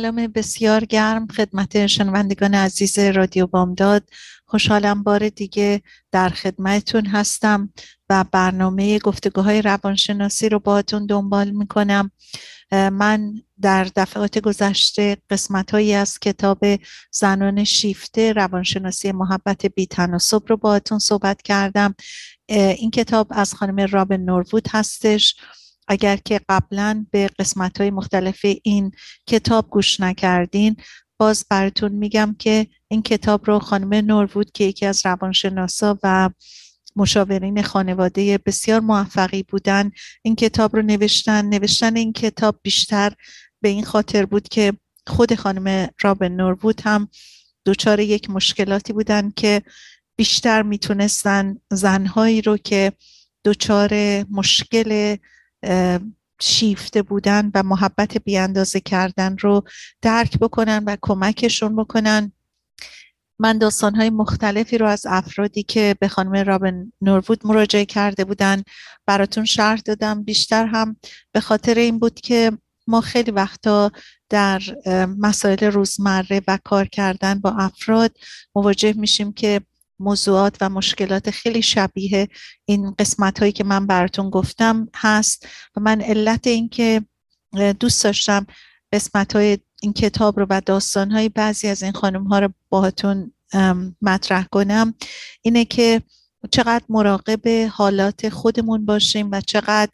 سلام 0.00 0.26
بسیار 0.26 0.84
گرم 0.84 1.26
خدمت 1.26 1.86
شنوندگان 1.86 2.54
عزیز 2.54 2.98
رادیو 2.98 3.46
بامداد. 3.46 4.02
خوشحالم 4.46 5.02
بار 5.02 5.28
دیگه 5.28 5.82
در 6.12 6.28
خدمتتون 6.28 7.06
هستم 7.06 7.72
و 8.10 8.24
برنامه 8.32 8.98
گفتگوهای 8.98 9.62
روانشناسی 9.62 10.48
رو 10.48 10.58
باتون 10.58 11.06
دنبال 11.06 11.50
می‌کنم. 11.50 12.10
من 12.72 13.34
در 13.60 13.84
دفعات 13.84 14.38
گذشته 14.38 15.16
قسمت 15.30 15.70
هایی 15.70 15.94
از 15.94 16.18
کتاب 16.18 16.58
زنان 17.10 17.64
شیفته 17.64 18.32
روانشناسی 18.32 19.12
محبت 19.12 19.66
بی 19.66 19.86
تناسب 19.86 20.42
رو 20.46 20.56
باهاتون 20.56 20.98
صحبت 20.98 21.42
کردم. 21.42 21.94
این 22.48 22.90
کتاب 22.90 23.26
از 23.30 23.54
خانم 23.54 23.86
رابن 23.90 24.20
نوروود 24.20 24.68
هستش. 24.70 25.36
اگر 25.90 26.16
که 26.16 26.40
قبلا 26.48 27.06
به 27.10 27.30
قسمت 27.38 27.80
های 27.80 27.90
مختلف 27.90 28.46
این 28.62 28.92
کتاب 29.26 29.70
گوش 29.70 30.00
نکردین 30.00 30.76
باز 31.18 31.46
براتون 31.50 31.92
میگم 31.92 32.36
که 32.38 32.66
این 32.88 33.02
کتاب 33.02 33.46
رو 33.46 33.58
خانم 33.58 33.94
نوروود 33.94 34.52
که 34.52 34.64
یکی 34.64 34.86
از 34.86 35.06
روانشناسا 35.06 35.98
و 36.02 36.30
مشاورین 36.96 37.62
خانواده 37.62 38.38
بسیار 38.38 38.80
موفقی 38.80 39.42
بودن 39.42 39.90
این 40.22 40.36
کتاب 40.36 40.76
رو 40.76 40.82
نوشتن. 40.82 41.44
نوشتن 41.44 41.96
این 41.96 42.12
کتاب 42.12 42.60
بیشتر 42.62 43.12
به 43.60 43.68
این 43.68 43.84
خاطر 43.84 44.26
بود 44.26 44.48
که 44.48 44.72
خود 45.06 45.34
خانم 45.34 45.88
رابن 46.00 46.32
نوروود 46.32 46.80
هم 46.84 47.08
دچار 47.66 48.00
یک 48.00 48.30
مشکلاتی 48.30 48.92
بودن 48.92 49.30
که 49.36 49.62
بیشتر 50.16 50.62
می‌تونستن 50.62 51.56
زنهایی 51.70 52.42
رو 52.42 52.56
که 52.56 52.92
دچار 53.44 53.90
مشکل 54.30 55.16
شیفته 56.40 57.02
بودن 57.02 57.50
و 57.54 57.62
محبت 57.62 58.18
بیاندازه 58.18 58.80
کردن 58.80 59.36
رو 59.38 59.64
درک 60.02 60.38
بکنن 60.38 60.84
و 60.86 60.96
کمکشون 61.00 61.76
بکنن. 61.76 62.32
من 63.38 63.58
داستانهای 63.58 64.10
مختلفی 64.10 64.78
رو 64.78 64.86
از 64.86 65.06
افرادی 65.06 65.62
که 65.62 65.96
به 66.00 66.08
خانم 66.08 66.36
رابن 66.36 66.92
نوروود 67.00 67.46
مراجعه 67.46 67.84
کرده 67.84 68.24
بودن 68.24 68.62
براتون 69.06 69.44
شرح 69.44 69.80
دادم. 69.84 70.22
بیشتر 70.22 70.66
هم 70.66 70.96
به 71.32 71.40
خاطر 71.40 71.74
این 71.74 71.98
بود 71.98 72.20
که 72.20 72.52
ما 72.86 73.00
خیلی 73.00 73.30
وقتا 73.30 73.90
در 74.28 74.62
مسائل 75.18 75.64
روزمره 75.64 76.42
و 76.48 76.58
کار 76.64 76.86
کردن 76.86 77.34
با 77.38 77.50
افراد 77.50 78.16
مواجه 78.54 78.92
میشیم 78.92 79.32
که 79.32 79.60
موضوعات 80.00 80.56
و 80.60 80.68
مشکلات 80.68 81.30
خیلی 81.30 81.62
شبیه 81.62 82.28
این 82.64 82.94
قسمت 82.98 83.38
هایی 83.38 83.52
که 83.52 83.64
من 83.64 83.86
براتون 83.86 84.30
گفتم 84.30 84.88
هست 84.96 85.46
و 85.76 85.80
من 85.80 86.00
علت 86.00 86.46
این 86.46 86.68
که 86.68 87.02
دوست 87.80 88.04
داشتم 88.04 88.46
قسمت 88.92 89.36
های 89.36 89.58
این 89.82 89.92
کتاب 89.92 90.40
رو 90.40 90.46
و 90.50 90.60
داستان 90.66 91.10
های 91.10 91.28
بعضی 91.28 91.68
از 91.68 91.82
این 91.82 91.92
خانم 91.92 92.24
ها 92.24 92.38
رو 92.38 92.48
باهاتون 92.68 93.32
مطرح 94.02 94.44
کنم. 94.44 94.94
اینه 95.42 95.64
که 95.64 96.02
چقدر 96.50 96.84
مراقب 96.88 97.68
حالات 97.70 98.28
خودمون 98.28 98.86
باشیم 98.86 99.28
و 99.32 99.40
چقدر 99.40 99.92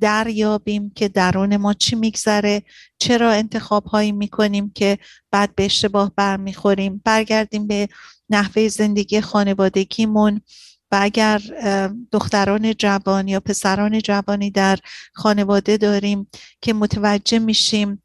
دریابیم 0.00 0.90
که 0.90 1.08
درون 1.08 1.56
ما 1.56 1.74
چی 1.74 1.96
میگذره 1.96 2.62
چرا 2.98 3.32
انتخاب 3.32 3.84
هایی 3.84 4.12
می‌کنیم 4.12 4.70
که 4.74 4.98
بعد 5.30 5.54
به 5.54 5.64
اشتباه 5.64 6.12
برمیخوریم. 6.16 7.02
برگردیم 7.04 7.66
به 7.66 7.88
نحوه 8.30 8.68
زندگی 8.68 9.20
خانوادگیمون 9.20 10.40
و 10.92 10.98
اگر 11.00 11.38
دختران 12.12 12.74
جوان 12.74 13.28
یا 13.28 13.40
پسران 13.40 13.98
جوانی 13.98 14.50
در 14.50 14.78
خانواده 15.14 15.76
داریم 15.76 16.30
که 16.62 16.72
متوجه 16.72 17.38
میشیم 17.38 18.02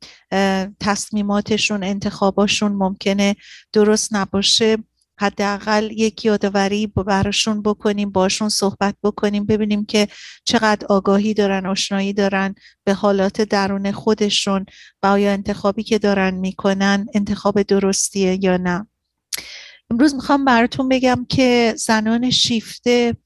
تصمیماتشون 0.79 1.83
انتخاباشون 1.83 2.71
ممکنه 2.71 3.35
درست 3.73 4.15
نباشه 4.15 4.77
حداقل 5.19 5.91
یک 5.91 6.25
یادآوری 6.25 6.87
براشون 6.87 7.61
بکنیم 7.61 8.09
باشون 8.09 8.49
صحبت 8.49 8.95
بکنیم 9.03 9.45
ببینیم 9.45 9.85
که 9.85 10.07
چقدر 10.45 10.87
آگاهی 10.87 11.33
دارن 11.33 11.65
آشنایی 11.65 12.13
دارن 12.13 12.55
به 12.83 12.93
حالات 12.93 13.41
درون 13.41 13.91
خودشون 13.91 14.65
و 15.03 15.07
آیا 15.07 15.31
انتخابی 15.31 15.83
که 15.83 15.99
دارن 15.99 16.33
می‌کنن 16.33 17.05
انتخاب 17.13 17.61
درستیه 17.61 18.43
یا 18.43 18.57
نه. 18.57 18.87
امروز 19.89 20.15
می‌خوام 20.15 20.45
براتون 20.45 20.89
بگم 20.89 21.25
که 21.29 21.73
زنان 21.77 22.29
شیفته 22.29 23.17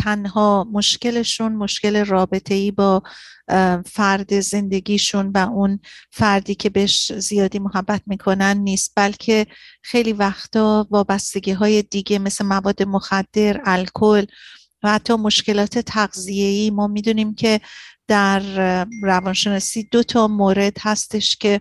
تنها 0.00 0.68
مشکلشون 0.72 1.52
مشکل 1.52 2.04
رابطه 2.04 2.54
ای 2.54 2.70
با 2.70 3.02
فرد 3.86 4.40
زندگیشون 4.40 5.32
و 5.34 5.38
اون 5.38 5.80
فردی 6.10 6.54
که 6.54 6.70
بهش 6.70 7.12
زیادی 7.12 7.58
محبت 7.58 8.02
می‌کنن 8.06 8.56
نیست 8.56 8.92
بلکه 8.96 9.46
خیلی 9.82 10.12
وقتا 10.12 10.86
وابستگی 10.90 11.52
های 11.52 11.82
دیگه 11.82 12.18
مثل 12.18 12.44
مواد 12.44 12.82
مخدر 12.82 13.60
الکل 13.64 14.24
و 14.82 14.90
حتی 14.90 15.14
مشکلات 15.14 15.78
تغذیه‌ای. 15.78 16.70
ما 16.70 16.86
می‌دونیم 16.86 17.34
که 17.34 17.60
در 18.08 18.40
روانشناسی 19.02 19.82
دو 19.82 20.02
تا 20.02 20.28
مورد 20.28 20.76
هستش 20.80 21.36
که 21.36 21.60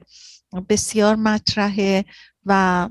بسیار 0.69 1.15
مطرحه 1.15 2.05
و 2.45 2.89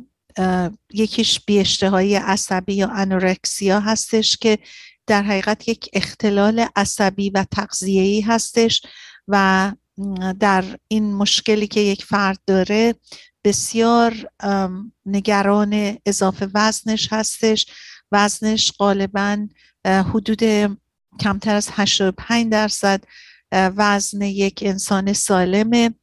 یکیش 0.95 1.41
بیاشتهایی 1.41 2.15
عصبی 2.15 2.75
یا 2.75 2.89
انورکسیا 2.89 3.81
هستش 3.81 4.37
که 4.37 4.59
در 5.09 5.23
حقیقت 5.23 5.69
یک 5.69 5.89
اختلال 5.93 6.67
عصبی 6.77 7.31
و 7.31 7.45
تغذیه‌ای 7.51 8.21
هستش 8.21 8.83
و 9.29 9.73
در 10.41 10.65
این 10.89 11.15
مشکلی 11.15 11.67
که 11.67 11.81
یک 11.81 12.05
فرد 12.05 12.39
داره 12.47 12.95
بسیار 13.45 14.29
نگران 15.07 15.99
اضافه 16.07 16.49
وزنش 16.55 17.09
هستش. 17.13 17.67
وزنش 18.13 18.73
غالبا 18.79 19.49
حدود 19.85 20.43
کمتر 21.21 21.55
از 21.55 21.69
85 21.73 22.53
درصد 22.53 23.05
وزن 23.53 24.23
یک 24.23 24.63
انسان 24.67 25.13
سالمه. 25.13 25.95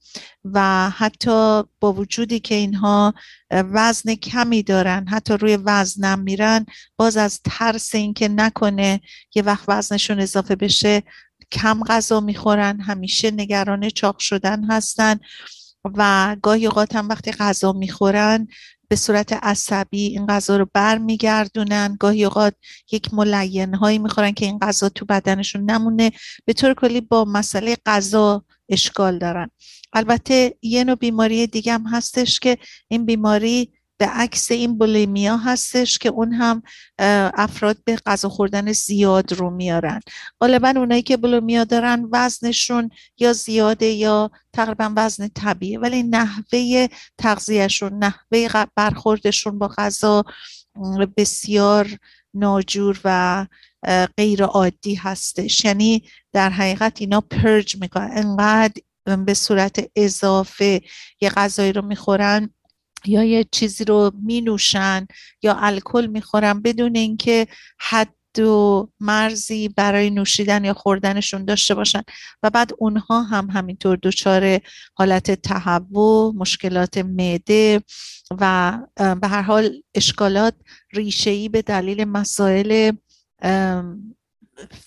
و 0.44 0.90
حتی 0.90 1.64
با 1.80 1.94
وجودی 1.94 2.40
که 2.40 2.56
اینها 2.56 3.14
وزن 3.52 4.16
کمی 4.16 4.64
دارن 4.64 5.08
حتی 5.08 5.34
روی 5.34 5.56
وزنم 5.56 6.20
میرن 6.20 6.66
باز 6.98 7.18
از 7.18 7.42
ترس 7.44 7.96
اینکه 7.96 8.28
نکنه 8.28 9.02
یه 9.36 9.44
وقت 9.44 9.66
وزنشون 9.68 10.20
اضافه 10.20 10.56
بشه 10.56 11.03
کم 11.52 11.84
غذا 11.84 12.20
می‌خورن 12.20 12.81
همیشه 12.81 13.31
نگران 13.31 13.90
چاق 13.90 14.20
شدن 14.20 14.64
هستن 14.64 15.20
و 15.84 16.36
گاهی 16.42 16.66
اوقات 16.66 16.96
هم 16.96 17.09
وقتی 17.09 17.32
غذا 17.32 17.74
می‌خورن 17.74 18.47
به 18.88 18.96
صورت 18.96 19.34
عصبی 19.34 20.08
این 20.08 20.26
غذا 20.26 20.58
رو 20.58 20.68
برمیگردونن 20.74 21.97
گاهی 22.00 22.26
اوقات 22.26 22.53
یک 22.91 23.14
ملین 23.14 23.76
هایی 23.76 24.00
می‌خورن 24.00 24.32
که 24.32 24.46
این 24.46 24.59
غذا 24.59 24.90
تو 24.90 25.06
بدنشون 25.06 25.72
نمونه 25.72 26.12
به 26.46 26.53
طور 26.53 26.73
کلی 26.73 27.02
با 27.02 27.26
مسئله 27.26 27.78
غذا 27.85 28.46
اشکال 28.70 29.20
دارن. 29.20 29.50
البته 29.96 30.56
یه 30.62 30.84
نوع 30.84 30.96
بیماری 30.96 31.47
دیگه 31.47 31.74
هم 31.74 31.88
هستش 31.88 32.40
که 32.40 32.58
این 32.88 33.06
بیماری 33.06 33.72
به 33.97 34.06
عکس 34.06 34.52
این 34.52 34.78
بولیمیا 34.78 35.38
هستش 35.38 35.97
که 35.97 36.09
اون 36.09 36.34
هم 36.34 36.64
افراد 37.38 37.78
به 37.86 37.96
غذا 37.96 38.30
خوردن 38.30 38.72
زیاد 38.72 39.34
رو 39.34 39.50
میارن. 39.50 40.00
غالبا 40.42 40.74
اونایی 40.76 41.02
که 41.02 41.18
بولیمیا 41.18 41.64
دارن 41.64 42.09
وزنشون 42.12 42.90
یا 43.18 43.34
زیاده 43.34 43.86
یا 43.86 44.32
تقریبا 44.53 44.94
وزن 44.96 45.28
طبیعی 45.28 45.78
ولی 45.78 46.03
نحوه 46.03 46.88
تغذیهشون 47.18 47.94
نحوه 47.94 48.66
برخوردشون 48.76 49.59
با 49.59 49.68
غذا 49.68 50.24
بسیار 51.18 51.90
ناجور 52.34 53.00
و 53.03 53.46
غیر 54.18 54.44
عادی 54.44 54.96
هستش. 54.96 55.66
یعنی 55.66 56.03
در 56.34 56.50
حقیقت 56.50 57.02
اینا 57.02 57.22
پرج 57.22 57.76
می‌کنن. 57.82 58.09
انقدر 58.12 58.82
به 59.25 59.34
صورت 59.34 59.91
اضافه 59.96 60.81
یه 61.22 61.29
غذایی 61.29 61.73
رو 61.73 61.81
می‌خورن 61.81 62.49
یا 63.05 63.23
یه 63.23 63.46
چیزی 63.52 63.85
رو 63.85 64.11
می 64.23 64.41
نوشن 64.41 65.07
یا 65.41 65.55
الکل 65.55 66.05
می‌خورن 66.05 66.61
بدون 66.61 66.96
اینکه 66.96 67.47
حد 67.79 68.16
حد 68.35 68.40
و 68.40 68.90
مرزی 68.99 69.69
برای 69.69 70.09
نوشیدن 70.09 70.66
یا 70.66 70.73
خوردنشون 70.73 71.46
داشته 71.46 71.75
باشن. 71.75 72.02
و 72.43 72.49
بعد 72.49 72.72
اونها 72.78 73.23
هم 73.23 73.49
همینطور 73.49 73.97
دچار 74.03 74.59
حالت 74.93 75.31
تهوع 75.31 76.34
مشکلات 76.35 76.97
معده 76.97 77.81
و 78.31 78.78
به 79.22 79.28
هر 79.28 79.41
حال 79.41 79.81
اشکالات 79.96 80.53
ریشه‌ای 80.93 81.49
به 81.49 81.61
دلیل 81.61 82.03
مسائل 82.03 82.91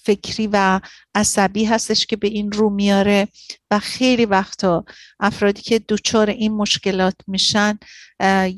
فکری 0.03 0.47
و 0.53 0.81
عصبی 1.15 1.65
هستش 1.65 2.07
که 2.07 2.17
به 2.17 2.29
این 2.29 2.53
رو 2.53 2.71
میاره 2.71 3.29
و 3.71 3.79
خیلی 3.79 4.25
وقتا 4.25 4.85
افرادی 5.21 5.63
که 5.63 5.79
دچار 5.89 6.31
این 6.31 6.53
مشکلات 6.53 7.15
میشن 7.27 7.79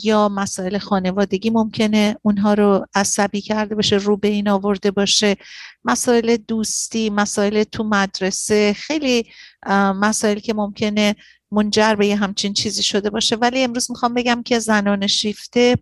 یا 0.02 0.28
مسائل 0.28 0.78
خانوادگی 0.78 1.50
ممکنه 1.50 2.16
اونها 2.22 2.54
رو 2.54 2.86
عصبی 2.94 3.40
کرده 3.40 3.74
باشه 3.74 3.96
رو 3.96 4.16
به 4.16 4.28
این 4.28 4.48
آورده 4.48 4.90
باشه. 4.90 5.36
مسائل 5.84 6.36
دوستی 6.36 7.10
مسائل 7.10 7.62
تو 7.62 7.84
مدرسه 7.84 8.72
خیلی 8.72 9.26
مسائلی 9.94 10.40
که 10.40 10.54
ممکنه 10.54 11.16
منجر 11.52 11.94
به 11.94 12.06
یه 12.06 12.16
همچین 12.16 12.52
چیزی 12.52 12.82
شده 12.82 13.10
باشه. 13.10 13.36
ولی 13.36 13.62
امروز 13.62 13.90
می‌خوام 13.90 14.14
بگم 14.14 14.42
که 14.42 14.58
زنان 14.58 15.06
شیفته 15.06 15.76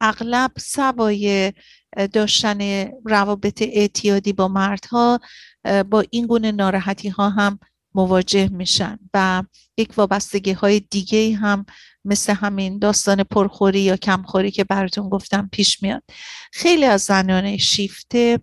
اغلب 0.00 0.50
سوای 0.58 1.52
داشتن 2.12 2.88
روابط 3.04 3.62
اعتیادی 3.62 4.32
با 4.32 4.48
مردها 4.48 5.20
با 5.90 6.04
این 6.10 6.26
گونه 6.26 6.52
ناراحتی 6.52 7.08
ها 7.08 7.28
هم 7.28 7.58
مواجه 7.94 8.48
میشن 8.48 8.98
و 9.14 9.42
یک 9.76 9.98
وابستگی 9.98 10.52
های 10.52 10.80
دیگه 10.80 11.36
هم 11.36 11.66
مثل 12.04 12.34
همین 12.34 12.78
داستان 12.78 13.22
پرخوری 13.22 13.80
یا 13.80 13.96
کمخوری 13.96 14.50
که 14.50 14.64
براتون 14.64 15.08
گفتم 15.08 15.48
پیش 15.52 15.82
میاد. 15.82 16.02
خیلی 16.52 16.84
از 16.84 17.02
زنان 17.02 17.56
شیفته 17.56 18.40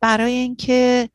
برای 0.00 0.32
اینکه 0.32 1.08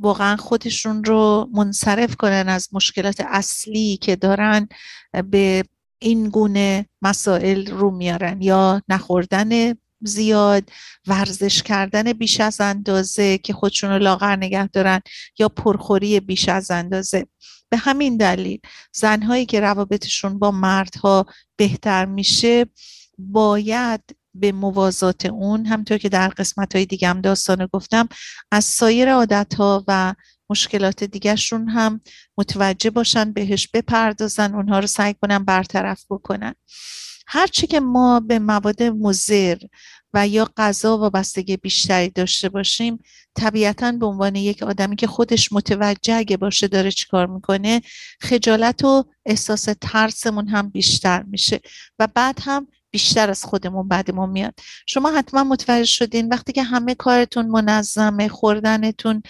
واقعا 0.00 0.36
خودشون 0.36 1.04
رو 1.04 1.48
منصرف 1.52 2.16
کنن 2.16 2.48
از 2.48 2.68
مشکلات 2.72 3.22
اصلی 3.28 3.96
که 3.96 4.16
دارن 4.16 4.68
به 5.30 5.64
این 5.98 6.28
گونه 6.28 6.86
مسائل 7.02 7.66
رو 7.66 7.90
میارن 7.90 8.42
یا 8.42 8.82
نخوردن 8.88 9.74
زیاد 10.04 10.70
ورزش 11.06 11.62
کردن 11.62 12.12
بیش 12.12 12.40
از 12.40 12.60
اندازه 12.60 13.38
که 13.38 13.52
خودشون 13.52 13.90
رو 13.90 13.98
لاغر 13.98 14.36
نگه 14.36 14.66
دارن 14.66 15.00
یا 15.38 15.48
پرخوری 15.48 16.20
بیش 16.20 16.48
از 16.48 16.70
اندازه. 16.70 17.26
به 17.68 17.76
همین 17.76 18.16
دلیل 18.16 18.60
زنهایی 18.92 19.46
که 19.46 19.60
روابطشون 19.60 20.38
با 20.38 20.50
مردها 20.50 21.26
بهتر 21.56 22.04
میشه 22.04 22.66
باید 23.18 24.00
به 24.34 24.52
موازات 24.52 25.26
اون 25.26 25.66
همطور 25.66 25.98
که 25.98 26.08
در 26.08 26.28
قسمت 26.28 26.76
های 26.76 26.86
دیگه 26.86 27.08
هم 27.08 27.20
داستان 27.20 27.68
گفتم 27.72 28.08
از 28.50 28.64
سایر 28.64 29.12
عادت 29.12 29.54
ها 29.54 29.84
و 29.88 30.14
مشکلات 30.50 31.04
دیگرشون 31.04 31.68
هم 31.68 32.00
متوجه 32.38 32.90
باشن 32.90 33.32
بهش 33.32 33.68
بپردازن 33.68 34.54
اونها 34.54 34.78
رو 34.78 34.86
سعی 34.86 35.14
کنن 35.14 35.44
برطرف 35.44 36.04
بکنن. 36.10 36.54
هرچی 37.34 37.66
که 37.66 37.80
ما 37.80 38.20
به 38.20 38.38
مواد 38.38 38.82
مزر 38.82 39.56
و 40.14 40.28
یا 40.28 40.50
غذا 40.56 40.98
وابستگی 40.98 41.56
بیشتری 41.56 42.08
داشته 42.08 42.48
باشیم 42.48 42.98
طبیعتا 43.34 43.92
به 43.92 44.06
عنوان 44.06 44.36
یک 44.36 44.62
آدمی 44.62 44.96
که 44.96 45.06
خودش 45.06 45.52
متوجه 45.52 46.14
اگه 46.14 46.36
باشه 46.36 46.68
داره 46.68 46.90
چیکار 46.90 47.26
می‌کنه 47.26 47.80
خجالت 48.20 48.84
و 48.84 49.04
احساس 49.26 49.68
ترسمون 49.80 50.48
هم 50.48 50.68
بیشتر 50.68 51.22
میشه. 51.22 51.60
و 51.98 52.08
بعد 52.14 52.38
هم 52.42 52.66
بیشتر 52.92 53.30
از 53.30 53.44
خودمون 53.44 53.88
بعدمون 53.88 54.30
میاد. 54.30 54.54
شما 54.86 55.10
حتما 55.10 55.44
متوجه 55.44 55.84
شدین 55.84 56.28
وقتی 56.28 56.52
که 56.52 56.62
همه 56.62 56.94
کارتون 56.94 57.46
منظمه 57.46 58.28
خوردنتون 58.28 59.22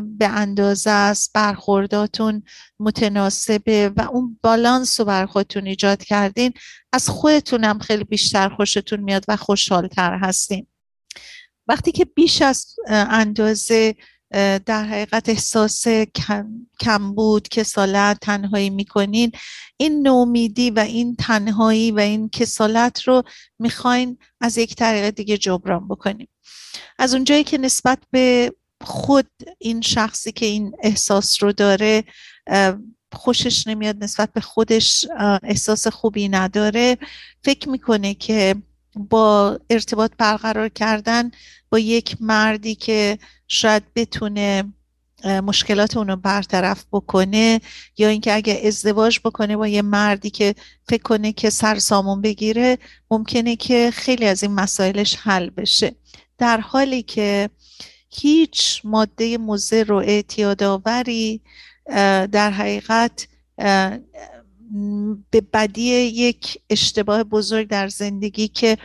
به 0.00 0.28
اندازه 0.28 0.90
است 0.90 1.30
برخورداتون 1.34 2.42
متناسبه 2.80 3.92
و 3.96 4.08
اون 4.12 4.38
بالانس 4.42 5.00
رو 5.00 5.06
بر 5.06 5.26
خودتون 5.26 5.66
ایجاد 5.66 6.04
کردین 6.04 6.52
از 6.92 7.08
خودتون 7.08 7.64
هم 7.64 7.78
خیلی 7.78 8.04
بیشتر 8.04 8.48
خوشتون 8.48 9.00
میاد 9.00 9.24
و 9.28 9.36
خوشحالتر 9.36 10.18
هستین. 10.22 10.66
وقتی 11.68 11.92
که 11.92 12.04
بیش 12.04 12.42
از 12.42 12.76
اندازه 12.88 13.94
در 14.66 14.84
حقیقت 14.84 15.28
احساس 15.28 15.84
کمبود 16.80 17.48
کسالت 17.48 18.18
تنهایی 18.20 18.70
می‌کنین. 18.70 19.32
این 19.76 20.06
نومیدی 20.06 20.70
و 20.70 20.78
این 20.78 21.16
تنهایی 21.16 21.90
و 21.90 21.98
این 21.98 22.28
کسالت 22.28 23.02
رو 23.02 23.22
می‌خواین 23.58 24.18
از 24.40 24.58
یک 24.58 24.74
طریق 24.74 25.10
دیگه 25.10 25.38
جبران 25.38 25.88
بکنیم 25.88 26.28
از 26.98 27.14
اونجایی 27.14 27.44
که 27.44 27.58
نسبت 27.58 27.98
به 28.10 28.52
خود 28.80 29.26
این 29.58 29.80
شخصی 29.80 30.32
که 30.32 30.46
این 30.46 30.72
احساس 30.82 31.42
رو 31.42 31.52
داره 31.52 32.04
خوشش 33.12 33.66
نمیاد 33.66 34.04
نسبت 34.04 34.32
به 34.32 34.40
خودش 34.40 35.06
احساس 35.42 35.86
خوبی 35.86 36.28
نداره 36.28 36.98
فکر 37.44 37.68
می‌کنه 37.68 38.14
که 38.14 38.54
با 38.96 39.58
ارتباط 39.70 40.12
برقرار 40.18 40.68
کردن 40.68 41.30
با 41.70 41.78
یک 41.78 42.16
مردی 42.20 42.74
که 42.74 43.18
شاید 43.48 43.82
بتونه 43.94 44.64
مشکلات 45.24 45.96
اونو 45.96 46.16
برطرف 46.16 46.84
بکنه 46.92 47.60
یا 47.98 48.08
اینکه 48.08 48.34
اگه 48.34 48.60
ازدواج 48.64 49.20
بکنه 49.24 49.56
با 49.56 49.68
یه 49.68 49.82
مردی 49.82 50.30
که 50.30 50.54
فکر 50.88 51.02
کنه 51.02 51.32
که 51.32 51.50
سر 51.50 51.78
سامون 51.78 52.20
بگیره 52.22 52.78
ممکنه 53.10 53.56
که 53.56 53.90
خیلی 53.94 54.26
از 54.26 54.42
این 54.42 54.52
مسائلش 54.52 55.16
حل 55.16 55.50
بشه. 55.50 55.94
در 56.38 56.60
حالی 56.60 57.02
که 57.02 57.50
هیچ 58.10 58.80
ماده 58.84 59.38
مضر 59.38 59.92
و 59.92 59.96
اعتیادآوری 59.96 61.40
در 62.32 62.50
حقیقت 62.50 63.28
به 65.30 65.40
بدی 65.40 65.82
یک 65.98 66.58
اشتباه 66.70 67.24
بزرگ 67.24 67.68
در 67.68 67.88
زندگی 67.88 68.48
که 68.48 68.78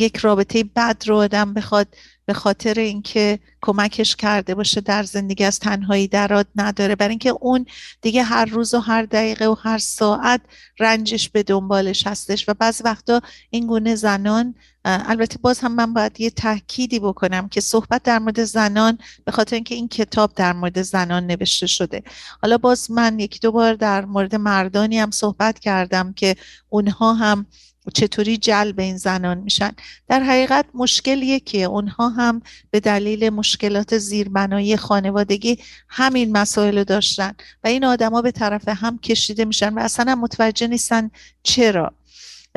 یک 0.00 0.16
رابطه 0.16 0.64
بد 0.64 1.02
رو 1.06 1.16
آدم 1.16 1.54
بخواد 1.54 1.88
به 2.26 2.32
خاطر 2.32 2.74
اینکه 2.80 3.38
کمکش 3.60 4.16
کرده 4.16 4.54
باشه 4.54 4.80
در 4.80 5.02
زندگی 5.02 5.44
از 5.44 5.58
تنهایی 5.58 6.08
درات 6.08 6.46
نداره. 6.56 6.96
برای 6.96 7.10
اینکه 7.10 7.30
اون 7.30 7.66
دیگه 8.00 8.22
هر 8.22 8.44
روز 8.44 8.74
و 8.74 8.78
هر 8.78 9.02
دقیقه 9.02 9.46
و 9.46 9.54
هر 9.62 9.78
ساعت 9.78 10.40
رنجش 10.80 11.28
به 11.28 11.42
دنبالش 11.42 12.06
هستش 12.06 12.48
و 12.48 12.54
بعضی 12.54 12.84
وقتا 12.84 13.20
این 13.50 13.66
گونه 13.66 13.94
زنان 13.94 14.54
البته 14.84 15.38
باز 15.42 15.60
هم 15.60 15.74
من 15.74 15.94
باید 15.94 16.20
یه 16.20 16.30
تاکیدی 16.30 16.98
بکنم 16.98 17.48
که 17.48 17.60
صحبت 17.60 18.02
در 18.02 18.18
مورد 18.18 18.44
زنان 18.44 18.98
به 19.24 19.32
خاطر 19.32 19.54
اینکه 19.54 19.74
این 19.74 19.88
کتاب 19.88 20.32
در 20.34 20.52
مورد 20.52 20.82
زنان 20.82 21.26
نوشته 21.26 21.66
شده. 21.66 22.02
حالا 22.42 22.58
باز 22.58 22.90
من 22.90 23.18
یکی 23.18 23.38
دو 23.38 23.52
بار 23.52 23.74
در 23.74 24.04
مورد 24.04 24.34
مردانی 24.34 24.98
هم 24.98 25.10
صحبت 25.10 25.58
کردم 25.58 26.12
که 26.12 26.36
اونها 26.68 27.14
هم 27.14 27.46
چطوری 27.90 28.36
جلب 28.36 28.80
این 28.80 28.96
زنان 28.96 29.38
میشن. 29.38 29.70
در 30.08 30.22
حقیقت 30.22 30.66
مشکلیه 30.74 31.40
که 31.40 31.62
اونها 31.62 32.08
هم 32.08 32.42
به 32.70 32.80
دلیل 32.80 33.30
مشکلات 33.30 33.98
زیربنایی 33.98 34.76
خانوادگی 34.76 35.58
همین 35.88 36.32
مسائل 36.32 36.84
داشتن 36.84 37.32
و 37.64 37.68
این 37.68 37.84
آدما 37.84 38.22
به 38.22 38.30
طرف 38.30 38.68
هم 38.68 38.98
کشیده 38.98 39.44
میشن 39.44 39.74
و 39.74 39.78
اصلا 39.78 40.14
متوجه 40.14 40.66
نیستن 40.66 41.10
چرا. 41.42 41.94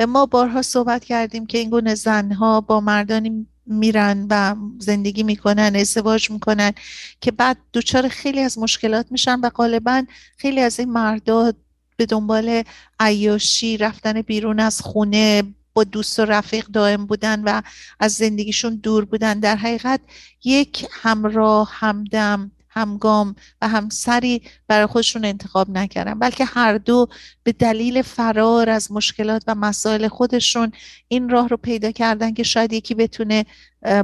ما 0.08 0.26
بارها 0.26 0.62
صحبت 0.62 1.04
کردیم 1.04 1.46
که 1.46 1.58
این 1.58 1.70
گونه 1.70 1.94
زنها 1.94 2.60
با 2.60 2.80
مردانی 2.80 3.46
میرن 3.66 4.26
و 4.30 4.56
زندگی 4.78 5.22
می‌کنن 5.22 5.76
ازدواج 5.76 6.30
می‌کنن 6.30 6.72
که 7.20 7.30
بعد 7.30 7.56
دچار 7.74 8.08
خیلی 8.08 8.40
از 8.40 8.58
مشکلات 8.58 9.06
میشن 9.10 9.40
و 9.40 9.50
غالبا 9.50 10.04
خیلی 10.36 10.60
از 10.60 10.80
این 10.80 10.92
مردها 10.92 11.52
به 11.96 12.06
دنبال 12.06 12.62
عیاشی 13.00 13.76
رفتن 13.76 14.22
بیرون 14.22 14.60
از 14.60 14.80
خونه 14.80 15.42
با 15.74 15.84
دوست 15.84 16.18
و 16.18 16.24
رفیق 16.24 16.66
دائم 16.66 17.06
بودن 17.06 17.42
و 17.44 17.62
از 18.00 18.12
زندگیشون 18.12 18.74
دور 18.74 19.04
بودن. 19.04 19.40
در 19.40 19.56
حقیقت 19.56 20.00
یک 20.44 20.86
همراه 20.90 21.70
همدم 21.72 22.50
همگام 22.76 23.36
و 23.62 23.68
همسری 23.68 24.42
برای 24.68 24.86
خودشون 24.86 25.24
انتخاب 25.24 25.70
نکردن 25.70 26.18
بلکه 26.18 26.44
هر 26.44 26.78
دو 26.78 27.08
به 27.42 27.52
دلیل 27.52 28.02
فرار 28.02 28.70
از 28.70 28.92
مشکلات 28.92 29.42
و 29.46 29.54
مسائل 29.54 30.08
خودشون 30.08 30.72
این 31.08 31.28
راه 31.28 31.48
رو 31.48 31.56
پیدا 31.56 31.90
کردن 31.90 32.34
که 32.34 32.42
شاید 32.42 32.72
یکی 32.72 32.94
بتونه 32.94 33.46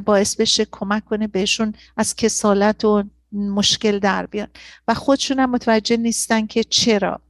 باعث 0.05 0.37
بشه 0.37 0.67
کمک 0.71 1.05
کنه 1.05 1.27
بهشون 1.27 1.75
از 1.97 2.17
کسالت 2.17 2.85
و 2.85 3.05
مشکل 3.33 3.99
در 3.99 4.27
بیان. 4.27 4.49
و 4.89 4.95
خودشون 4.95 5.39
هم 5.39 5.51
متوجه 5.51 5.97
نیستن 5.97 6.47
که 6.47 6.65
چرا. 6.65 7.21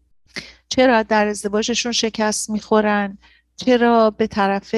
چرا 0.73 1.03
در 1.03 1.27
ازدواجشون 1.27 1.93
شکست 1.93 2.51
می‌خورن؟ 2.51 3.19
چرا 3.57 4.11
به 4.11 4.27
طرف 4.27 4.75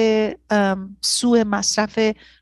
سوء 1.01 1.43
مصرف 1.43 1.99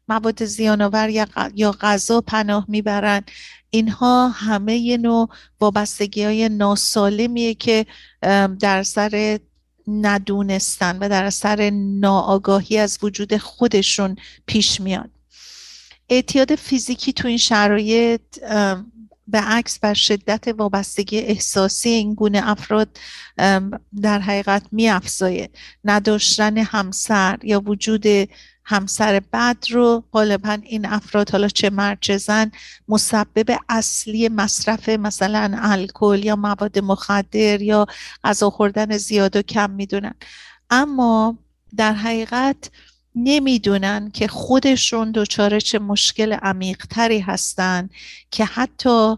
مواد 0.08 0.46
زیانآور 0.46 1.10
یا 1.56 1.72
غذا 1.72 2.22
پناه 2.22 2.66
می‌برن؟ 2.68 3.22
اینها 3.70 4.30
همه 4.30 4.78
یه 4.78 4.98
نوع 4.98 5.30
وابستگی 5.62 6.24
های 6.24 6.50
ناسالمیه 6.50 7.54
که 7.54 7.86
در 8.60 8.84
سر 8.84 9.40
ندونستن 9.88 10.98
و 10.98 11.10
در 11.10 11.30
سر 11.30 11.70
ناآگاهی 11.74 12.78
از 12.78 13.00
وجود 13.02 13.38
خودشون 13.38 14.16
پیش 14.46 14.82
میاد. 14.82 15.10
اعتیاد 16.10 16.56
فیزیکی 16.56 17.14
تو 17.14 17.28
این 17.28 17.38
شرایط 17.38 18.22
به 19.28 19.40
عکس 19.40 19.80
بر 19.80 19.94
شدت 19.94 20.48
وابستگی 20.48 21.20
احساسی 21.20 21.90
این 21.90 22.14
گونه 22.14 22.42
افراد 22.44 22.98
در 24.02 24.20
حقیقت 24.20 24.64
می 24.72 24.90
افزایه 24.90 25.50
نداشتن 25.84 26.58
همسر 26.58 27.40
یا 27.44 27.60
وجود 27.60 28.06
همسر 28.66 29.22
بد 29.34 29.58
رو 29.70 30.04
غالبا 30.12 30.58
این 30.64 30.86
افراد 30.86 31.30
حالا 31.30 31.48
چه 31.48 31.70
مرد 31.70 31.98
چه 32.02 32.18
زن 32.18 32.52
مسبب 32.88 33.58
اصلی 33.70 34.30
مصرف 34.30 34.90
مثلا 34.90 35.58
الکل 35.62 36.22
یا 36.24 36.36
مواد 36.36 36.80
مخدر 36.80 37.62
یا 37.62 37.86
غذا 38.24 38.50
خوردن 38.50 38.98
زیاد 38.98 39.36
و 39.36 39.42
کم 39.42 39.70
می‌دونن. 39.70 40.14
اما 40.70 41.38
در 41.78 41.94
حقیقت 41.94 42.72
نمی‌دونن 43.16 44.12
که 44.14 44.28
خودشون 44.28 45.12
دچار 45.12 45.60
چه 45.60 45.80
مشکل 45.80 46.34
عمیقتری 46.34 47.20
هستن 47.20 47.90
که 48.32 48.46
حتی 48.46 49.16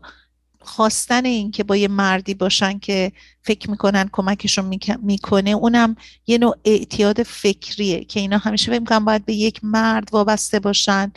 خواستن 0.65 1.25
این 1.25 1.51
که 1.51 1.63
با 1.63 1.75
یه 1.75 1.87
مردی 1.87 2.33
باشن 2.33 2.79
که 2.79 3.11
فکر 3.41 3.69
می‌کنن 3.69 4.09
کمکشون 4.11 4.79
می‌کنه 5.01 5.49
اونم 5.49 5.95
یه 6.27 6.37
نوع 6.37 6.55
اعتیاد 6.65 7.23
فکریه 7.23 8.03
که 8.03 8.19
اینا 8.19 8.37
همیشه 8.37 8.71
فکر 8.71 8.79
می‌کنن 8.79 9.05
باید 9.05 9.25
به 9.25 9.33
یک 9.33 9.59
مرد 9.63 10.09
وابسته 10.11 10.59
باشن 10.59 11.11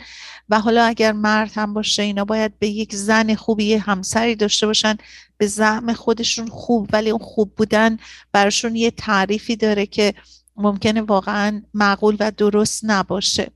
و 0.49 0.59
حالا 0.59 0.83
اگر 0.83 1.11
مرد 1.11 1.51
هم 1.55 1.73
باشه 1.73 2.03
اینا 2.03 2.25
باید 2.25 2.59
به 2.59 2.67
یک 2.67 2.95
زن 2.95 3.35
خوبی 3.35 3.73
همسری 3.73 4.35
داشته 4.35 4.67
باشن 4.67 4.97
به 5.37 5.47
زعم 5.47 5.93
خودشون 5.93 6.47
خوب 6.47 6.89
ولی 6.93 7.09
اون 7.09 7.25
خوب 7.25 7.55
بودن 7.55 7.97
براشون 8.31 8.75
یه 8.75 8.91
تعریفی 8.91 9.55
داره 9.55 9.85
که 9.85 10.13
ممکنه 10.59 11.01
واقعا 11.01 11.61
معقول 11.73 12.17
و 12.19 12.31
درست 12.31 12.81
نباشه. 12.83 13.51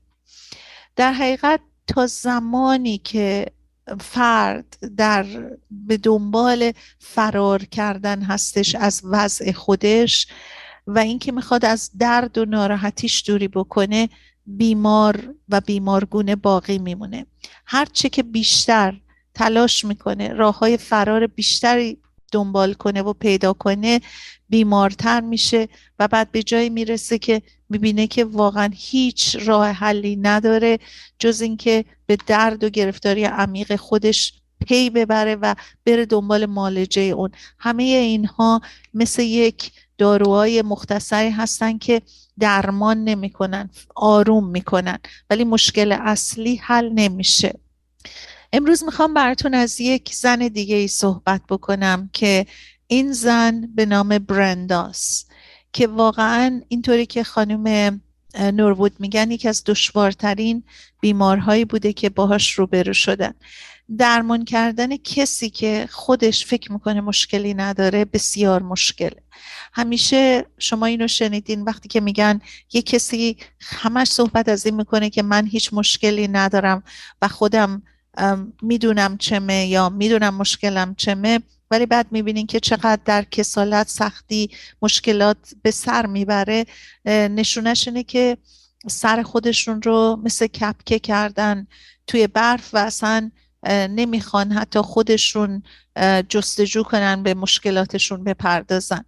در 0.96 1.12
حقیقت 1.12 1.60
تا 1.86 2.06
زمانی 2.06 2.98
که 2.98 3.46
فرد 4.00 4.78
در 4.96 5.26
به 5.70 5.96
دنبال 5.96 6.72
فرار 6.98 7.64
کردن 7.64 8.22
هستش 8.22 8.74
از 8.74 9.00
وضع 9.04 9.52
خودش 9.52 10.26
و 10.86 10.98
اینکه 10.98 11.32
می‌خواد 11.32 11.64
از 11.64 11.90
درد 11.98 12.38
و 12.38 12.44
ناراحتیش 12.44 13.22
دوری 13.26 13.48
بکنه 13.48 14.08
بیمار 14.46 15.34
و 15.48 15.60
بیمارگونه 15.60 16.36
باقی 16.36 16.78
میمونه. 16.78 17.26
هرچه 17.66 18.08
که 18.08 18.22
بیشتر 18.22 19.00
تلاش 19.34 19.84
می‌کنه 19.84 20.28
راه 20.32 20.58
های 20.58 20.76
فرار 20.76 21.26
بیشتری 21.26 21.98
دنبال 22.32 22.74
کنه 22.74 23.02
و 23.02 23.12
پیدا 23.12 23.52
کنه 23.52 24.00
بیمارتر 24.54 25.20
میشه 25.20 25.68
و 25.98 26.08
بعد 26.08 26.32
به 26.32 26.42
جایی 26.42 26.70
می‌رسه 26.70 27.18
که 27.18 27.42
می‌بینه 27.68 28.06
که 28.06 28.24
واقعا 28.24 28.70
هیچ 28.74 29.36
راه 29.36 29.68
حلی 29.68 30.16
نداره 30.16 30.78
جز 31.18 31.40
اینکه 31.40 31.84
به 32.06 32.16
درد 32.26 32.64
و 32.64 32.68
گرفتاری 32.68 33.24
عمیق 33.24 33.76
خودش 33.76 34.32
پی 34.66 34.90
ببره 34.90 35.34
و 35.34 35.54
بره 35.84 36.06
دنبال 36.06 36.46
مالجه 36.46 37.02
اون. 37.02 37.30
همه 37.58 37.82
اینها 37.82 38.60
مثل 38.94 39.22
یک 39.22 39.72
داروهای 39.98 40.62
مختصری 40.62 41.30
هستن 41.30 41.78
که 41.78 42.02
درمان 42.38 43.04
نمی‌کنن 43.04 43.70
آروم 43.94 44.48
می‌کنن 44.50 44.98
ولی 45.30 45.44
مشکل 45.44 45.92
اصلی 45.92 46.56
حل 46.56 46.88
نمیشه. 46.88 47.54
امروز 48.52 48.84
می‌خوام 48.84 49.14
براتون 49.14 49.54
از 49.54 49.80
یک 49.80 50.14
زن 50.14 50.38
دیگه 50.38 50.76
ای 50.76 50.88
صحبت 50.88 51.40
بکنم 51.48 52.10
که 52.12 52.46
این 52.86 53.12
زن 53.12 53.68
به 53.74 53.86
نام 53.86 54.18
برنداس 54.18 55.24
که 55.72 55.86
واقعا 55.86 56.60
اینطوری 56.68 57.06
که 57.06 57.24
خانم 57.24 58.00
نوربود 58.38 58.92
میگن 58.98 59.30
یکی 59.30 59.48
از 59.48 59.62
دشوارترین 59.66 60.62
بیمارهایی 61.00 61.64
بوده 61.64 61.92
که 61.92 62.08
باهاش 62.08 62.52
روبرو 62.52 62.92
شدن. 62.92 63.34
درمان 63.98 64.44
کردن 64.44 64.96
کسی 64.96 65.50
که 65.50 65.88
خودش 65.90 66.46
فکر 66.46 66.72
می‌کنه 66.72 67.00
مشکلی 67.00 67.54
نداره 67.54 68.04
بسیار 68.04 68.62
مشکله. 68.62 69.22
همیشه 69.72 70.46
شما 70.58 70.86
اینو 70.86 71.08
شنیدین 71.08 71.62
وقتی 71.62 71.88
که 71.88 72.00
میگن 72.00 72.40
یه 72.72 72.82
کسی 72.82 73.36
همش 73.60 74.08
صحبت 74.08 74.48
از 74.48 74.66
این 74.66 74.76
می‌کنه 74.76 75.10
که 75.10 75.22
من 75.22 75.46
هیچ 75.46 75.70
مشکلی 75.72 76.28
ندارم 76.28 76.82
و 77.22 77.28
خودم 77.28 77.82
می‌دونم 78.62 79.16
چمه 79.18 79.66
یا 79.66 79.88
می‌دونم 79.88 80.34
مشکلم 80.34 80.94
چمه 80.94 81.40
ولی 81.70 81.86
بعد 81.86 82.06
می‌بینین 82.10 82.46
که 82.46 82.60
چقدر 82.60 82.98
در 83.04 83.22
کسالت 83.22 83.88
سختی 83.88 84.50
مشکلات 84.82 85.36
به 85.62 85.70
سر 85.70 86.06
می‌بره. 86.06 86.66
نشونش 87.06 87.88
اینه 87.88 88.02
که 88.02 88.36
سر 88.88 89.22
خودشون 89.22 89.82
رو 89.82 90.20
مثل 90.24 90.46
کپکه 90.46 90.98
کردن 90.98 91.66
توی 92.06 92.26
برف 92.26 92.74
و 92.74 92.78
اصلا 92.78 93.30
نمی‌خوان 93.68 94.52
حتی 94.52 94.80
خودشون 94.80 95.62
جستجو 96.28 96.82
کنن 96.82 97.22
به 97.22 97.34
مشکلاتشون 97.34 98.24
بپردازن. 98.24 99.04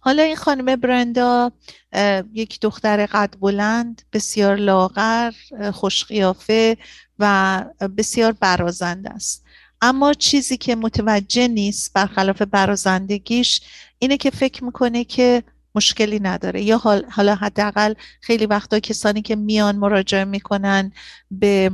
حالا 0.00 0.22
این 0.22 0.36
خانم 0.36 0.76
برندا 0.76 1.52
یک 2.32 2.60
دختر 2.60 3.06
قد 3.06 3.34
بلند 3.40 4.02
بسیار 4.12 4.56
لاغر 4.56 5.32
خوشقیافه 5.72 6.76
و 7.22 7.64
بسیار 7.96 8.32
برازنده 8.32 9.10
است. 9.10 9.44
اما 9.80 10.14
چیزی 10.14 10.56
که 10.56 10.76
متوجه 10.76 11.48
نیست 11.48 11.92
برخلاف 11.92 12.42
برازندگیش 12.42 13.60
اینه 13.98 14.16
که 14.16 14.30
فکر 14.30 14.64
می‌کنه 14.64 15.04
که 15.04 15.42
مشکلی 15.74 16.20
نداره. 16.20 16.62
یا 16.62 16.78
حالا 17.10 17.34
حداقل 17.34 17.94
خیلی 18.20 18.46
وقتا 18.46 18.80
کسانی 18.80 19.22
که 19.22 19.36
میان 19.36 19.76
مراجعه 19.76 20.24
می‌کنن 20.24 20.92
به 21.30 21.70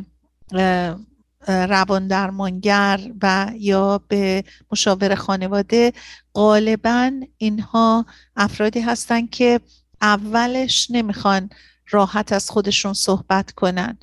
روان 1.47 2.09
درمانگر 2.09 3.01
و 3.23 3.51
یا 3.57 4.01
به 4.09 4.45
مشاور 4.73 5.15
خانواده 5.15 5.93
غالبا 6.35 7.13
اینها 7.39 8.07
افرادی 8.37 8.81
هستن 8.81 9.27
که 9.27 9.61
اولش 10.03 10.91
نمی‌خوان 10.91 11.51
راحت 11.91 12.33
از 12.33 12.51
خودشون 12.51 12.95
صحبت 12.95 13.53
کنن. 13.53 13.99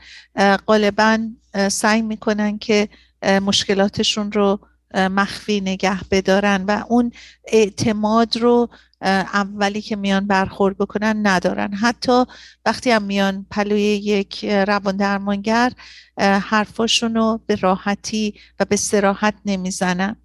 غالبا 0.68 1.20
سعی 1.72 2.02
می‌کنن 2.02 2.58
که 2.58 2.90
مشکلاتشون 3.24 4.32
رو 4.32 4.60
مخفی 4.94 5.62
نگه 5.62 6.00
بدارن 6.12 6.64
و 6.64 6.84
اون 6.88 7.12
اعتماد 7.48 8.38
رو 8.38 8.70
اولی 9.02 9.82
که 9.82 9.96
میان 9.96 10.28
برخورد 10.28 10.78
بکنن 10.78 11.28
ندارن. 11.28 11.74
حتی 11.74 12.24
وقتی 12.66 12.92
هم 12.92 13.04
میان 13.04 13.46
پلوی 13.52 13.82
یک 13.82 14.46
روان 14.46 14.98
درمانگر 14.98 15.72
حرفاشون 16.20 17.16
رو 17.16 17.42
به 17.48 17.56
راحتی 17.56 18.34
و 18.60 18.66
به 18.66 18.76
سراحت 18.76 19.34
نمی‌زنن. 19.46 20.16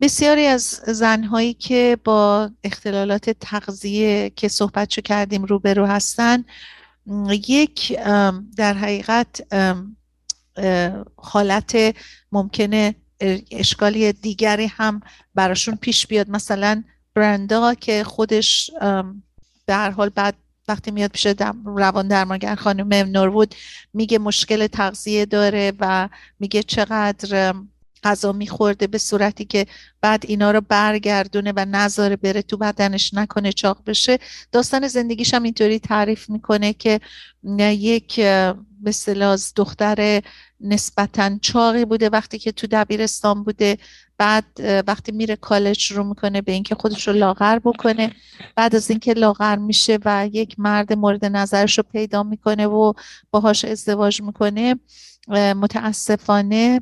بسیاری 0.00 0.46
از 0.46 0.62
زنهایی 0.86 1.54
که 1.54 1.98
با 2.04 2.50
اختلالات 2.64 3.30
تغذیه 3.30 4.30
که 4.36 4.48
صحبتشو 4.48 5.02
کردیم 5.02 5.44
روبرو 5.44 5.86
هستن 5.86 6.44
یک 7.48 7.98
در 8.56 8.74
حقیقت 8.74 9.46
حالت 11.16 11.96
ممکنه 12.32 12.94
اشکالی 13.50 14.12
دیگری 14.12 14.66
هم 14.66 15.00
براشون 15.34 15.76
پیش 15.76 16.06
بیاد. 16.06 16.30
مثلا 16.30 16.84
برندا 17.14 17.74
که 17.74 18.04
خودش 18.04 18.70
به 19.66 19.74
هر 19.74 19.90
حال 19.90 20.08
بعد 20.08 20.34
وقتی 20.68 20.90
میاد 20.90 21.10
پیش 21.10 21.26
روان 21.64 22.08
درمانگر 22.08 22.54
خانم 22.54 22.94
نورود 22.94 23.54
میگه 23.94 24.18
مشکل 24.18 24.66
تغذیه 24.66 25.26
داره 25.26 25.72
و 25.80 26.08
میگه 26.40 26.62
چقدر 26.62 27.54
غذا 28.04 28.32
میخورده 28.32 28.86
به 28.86 28.98
صورتی 28.98 29.44
که 29.44 29.66
بعد 30.00 30.24
اینا 30.28 30.50
رو 30.50 30.60
برگردونه 30.60 31.52
و 31.56 31.64
نذاره 31.64 32.16
بره 32.16 32.42
تو 32.42 32.56
بدنش 32.56 33.14
نکنه 33.14 33.52
چاق 33.52 33.78
بشه. 33.86 34.18
داستان 34.52 34.88
زندگیش 34.88 35.34
هم 35.34 35.42
اینطوری 35.42 35.78
تعریف 35.78 36.30
می‌کنه 36.30 36.72
که 36.72 37.00
یک 37.58 38.20
به 38.80 38.92
دختر 39.56 40.22
نسبتا 40.60 41.38
چاقی 41.42 41.84
بوده 41.84 42.08
وقتی 42.08 42.38
که 42.38 42.52
تو 42.52 42.66
دبیرستان 42.70 43.44
بوده. 43.44 43.78
بعد 44.18 44.44
وقتی 44.86 45.12
میره 45.12 45.36
کالج 45.36 45.78
شروع 45.78 46.06
می‌کنه 46.06 46.42
به 46.42 46.52
اینکه 46.52 46.74
خودش 46.74 47.08
رو 47.08 47.14
لاغر 47.14 47.58
بکنه. 47.58 48.12
بعد 48.56 48.74
از 48.74 48.90
اینکه 48.90 49.12
لاغر 49.12 49.56
میشه 49.56 49.98
و 50.04 50.28
یک 50.32 50.54
مرد 50.58 50.92
مورد 50.92 51.24
نظرش 51.24 51.78
رو 51.78 51.84
پیدا 51.92 52.22
می‌کنه 52.22 52.66
و 52.66 52.92
باهاش 53.30 53.64
ازدواج 53.64 54.22
می‌کنه 54.22 54.74
متاسفانه 55.56 56.80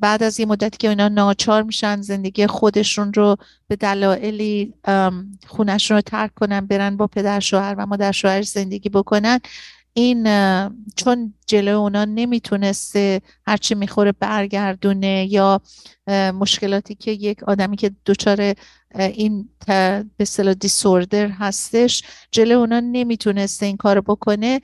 بعد 0.00 0.22
از 0.22 0.40
یه 0.40 0.46
مدتی 0.46 0.76
که 0.78 0.88
اینا 0.88 1.08
ناچار 1.08 1.62
میشن 1.62 2.00
زندگی 2.00 2.46
خودشون 2.46 3.12
رو 3.12 3.36
به 3.68 3.76
دلایلی 3.76 4.74
خونشون 5.46 5.96
رو 5.96 6.00
ترک 6.00 6.34
کنن 6.34 6.60
برن 6.60 6.96
با 6.96 7.06
پدر 7.06 7.40
شوهر 7.40 7.74
و 7.78 7.86
مادر 7.86 8.12
شوهر 8.12 8.42
زندگی 8.42 8.88
بکنن. 8.88 9.40
این 9.98 10.22
چون 10.96 11.34
جلو 11.46 11.80
اونا 11.80 12.04
نمی‌تونسته 12.04 13.20
هرچی 13.46 13.74
می‌خوره 13.74 14.12
برگردونه 14.12 15.26
یا 15.30 15.60
مشکلاتی 16.34 16.94
که 16.94 17.10
یک 17.10 17.42
آدمی 17.42 17.76
که 17.76 17.90
دچار 18.06 18.54
این 18.94 19.48
به 19.66 20.04
اصطلاح 20.20 20.54
دیسوردر 20.54 21.28
هستش 21.28 22.02
جلو 22.32 22.58
اونا 22.58 22.80
نمی‌تونسته 22.80 23.66
این 23.66 23.76
کارو 23.76 24.02
بکنه 24.02 24.60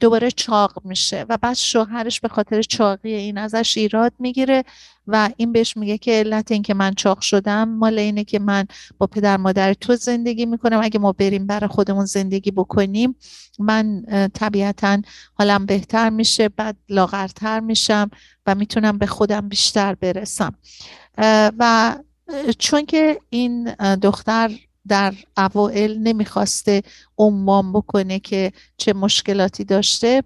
دوباره 0.00 0.30
چاق 0.30 0.80
میشه. 0.84 1.26
و 1.28 1.38
بعد 1.42 1.56
شوهرش 1.56 2.20
به 2.20 2.28
خاطر 2.28 2.62
چاقی 2.62 3.14
این 3.14 3.38
ازش 3.38 3.76
ایراد 3.76 4.12
می‌گیره 4.18 4.64
و 5.06 5.30
این 5.36 5.52
بهش 5.52 5.76
میگه 5.76 5.98
که 5.98 6.12
علت 6.12 6.52
این 6.52 6.62
که 6.62 6.74
من 6.74 6.94
چاق 6.94 7.20
شدم 7.20 7.68
مال 7.68 7.98
اینه 7.98 8.24
که 8.24 8.38
من 8.38 8.66
با 8.98 9.06
پدر 9.06 9.36
مادر 9.36 9.74
تو 9.74 9.96
زندگی 9.96 10.46
می‌کنم. 10.46 10.80
اگه 10.82 10.98
ما 10.98 11.12
بریم 11.12 11.46
برای 11.46 11.68
خودمون 11.68 12.04
زندگی 12.04 12.50
بکنیم 12.50 13.16
من 13.58 14.02
طبیعتا 14.34 15.02
حالم 15.34 15.66
بهتر 15.66 16.10
میشه 16.10 16.48
بعد 16.48 16.76
لاغرتر 16.88 17.60
میشم 17.60 18.10
و 18.46 18.54
می‌تونم 18.54 18.98
به 18.98 19.06
خودم 19.06 19.48
بیشتر 19.48 19.94
برسم. 19.94 20.54
و 21.58 21.96
چون 22.58 22.86
که 22.86 23.20
این 23.30 23.74
دختر 23.74 24.50
در 24.88 25.14
اوائل 25.36 25.98
نمی‌خواسته 25.98 26.82
عمان 27.18 27.72
بکنه 27.72 28.18
که 28.18 28.52
چه 28.76 28.92
مشکلاتی 28.92 29.64
داشته 29.64 30.22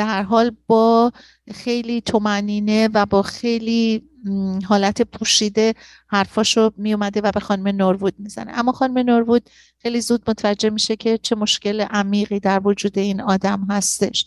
به 0.00 0.06
هر 0.06 0.22
حال 0.22 0.56
با 0.66 1.12
خیلی 1.54 2.00
تومنینه 2.00 2.88
و 2.94 3.06
با 3.06 3.22
خیلی 3.22 4.02
حالت 4.64 5.02
پوشیده 5.02 5.74
حرفاشو 6.06 6.70
می 6.76 6.92
اومده 6.92 7.20
و 7.20 7.30
به 7.30 7.40
خانم 7.40 7.68
نورود 7.68 8.14
می‌زنه. 8.18 8.52
اما 8.54 8.72
خانم 8.72 8.98
نورود 8.98 9.50
خیلی 9.78 10.00
زود 10.00 10.30
متوجه 10.30 10.70
میشه 10.70 10.96
که 10.96 11.18
چه 11.22 11.36
مشکل 11.36 11.80
عمیقی 11.80 12.40
در 12.40 12.60
وجود 12.64 12.98
این 12.98 13.20
آدم 13.20 13.66
هستش. 13.70 14.26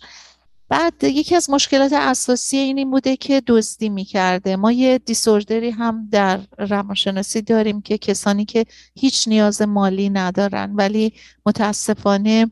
بعد 0.69 1.03
یکی 1.03 1.35
از 1.35 1.49
مشکلات 1.49 1.93
اساسی 1.93 2.57
این 2.57 2.91
بوده 2.91 3.15
که 3.15 3.41
دزدی 3.47 3.89
می‌کرده. 3.89 4.55
ما 4.55 4.71
یه 4.71 4.97
دیسوردری 4.97 5.69
هم 5.69 6.07
در 6.11 6.39
روانشناسی 6.57 7.41
داریم 7.41 7.81
که 7.81 7.97
کسانی 7.97 8.45
که 8.45 8.65
هیچ 8.95 9.27
نیاز 9.27 9.61
مالی 9.61 10.09
ندارن 10.09 10.75
ولی 10.75 11.13
متاسفانه 11.45 12.51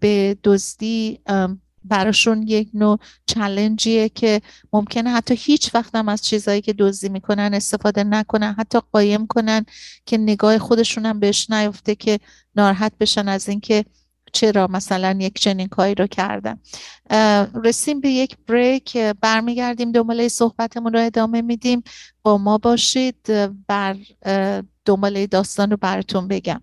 به 0.00 0.36
دزدی 0.44 1.20
براشون 1.88 2.42
یک 2.42 2.68
نوع 2.74 2.98
چلنجیه 3.26 4.08
که 4.08 4.40
ممکنه 4.72 5.10
حتی 5.10 5.34
هیچ 5.34 5.74
وقت 5.74 5.94
هم 5.94 6.08
از 6.08 6.22
چیزهایی 6.22 6.60
که 6.60 6.72
دزدی 6.72 7.08
می‌کنن 7.08 7.54
استفاده 7.54 8.04
نکنن 8.04 8.54
حتی 8.58 8.78
قایم 8.92 9.26
کنن 9.26 9.66
که 10.06 10.18
نگاه 10.18 10.58
خودشون 10.58 11.06
هم 11.06 11.20
بهش 11.20 11.50
نیفته 11.50 11.94
که 11.94 12.18
ناراحت 12.56 12.92
بشن 13.00 13.28
از 13.28 13.48
اینکه 13.48 13.84
چرا 14.32 14.66
مثلا 14.66 15.18
یک 15.20 15.38
چنین 15.38 15.68
کاری 15.68 15.94
رو 15.94 16.06
کردن. 16.06 16.58
رسیم 17.64 18.00
به 18.00 18.08
یک 18.08 18.36
بریک 18.46 18.96
برمیگردیم 18.96 19.92
دنباله 19.92 20.28
صحبتمون 20.28 20.92
رو 20.92 21.00
ادامه 21.00 21.42
میدیم. 21.42 21.82
با 22.22 22.38
ما 22.38 22.58
باشید 22.58 23.26
بر 23.68 23.96
دنباله 24.84 25.26
داستان 25.26 25.70
رو 25.70 25.76
براتون 25.76 26.28
بگم. 26.28 26.62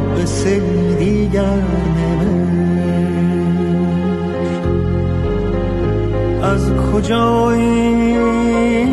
از 6.91 6.97
کجا 6.97 7.51
این 7.51 8.89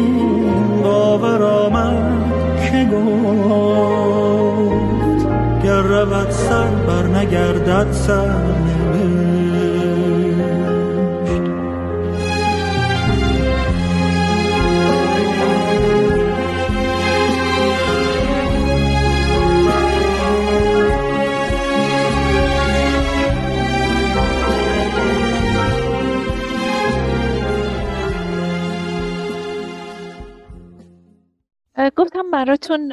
باور 0.83 1.43
آمد 1.43 2.09
گفت 2.93 3.99
گر 5.63 5.83
رود 5.83 6.31
سر 6.31 6.71
بر 6.87 7.03
نگردد 7.03 7.93
سر. 7.93 8.68
گفتم 31.97 32.31
براتون 32.31 32.93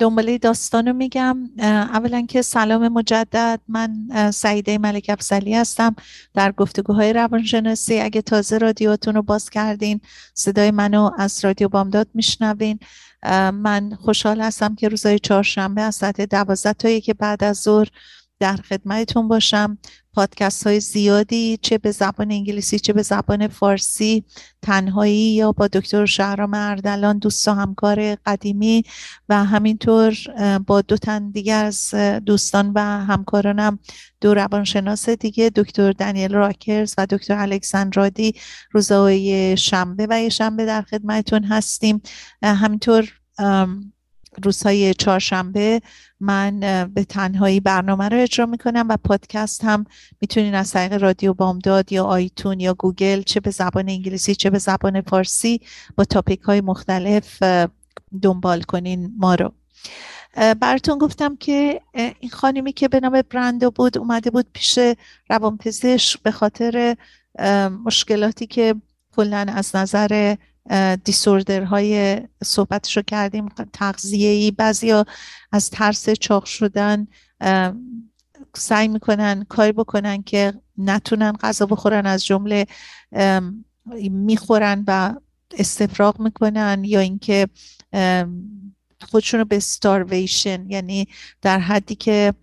دنباله 0.00 0.38
داستان 0.38 0.88
رو 0.88 0.92
میگم. 0.92 1.50
اولا 1.58 2.26
که 2.28 2.42
سلام 2.42 2.88
مجدد. 2.88 3.60
من 3.68 3.90
سعیده 4.30 4.78
ملک 4.78 5.06
افزلی 5.08 5.54
هستم 5.54 5.96
در 6.34 6.52
گفتگوهای 6.52 7.12
روانشناسی. 7.12 8.00
اگه 8.00 8.22
تازه 8.22 8.58
رادیوتون 8.58 9.14
رو 9.14 9.22
باز 9.22 9.50
کردین 9.50 10.00
صدای 10.34 10.70
منو 10.70 11.10
از 11.18 11.44
رادیو 11.44 11.68
بامداد 11.68 12.08
میشنوین. 12.14 12.78
من 13.52 13.98
خوشحال 14.00 14.40
هستم 14.40 14.74
که 14.74 14.88
روزهای 14.88 15.18
چهارشنبه 15.18 15.82
از 15.82 15.94
ساعت 15.94 16.20
دوازده 16.20 16.72
تا 16.72 16.98
که 16.98 17.14
بعد 17.14 17.44
از 17.44 17.56
ظهر 17.56 17.88
در 18.40 18.56
خدمتتون 18.56 19.28
باشم. 19.28 19.78
پادکست 20.14 20.66
های 20.66 20.80
زیادی 20.80 21.58
چه 21.62 21.78
به 21.78 21.90
زبان 21.90 22.32
انگلیسی 22.32 22.78
چه 22.78 22.92
به 22.92 23.02
زبان 23.02 23.48
فارسی 23.48 24.24
تنهایی 24.62 25.34
یا 25.34 25.52
با 25.52 25.66
دکتر 25.66 26.06
شهرام 26.06 26.54
اردلان 26.54 27.18
دوست 27.18 27.48
و 27.48 27.52
همکار 27.52 28.14
قدیمی 28.14 28.82
و 29.28 29.44
همینطور 29.44 30.16
با 30.66 30.80
دو 30.80 30.96
تن 30.96 31.30
دیگر 31.30 31.64
از 31.64 31.94
دوستان 32.26 32.72
و 32.74 32.80
همکارانم 32.80 33.78
دو 34.20 34.34
روانشناس 34.34 35.08
دیگه 35.08 35.50
دکتر 35.54 35.92
دانیل 35.92 36.32
راکرز 36.34 36.94
و 36.98 37.06
دکتر 37.06 37.38
الکساندرادی 37.38 38.34
روزهای 38.72 39.56
شنبه 39.56 40.06
و 40.10 40.22
یه 40.22 40.28
شنبه 40.28 40.66
در 40.66 40.82
خدمتتون 40.82 41.44
هستیم. 41.44 42.02
همینطور 42.42 43.12
روزهای 44.42 44.94
چهارشنبه 44.94 45.80
من 46.20 46.60
به 46.94 47.04
تنهایی 47.04 47.60
برنامه 47.60 48.08
رو 48.08 48.20
اجرا 48.20 48.46
می‌کنم 48.46 48.86
و 48.88 48.96
پادکست 49.04 49.64
هم 49.64 49.84
می‌تونین 50.20 50.54
از 50.54 50.72
طریق 50.72 51.02
رادیو 51.02 51.34
بامداد 51.34 51.92
یا 51.92 52.04
آیتون 52.04 52.60
یا 52.60 52.74
گوگل 52.74 53.22
چه 53.22 53.40
به 53.40 53.50
زبان 53.50 53.88
انگلیسی 53.88 54.34
چه 54.34 54.50
به 54.50 54.58
زبان 54.58 55.00
فارسی 55.00 55.60
با 55.96 56.04
تاپیک 56.04 56.40
های 56.40 56.60
مختلف 56.60 57.42
دنبال 58.22 58.62
کنین 58.62 59.14
ما 59.18 59.34
رو. 59.34 59.52
براتون 60.60 60.98
گفتم 60.98 61.36
که 61.36 61.80
این 61.94 62.30
خانمی 62.30 62.72
که 62.72 62.88
به 62.88 63.00
نام 63.00 63.22
برندو 63.30 63.70
بود 63.70 63.98
اومده 63.98 64.30
بود 64.30 64.46
پیش 64.52 64.78
روانپزشک 65.30 66.22
به 66.22 66.30
خاطر 66.30 66.96
مشکلاتی 67.84 68.46
که 68.46 68.74
کلا 69.16 69.46
از 69.48 69.76
نظر 69.76 70.36
دیسوردرهای 71.04 72.20
صحبتشو 72.44 73.02
کردیم 73.02 73.48
تغذیه 73.72 74.28
ای 74.28 74.90
ها 74.90 75.04
از 75.52 75.70
ترس 75.70 76.10
چاق 76.10 76.44
شدن 76.44 77.06
سعی 78.56 78.88
می‌کنن 78.88 79.44
کاری 79.48 79.72
بکنن 79.72 80.22
که 80.22 80.52
نتونن 80.78 81.32
غذا 81.32 81.66
بخورن 81.66 82.06
از 82.06 82.24
جمله 82.24 82.66
می‌خورن 84.10 84.84
و 84.86 85.14
استفراغ 85.58 86.20
می‌کنن 86.20 86.82
یا 86.84 87.00
اینکه 87.00 87.48
خودشون 89.10 89.40
رو 89.40 89.46
به 89.46 89.58
ستارویشن 89.58 90.70
یعنی 90.70 91.08
در 91.42 91.58
حدی 91.58 91.94
که 91.94 92.34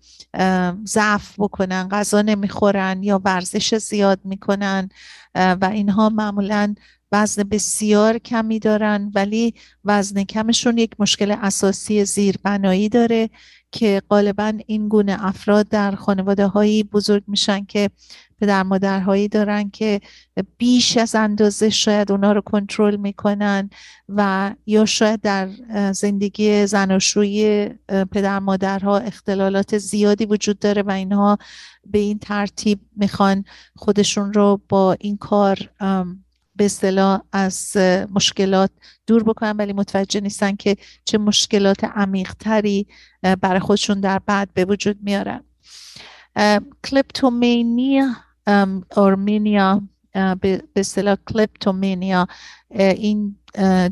ضعف 0.86 1.34
بکنن 1.38 1.88
غذا 1.88 2.22
نمی‌خورن 2.22 3.02
یا 3.02 3.20
ورزش 3.24 3.74
زیاد 3.74 4.20
می‌کنن 4.24 4.88
و 5.34 5.70
اینها 5.72 6.08
معمولا 6.08 6.74
وزن 7.14 7.42
بسیار 7.42 8.18
کمی 8.18 8.58
دارن 8.58 9.10
ولی 9.14 9.54
وزن 9.84 10.24
کمشون 10.24 10.78
یک 10.78 10.90
مشکل 10.98 11.30
اساسی 11.30 12.04
زیربنایی 12.04 12.88
داره 12.88 13.30
که 13.72 14.02
غالبا 14.10 14.52
این 14.66 14.88
گونه 14.88 15.16
افراد 15.26 15.68
در 15.68 15.94
خانواده 15.94 16.46
هایی 16.46 16.82
بزرگ 16.82 17.22
میشن 17.26 17.64
که 17.64 17.90
پدر 18.40 18.62
مادرهایی 18.62 19.28
دارن 19.28 19.70
که 19.70 20.00
بیش 20.58 20.96
از 20.96 21.14
اندازه 21.14 21.70
شاید 21.70 22.12
اونا 22.12 22.32
رو 22.32 22.40
کنترل 22.40 22.96
می‌کنن 22.96 23.70
و 24.08 24.52
یا 24.66 24.84
شاید 24.84 25.20
در 25.20 25.48
زندگی 25.92 26.66
زناشویی 26.66 27.68
پدر 28.12 28.38
مادرها 28.38 28.98
اختلالات 28.98 29.78
زیادی 29.78 30.26
وجود 30.26 30.58
داره 30.58 30.82
و 30.82 30.90
اینها 30.90 31.38
به 31.86 31.98
این 31.98 32.18
ترتیب 32.18 32.80
می‌خوان 32.96 33.44
خودشون 33.76 34.32
رو 34.32 34.60
با 34.68 34.96
این 35.00 35.16
کار 35.16 35.58
به 36.56 36.64
اصطلاح 36.64 37.20
از 37.32 37.76
مشکلات 38.14 38.70
دور 39.06 39.22
بکنن 39.22 39.56
ولی 39.56 39.72
متوجه 39.72 40.20
نیستن 40.20 40.56
که 40.56 40.76
چه 41.04 41.18
مشکلات 41.18 41.84
عمیقتری 41.84 42.86
برای 43.40 43.60
خودشون 43.60 44.00
در 44.00 44.18
بعد 44.18 44.54
به 44.54 44.64
وجود 44.64 44.98
میارن. 45.02 45.44
کلیپتومینیا 46.84 48.16
آرمینیا 48.96 49.82
به 50.40 50.62
اصطلاح 50.76 51.16
کلیپتومینیا 51.26 52.26
این 52.70 53.36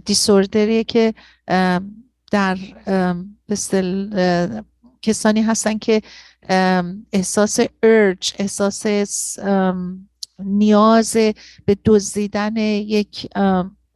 دیسوردریه 0.04 0.84
که 0.84 1.14
در 2.30 2.58
کسانی 5.02 5.42
هستن 5.42 5.78
که 5.78 6.02
احساس 7.12 7.60
ارج 7.82 8.34
احساس 8.38 8.86
نیاز 10.38 11.16
به 11.64 11.76
دزدیدن 11.84 12.56
یک 12.56 13.28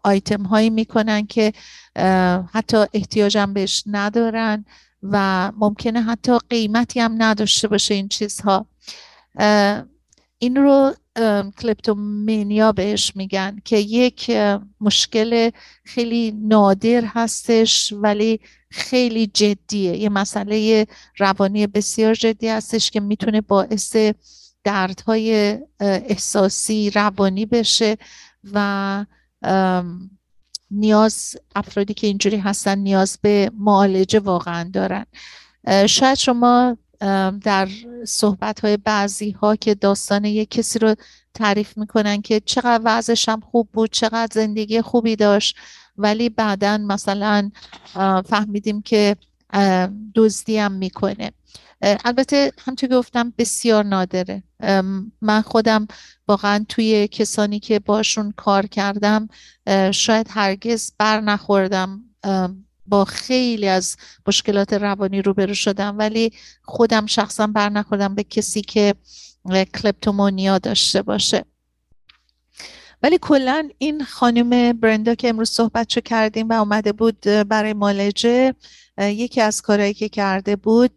آیتم 0.04 0.42
هایی 0.42 0.70
می‌کنن 0.70 1.26
که 1.26 1.52
حتی 2.52 2.76
احتیاجم 2.92 3.52
بهش 3.52 3.82
ندارن 3.86 4.64
و 5.02 5.52
ممکنه 5.56 6.02
حتی 6.02 6.38
قیمتی 6.50 7.00
هم 7.00 7.14
نداشته 7.18 7.68
باشه 7.68 7.94
این 7.94 8.08
چیزها. 8.08 8.66
این 10.38 10.56
رو 10.56 10.94
کلیپتومینیا 11.58 12.72
بهش 12.72 13.12
میگن 13.16 13.58
که 13.64 13.76
یک 13.76 14.30
مشکل 14.80 15.50
خیلی 15.84 16.30
نادر 16.30 17.04
هستش 17.04 17.92
ولی 17.96 18.40
خیلی 18.70 19.26
جدیه. 19.26 19.96
یه 19.96 20.08
مسئله 20.08 20.86
روانی 21.18 21.66
بسیار 21.66 22.14
جدی 22.14 22.48
هستش 22.48 22.90
که 22.90 23.00
می‌تونه 23.00 23.40
باعث 23.40 23.96
دردهای 24.66 25.58
احساسی 25.80 26.90
روانی 26.90 27.46
بشه 27.46 27.96
و 28.52 29.04
نیاز 30.70 31.36
افرادی 31.54 31.94
که 31.94 32.06
اینجوری 32.06 32.36
هستن 32.36 32.78
نیاز 32.78 33.18
به 33.22 33.50
معالجه 33.58 34.18
واقعا 34.18 34.70
دارن. 34.72 35.06
شاید 35.86 36.18
شما 36.18 36.76
در 37.42 37.68
صحبت 38.06 38.60
های 38.60 38.76
بعضی 38.76 39.30
ها 39.30 39.56
که 39.56 39.74
داستان 39.74 40.24
یک 40.24 40.50
کسی 40.50 40.78
رو 40.78 40.94
تعریف 41.34 41.78
می‌کنن 41.78 42.22
که 42.22 42.40
چقدر 42.40 42.82
وضعش 42.84 43.28
هم 43.28 43.40
خوب 43.40 43.68
بود 43.72 43.90
چقدر 43.90 44.28
زندگی 44.32 44.80
خوبی 44.80 45.16
داشت 45.16 45.56
ولی 45.98 46.28
بعدا 46.28 46.78
مثلا 46.78 47.50
فهمیدیم 48.24 48.82
که 48.82 49.16
دزدی 50.14 50.58
هم 50.58 50.72
می‌کنه. 50.72 51.30
البته 51.82 52.52
همطور 52.58 52.88
گفتم 52.90 53.32
بسیار 53.38 53.84
نادره. 53.84 54.42
من 55.20 55.40
خودم 55.40 55.86
واقعا 56.28 56.64
توی 56.68 57.08
کسانی 57.08 57.60
که 57.60 57.78
باشون 57.78 58.32
کار 58.36 58.66
کردم 58.66 59.28
شاید 59.90 60.26
هرگز 60.30 60.92
بر 60.98 61.20
نخوردم. 61.20 62.00
با 62.86 63.04
خیلی 63.04 63.68
از 63.68 63.96
مشکلات 64.26 64.72
روانی 64.72 65.22
روبرو 65.22 65.54
شدم 65.54 65.98
ولی 65.98 66.32
خودم 66.62 67.06
شخصا 67.06 67.46
بر 67.46 67.68
نخوردم 67.68 68.14
به 68.14 68.24
کسی 68.24 68.60
که 68.60 68.94
کلپتومونیا 69.74 70.58
داشته 70.58 71.02
باشه. 71.02 71.44
ولی 73.02 73.18
کلا 73.20 73.68
این 73.78 74.04
خانم 74.04 74.72
برندا 74.72 75.14
که 75.14 75.28
امروز 75.28 75.50
صحبت 75.50 75.88
کردیم 76.04 76.48
و 76.48 76.52
اومده 76.52 76.92
بود 76.92 77.20
برای 77.20 77.72
مالجه 77.72 78.54
یکی 78.98 79.40
از 79.40 79.62
کارهایی 79.62 79.94
که 79.94 80.08
کرده 80.08 80.56
بود 80.56 80.90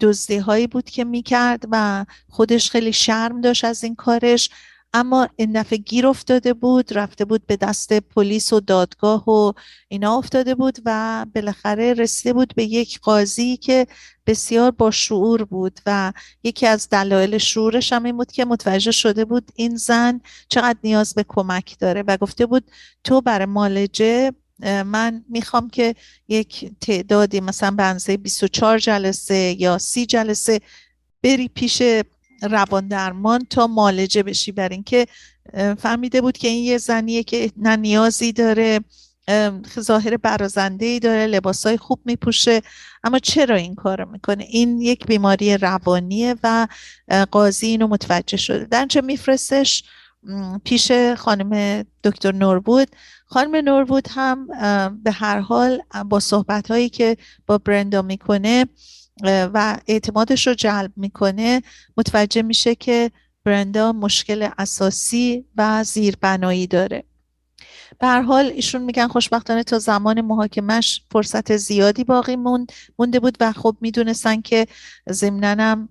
دزدی 0.00 0.36
هایی 0.36 0.66
بود 0.66 0.90
که 0.90 1.04
می‌کرد 1.04 1.64
و 1.70 2.06
خودش 2.28 2.70
خیلی 2.70 2.92
شرم 2.92 3.40
داشت 3.40 3.64
از 3.64 3.84
این 3.84 3.94
کارش. 3.94 4.50
اما 4.92 5.28
این 5.36 5.52
دفعه 5.52 5.78
گیر 5.78 6.06
افتاده 6.06 6.54
بود 6.54 6.98
رفته 6.98 7.24
بود 7.24 7.46
به 7.46 7.56
دست 7.56 7.92
پلیس 7.92 8.52
و 8.52 8.60
دادگاه 8.60 9.30
و 9.30 9.52
اینا 9.88 10.18
افتاده 10.18 10.54
بود 10.54 10.78
و 10.84 11.26
بالاخره 11.34 11.94
رسیده 11.94 12.32
بود 12.32 12.54
به 12.54 12.64
یک 12.64 13.00
قاضی 13.00 13.56
که 13.56 13.86
بسیار 14.26 14.70
با 14.70 14.90
شعور 14.90 15.44
بود 15.44 15.80
و 15.86 16.12
یکی 16.42 16.66
از 16.66 16.88
دلایل 16.88 17.38
شعورش 17.38 17.92
هم 17.92 18.04
این 18.04 18.16
بود 18.16 18.32
که 18.32 18.44
متوجه 18.44 18.90
شده 18.90 19.24
بود 19.24 19.52
این 19.54 19.76
زن 19.76 20.20
چقدر 20.48 20.78
نیاز 20.84 21.14
به 21.14 21.24
کمک 21.28 21.76
داره 21.78 22.04
و 22.06 22.16
گفته 22.16 22.46
بود 22.46 22.70
تو 23.04 23.20
برای 23.20 23.46
مالجه 23.46 24.32
من 24.60 25.24
می‌خوام 25.28 25.70
که 25.70 25.94
یک 26.28 26.72
تعدادی 26.80 27.40
مثلا 27.40 27.70
به 27.70 27.82
اندازه 27.82 28.16
24 28.16 28.78
جلسه 28.78 29.56
یا 29.58 29.78
30 29.78 30.06
جلسه 30.06 30.60
بری 31.22 31.48
پیش 31.48 31.82
روان 32.42 32.88
درمان 32.88 33.46
تا 33.50 33.66
مالجه 33.66 34.22
بشی. 34.22 34.52
بر 34.52 34.68
اینکه 34.68 35.06
فهمیده 35.78 36.20
بود 36.20 36.38
که 36.38 36.48
این 36.48 36.64
یه 36.64 36.78
زنیه 36.78 37.22
که 37.22 37.50
نه 37.56 37.76
نیازی 37.76 38.32
داره 38.32 38.80
ظاهر 39.80 40.16
برازنده 40.16 40.86
ای 40.86 40.98
داره 40.98 41.26
لباسای 41.26 41.76
خوب 41.76 42.00
میپوشه. 42.04 42.62
اما 43.04 43.18
چرا 43.18 43.56
این 43.56 43.74
کار 43.74 44.04
می‌کنه؟ 44.04 44.44
این 44.44 44.80
یک 44.80 45.06
بیماری 45.06 45.56
روانیه 45.56 46.34
و 46.42 46.66
قاضی 47.30 47.66
اینو 47.66 47.86
متوجه 47.86 48.36
شده. 48.36 48.64
در 48.64 48.86
چه 48.86 49.00
میفرستش؟ 49.00 49.84
پیش 50.64 50.92
خانم 51.16 51.84
دکتر 52.04 52.32
نوربود 52.32 52.88
خانم 53.30 53.56
نوربود 53.56 54.08
هم 54.10 54.46
به 55.02 55.12
هر 55.12 55.40
حال 55.40 55.82
با 56.08 56.20
صحبت 56.20 56.70
هایی 56.70 56.88
که 56.88 57.16
با 57.46 57.58
برندا 57.58 58.02
می‌کنه 58.02 58.66
و 59.24 59.78
اعتمادش 59.86 60.46
رو 60.46 60.54
جلب 60.54 60.92
می‌کنه 60.96 61.62
متوجه 61.96 62.42
میشه 62.42 62.74
که 62.74 63.10
برندا 63.44 63.92
مشکل 63.92 64.48
اساسی 64.58 65.44
و 65.56 65.84
زیربنایی 65.84 66.66
داره. 66.66 67.04
به 67.98 68.06
هر 68.06 68.22
حال 68.22 68.46
ایشون 68.46 68.82
میگن 68.82 69.08
خوشبختانه 69.08 69.62
تا 69.62 69.78
زمان 69.78 70.20
محاکمش 70.20 71.02
فرصت 71.10 71.56
زیادی 71.56 72.04
باقی 72.04 72.36
مونده 72.98 73.20
بود 73.20 73.36
و 73.40 73.52
خب 73.52 73.76
می‌دونستن 73.80 74.40
که 74.40 74.66
ضمنانم 75.10 75.88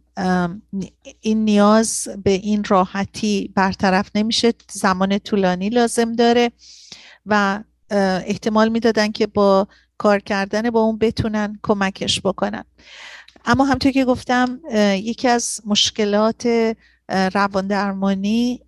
این 1.22 1.46
نیاز 1.46 2.08
به 2.24 2.32
این 2.32 2.64
راحتی 2.64 3.52
برطرف 3.56 4.10
نمیشه 4.16 4.54
زمان 4.72 5.18
طولانی 5.20 5.70
لازم 5.70 6.14
داره. 6.14 6.52
و 7.28 7.64
احتمال 8.26 8.70
می‌دادن 8.70 9.12
که 9.12 9.28
با 9.28 9.68
کار 9.98 10.20
کردن 10.20 10.70
با 10.70 10.82
اون 10.82 10.98
بتونن 10.98 11.60
کمکش 11.64 12.22
بکنن. 12.22 12.64
اما 13.46 13.66
همطور 13.66 13.92
که 13.92 14.06
گفتم 14.06 14.60
یکی 14.94 15.28
از 15.28 15.62
مشکلات 15.66 16.74
روان 17.10 17.68
درمانی 17.68 18.62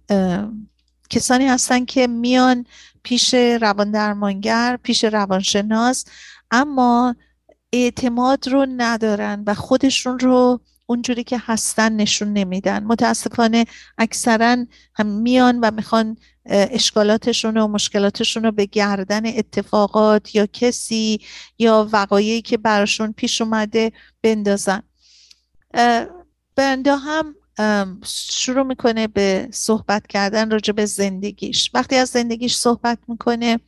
کسانی 1.10 1.48
هستن 1.48 1.86
که 1.86 2.08
میان 2.08 2.65
پیش 3.04 3.34
روان 3.34 3.91
درمانگر 3.91 4.80
پیش 4.84 5.04
روانشناس 5.04 6.06
اما 6.52 7.15
اعتماد 7.74 8.48
رو 8.48 8.67
ندارن 8.78 9.43
و 9.48 9.54
خودشون 9.54 10.19
رو 10.19 10.62
اونجوری 10.89 11.23
که 11.23 11.41
هستن 11.45 11.91
نشون 11.91 12.34
نمیدن. 12.34 12.84
متاسفانه 12.84 13.65
اکثرا 13.97 14.65
هم 14.95 15.06
میان 15.06 15.60
و 15.60 15.71
می‌خوان 15.71 16.17
اشکالاتشون 16.45 17.58
و 17.58 17.67
مشکلاتشون 17.67 18.43
رو 18.43 18.52
به 18.52 18.65
گردن 18.65 19.25
اتفاقات 19.25 20.36
یا 20.36 20.45
کسی 20.45 21.21
یا 21.60 21.89
وقایعی 21.91 22.41
که 22.41 22.58
براشون 22.58 23.12
پیش 23.12 23.41
اومده 23.41 23.91
بندازن. 24.21 24.84
بندا 26.56 26.95
هم 26.97 27.36
شروع 28.06 28.63
می‌کنه 28.63 29.08
به 29.08 29.47
صحبت 29.52 30.08
کردن 30.08 30.52
راجع 30.52 30.73
به 30.73 30.86
زندگیش. 30.86 31.71
وقتی 31.73 31.95
از 31.95 32.10
زندگیش 32.10 32.56
صحبت 32.56 32.99
می‌کنه 33.08 33.60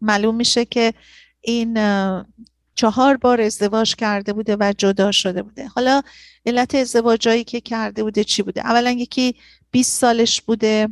معلوم 0.00 0.34
میشه 0.34 0.64
که 0.64 0.94
این 1.40 1.78
چهار 2.74 3.16
بار 3.16 3.40
ازدواج 3.40 3.96
کرده 3.96 4.32
بوده 4.32 4.56
و 4.60 4.72
جدا 4.78 5.12
شده 5.12 5.42
بوده. 5.42 5.66
حالا 5.66 6.02
علت 6.46 6.74
ازدواجایی 6.74 7.44
که 7.44 7.60
کرده 7.60 8.02
بوده 8.02 8.24
چی 8.24 8.42
بوده؟ 8.42 8.60
اولا 8.60 8.90
یکی 8.90 9.34
20 9.70 10.00
سالش 10.00 10.40
بوده 10.40 10.88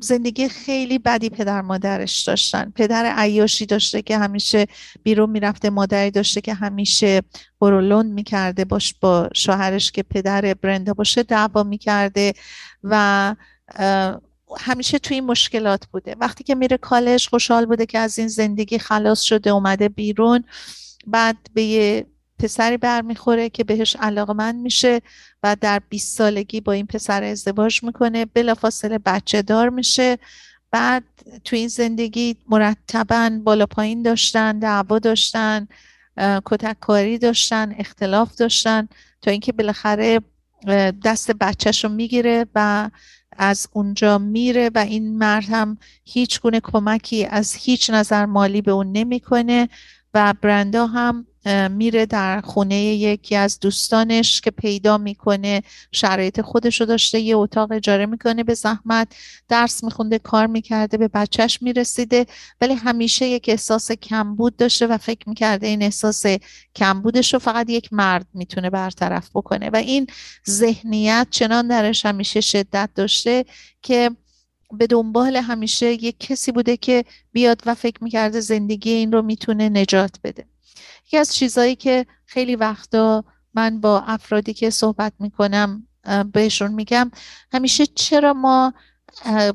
زندگی 0.00 0.48
خیلی 0.48 0.98
بدی 0.98 1.30
پدر 1.30 1.62
مادرش 1.62 2.22
داشتن. 2.22 2.72
پدر 2.74 3.14
عیاشی 3.16 3.66
داشته 3.66 4.02
که 4.02 4.18
همیشه 4.18 4.66
بیرون 5.02 5.30
می‌رفته 5.30 5.70
مادری 5.70 6.10
داشته 6.10 6.40
که 6.40 6.54
همیشه 6.54 7.22
برولند 7.60 8.12
می‌کرده 8.12 8.64
باش 8.64 8.94
با 9.00 9.28
شوهرش 9.34 9.92
که 9.92 10.02
پدر 10.02 10.54
برندا 10.54 10.94
باشه 10.94 11.22
دعوا 11.22 11.62
می‌کرده 11.62 12.32
و 12.84 13.34
همیشه 14.58 14.98
توی 14.98 15.14
این 15.14 15.26
مشکلات 15.26 15.86
بوده. 15.86 16.16
وقتی 16.20 16.44
که 16.44 16.54
میره 16.54 16.76
کالج 16.76 17.28
خوشحال 17.28 17.66
بوده 17.66 17.86
که 17.86 17.98
از 17.98 18.18
این 18.18 18.28
زندگی 18.28 18.78
خلاص 18.78 19.20
شده 19.20 19.50
اومده 19.50 19.88
بیرون 19.88 20.44
بعد 21.06 21.36
به 21.54 21.62
یه 21.62 22.06
پسری 22.38 22.76
برمیخوره 22.76 23.48
که 23.50 23.64
بهش 23.64 23.96
علاقمند 23.96 24.54
میشه 24.54 25.00
و 25.42 25.56
در 25.60 25.82
20 25.88 26.16
سالگی 26.16 26.60
با 26.60 26.72
این 26.72 26.86
پسر 26.86 27.22
ازدواج 27.22 27.82
می‌کنه. 27.84 28.24
بلافاصله 28.24 28.98
بچه 28.98 29.42
دار 29.42 29.68
میشه. 29.68 30.18
بعد 30.70 31.04
تو 31.44 31.56
این 31.56 31.68
زندگی 31.68 32.36
مرتبا 32.48 33.30
بالا 33.44 33.66
پایین 33.66 34.02
داشتن 34.02 34.58
دعوا 34.58 34.98
داشتن 34.98 35.68
کتک 36.44 36.76
کاری 36.80 37.18
داشتن 37.18 37.74
اختلاف 37.78 38.34
داشتن 38.34 38.88
تا 39.22 39.30
اینکه 39.30 39.52
بالاخره 39.52 40.20
دست 41.04 41.30
بچهش 41.30 41.84
رو 41.84 41.90
می‌گیره 41.90 42.46
و 42.54 42.90
از 43.36 43.68
اونجا 43.72 44.18
میره 44.18 44.70
و 44.74 44.78
این 44.78 45.18
مرد 45.18 45.44
هم 45.44 45.78
هیچ 46.04 46.40
گونه 46.40 46.60
کمکی 46.60 47.24
از 47.24 47.54
هیچ 47.54 47.90
نظر 47.90 48.26
مالی 48.26 48.62
به 48.62 48.70
اون 48.72 48.92
نمی‌کنه 48.92 49.68
و 50.14 50.34
برندا 50.42 50.86
هم 50.86 51.26
میره 51.70 52.06
در 52.06 52.40
خونه 52.40 52.76
یکی 52.84 53.36
از 53.36 53.60
دوستانش 53.60 54.40
که 54.40 54.50
پیدا 54.50 54.98
می‌کنه. 54.98 55.62
شرایط 55.92 56.40
خودش 56.40 56.80
رو 56.80 56.86
داشته 56.86 57.20
یه 57.20 57.36
اتاق 57.36 57.72
اجاره 57.72 58.06
می‌کنه 58.06 58.44
به 58.44 58.54
زحمت. 58.54 59.08
درس 59.48 59.84
میخونده 59.84 60.18
کار 60.18 60.46
می‌کرده 60.46 60.96
به 60.96 61.08
بچهش 61.08 61.62
می‌رسیده. 61.62 62.26
ولی 62.60 62.74
همیشه 62.74 63.26
یک 63.26 63.44
احساس 63.48 63.92
کمبود 63.92 64.56
داشته 64.56 64.86
و 64.86 64.96
فکر 64.98 65.28
می‌کرده 65.28 65.66
این 65.66 65.82
احساس 65.82 66.24
کمبودش 66.74 67.32
رو 67.32 67.38
فقط 67.38 67.70
یک 67.70 67.92
مرد 67.92 68.26
می‌تونه 68.34 68.70
برطرف 68.70 69.30
بکنه. 69.34 69.70
و 69.70 69.76
این 69.76 70.06
ذهنیت 70.48 71.26
چنان 71.30 71.68
درش 71.68 72.06
همیشه 72.06 72.40
شدت 72.40 72.90
داشته 72.94 73.44
که 73.82 74.10
به 74.72 74.86
دنبال 74.86 75.36
همیشه 75.36 75.92
یک 75.92 76.16
کسی 76.20 76.52
بوده 76.52 76.76
که 76.76 77.04
بیاد 77.32 77.62
و 77.66 77.74
فکر 77.74 78.04
می‌کرده 78.04 78.40
زندگی 78.40 78.90
این 78.90 79.12
رو 79.12 79.22
می‌تونه 79.22 79.68
نجات 79.68 80.16
بده. 80.24 80.44
یکی 81.08 81.16
از 81.16 81.34
چیزهایی 81.34 81.76
که 81.76 82.06
خیلی 82.26 82.56
وقتا 82.56 83.24
من 83.54 83.80
با 83.80 84.00
افرادی 84.00 84.54
که 84.54 84.70
صحبت 84.70 85.12
می‌کنم 85.18 85.86
بهشون 86.32 86.74
میگم 86.74 87.10
همیشه 87.52 87.86
چرا 87.86 88.32
ما 88.32 88.74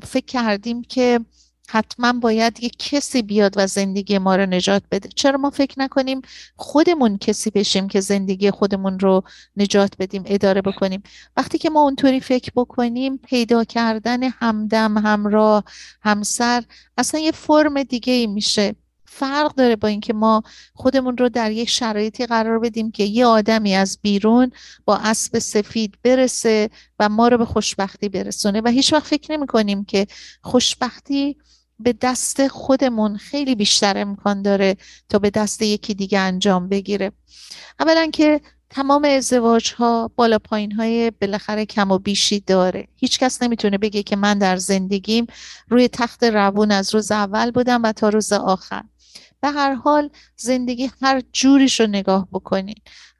فکر 0.02 0.24
کردیم 0.26 0.82
که 0.82 1.20
حتما 1.68 2.12
باید 2.12 2.62
یک 2.62 2.76
کسی 2.78 3.22
بیاد 3.22 3.52
و 3.56 3.66
زندگی 3.66 4.18
ما 4.18 4.36
رو 4.36 4.46
نجات 4.46 4.82
بده؟ 4.90 5.08
چرا 5.08 5.38
ما 5.38 5.50
فکر 5.50 5.74
نکنیم 5.80 6.20
خودمون 6.56 7.18
کسی 7.18 7.50
بشیم 7.50 7.88
که 7.88 8.00
زندگی 8.00 8.50
خودمون 8.50 8.98
رو 8.98 9.22
نجات 9.56 9.92
بدیم 9.98 10.22
اداره 10.26 10.62
بکنیم؟ 10.62 11.02
وقتی 11.36 11.58
که 11.58 11.70
ما 11.70 11.82
اونطوری 11.82 12.20
فکر 12.20 12.52
بکنیم 12.56 13.16
پیدا 13.16 13.64
کردن 13.64 14.22
همدم 14.22 14.98
همراه 14.98 15.64
همسر 16.02 16.64
اصلا 16.98 17.20
یه 17.20 17.32
فرم 17.32 17.82
دیگه 17.82 18.12
ای 18.12 18.26
میشه. 18.26 18.74
فرق 19.14 19.54
داره 19.54 19.76
با 19.76 19.88
اینکه 19.88 20.12
ما 20.12 20.42
خودمون 20.74 21.16
رو 21.16 21.28
در 21.28 21.50
یک 21.50 21.70
شرایطی 21.70 22.26
قرار 22.26 22.58
بدیم 22.58 22.90
که 22.90 23.04
یه 23.04 23.26
آدمی 23.26 23.74
از 23.74 23.98
بیرون 24.02 24.50
با 24.84 24.96
اسب 24.96 25.38
سفید 25.38 25.98
برسه 26.02 26.70
و 26.98 27.08
ما 27.08 27.28
رو 27.28 27.38
به 27.38 27.44
خوشبختی 27.44 28.08
برسونه. 28.08 28.60
و 28.60 28.68
هیچ 28.68 28.92
وقت 28.92 29.06
فکر 29.06 29.32
نمی 29.32 29.46
کنیم 29.46 29.84
که 29.84 30.06
خوشبختی 30.42 31.36
به 31.78 31.94
دست 32.00 32.48
خودمون 32.48 33.16
خیلی 33.16 33.54
بیشتر 33.54 33.98
امکان 33.98 34.42
داره 34.42 34.76
تا 35.08 35.18
به 35.18 35.30
دست 35.30 35.62
یکی 35.62 35.94
دیگه 35.94 36.18
انجام 36.18 36.68
بگیره. 36.68 37.12
اولا 37.80 38.10
که 38.12 38.40
تمام 38.70 39.04
ازدواج 39.04 39.72
ها 39.72 40.10
بالا 40.16 40.38
پایین 40.38 40.72
های 40.72 41.10
بالاخره 41.10 41.66
کم 41.66 41.90
و 41.90 41.98
بیشی 41.98 42.40
داره. 42.40 42.88
هیچ 42.96 43.18
کس 43.18 43.42
نمی‌تونه 43.42 43.78
بگه 43.78 44.02
که 44.02 44.16
من 44.16 44.38
در 44.38 44.56
زندگیم 44.56 45.26
روی 45.68 45.88
تخت 45.88 46.24
روون 46.24 46.70
از 46.70 46.94
روز 46.94 47.12
اول 47.12 47.50
بودم 47.50 47.82
و 47.82 47.92
تا 47.92 48.08
روز 48.08 48.32
آخر. 48.32 48.82
به 49.44 49.50
هر 49.50 49.74
حال 49.74 50.10
زندگی 50.36 50.90
هر 51.02 51.22
جوریش 51.32 51.80
رو 51.80 51.86
نگاه 51.86 52.28
بکنین. 52.32 52.74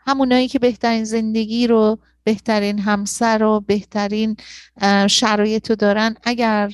همونایی 0.06 0.48
که 0.48 0.58
بهترین 0.58 1.04
زندگی 1.04 1.66
رو 1.66 1.98
بهترین 2.24 2.78
همسر 2.78 3.38
رو 3.38 3.60
بهترین 3.66 4.37
شرایط 5.08 5.70
رو 5.70 5.76
دارن 5.76 6.16
اگر 6.22 6.72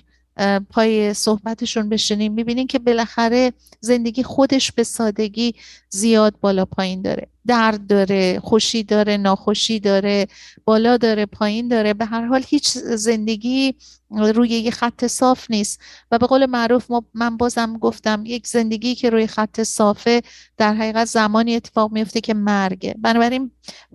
پای 0.70 1.14
صحبتشون 1.14 1.88
بشنیم 1.88 2.32
می‌بینین 2.32 2.66
که 2.66 2.78
بالاخره 2.78 3.52
زندگی 3.80 4.22
خودش 4.22 4.72
به 4.72 4.84
سادگی 4.84 5.54
زیاد 5.88 6.34
بالا 6.40 6.64
پایین 6.64 7.02
داره. 7.02 7.28
درد 7.46 7.87
داره 7.87 8.40
خوشی 8.40 8.83
داره 8.83 9.16
ناخوشی 9.16 9.81
داره 9.81 10.26
بالا 10.64 10.96
داره 10.96 11.26
پایین 11.26 11.68
داره 11.68 11.94
به 11.94 12.05
هر 12.05 12.26
حال 12.26 12.42
هیچ 12.46 12.68
زندگی 12.79 13.74
روی 14.11 14.48
یه 14.48 14.70
خط 14.70 15.07
صاف 15.07 15.50
نیست. 15.50 15.81
و 16.11 16.18
به 16.18 16.26
قول 16.26 16.46
معروف 16.46 16.90
ما 16.90 17.05
من 17.14 17.37
بازم 17.37 17.79
گفتم 17.79 18.22
یک 18.26 18.46
زندگی 18.46 18.94
که 18.94 19.11
روی 19.11 19.26
خط 19.26 19.62
صافه 19.62 20.22
در 20.57 20.74
حقیقت 20.74 21.05
زمانی 21.05 21.57
اتفاق 21.57 21.92
میفته 21.92 22.20
که 22.20 22.35
مرگه. 22.35 22.94
بنابراین 22.98 23.50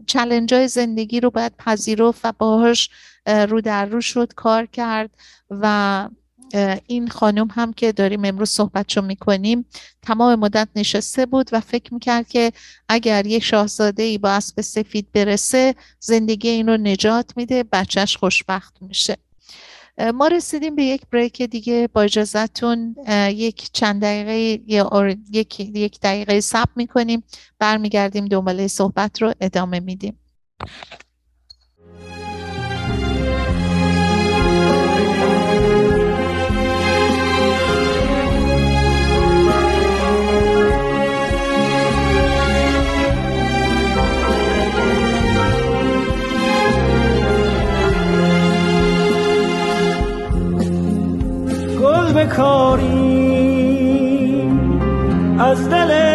چلنج 0.08 0.54
های 0.54 0.68
زندگی 0.68 1.20
رو 1.20 1.30
باید 1.30 1.58
پذیرفت 1.58 2.26
و 2.26 2.34
باهاش 2.38 2.90
رو 3.26 3.62
در 3.62 3.86
رو 3.86 4.02
شد 4.02 4.34
کار 4.34 4.66
کرد 4.66 5.10
و 5.50 6.10
این 6.88 7.08
خانم 7.08 7.48
هم 7.52 7.74
که 7.74 7.92
داریم 7.92 8.26
امروز 8.26 8.50
صحبتشو 8.50 9.02
می‌کنیم 9.02 9.66
تمام 10.02 10.40
مدت 10.40 10.68
نشسته 10.76 11.26
بود 11.26 11.50
و 11.52 11.60
فکر 11.60 11.94
می‌کرد 11.94 12.28
که 12.28 12.52
اگر 12.90 13.26
یک 13.26 13.44
شاهزاده 13.44 14.04
ای 14.04 14.18
با 14.18 14.30
اسب 14.30 14.62
سفید 14.62 15.12
برسه 15.14 15.76
زندگی 16.00 16.50
این 16.50 16.68
رو 16.70 16.78
نجات 16.78 17.32
میده 17.38 17.64
بچهش 17.64 18.18
خوشبخت 18.18 18.78
میشه. 18.82 19.18
ما 20.14 20.28
رسیدیم 20.28 20.76
به 20.76 20.84
یک 20.84 21.02
بریک 21.12 21.42
دیگه. 21.42 21.90
با 21.94 22.02
اجازتون 22.02 22.96
یک 23.30 23.70
چند 23.74 24.02
دقیقه 24.02 24.64
یا 24.68 25.16
یک, 25.32 25.60
یک 25.60 26.00
دقیقه 26.00 26.40
سب 26.40 26.70
می‌کنیم. 26.76 27.24
برمیگردیم 27.60 28.26
دنباله 28.26 28.68
صحبت 28.68 29.22
رو 29.22 29.34
ادامه 29.42 29.80
میدیم. 29.80 30.20
بکاری 52.16 53.36
از 55.40 55.70
دل 55.70 56.15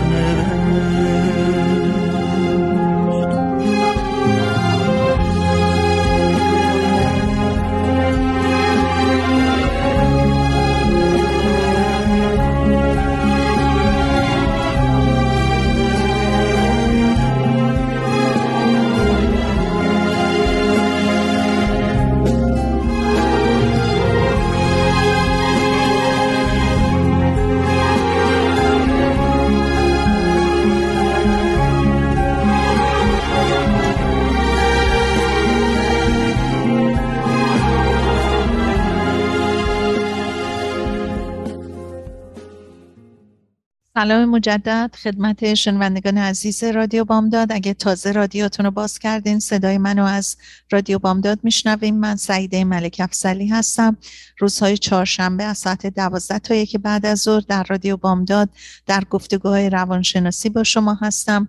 سلام 44.01 44.29
مجدد. 44.29 44.95
خدمت 45.03 45.53
شنوندگان 45.53 46.17
عزیز 46.17 46.63
رادیو 46.63 47.05
بامداد. 47.05 47.51
اگه 47.51 47.73
تازه 47.73 48.11
رادیوتون 48.11 48.65
رو 48.65 48.71
باز 48.71 48.99
کردین 48.99 49.39
صدای 49.39 49.77
منو 49.77 50.03
از 50.03 50.37
رادیو 50.71 50.99
بامداد 50.99 51.39
میشنویم 51.43 51.95
من 51.95 52.15
سعیده 52.15 52.63
ملک 52.63 52.97
افسلی 52.99 53.47
هستم. 53.47 53.97
روزهای 54.39 54.77
چهارشنبه 54.77 55.43
از 55.43 55.57
ساعت 55.57 55.87
دوازده 55.87 56.39
تا 56.39 56.55
یک 56.55 56.77
بعد 56.77 57.05
از 57.05 57.19
ظهر 57.19 57.43
در 57.47 57.63
رادیو 57.63 57.97
بامداد 57.97 58.49
در 58.85 59.03
گفتگوهای 59.09 59.69
روانشناسی 59.69 60.49
با 60.49 60.63
شما 60.63 60.97
هستم. 61.01 61.47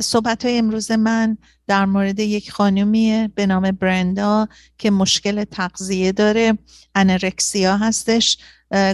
صحبت 0.00 0.44
های 0.44 0.58
امروز 0.58 0.90
من 0.92 1.38
در 1.66 1.84
مورد 1.84 2.20
یک 2.20 2.52
خانومیه 2.52 3.30
به 3.34 3.46
نام 3.46 3.70
برندا 3.70 4.48
که 4.78 4.90
مشکل 4.90 5.44
تغذیه 5.44 6.12
داره. 6.12 6.58
انرکسیا 6.94 7.76
هستش. 7.76 8.38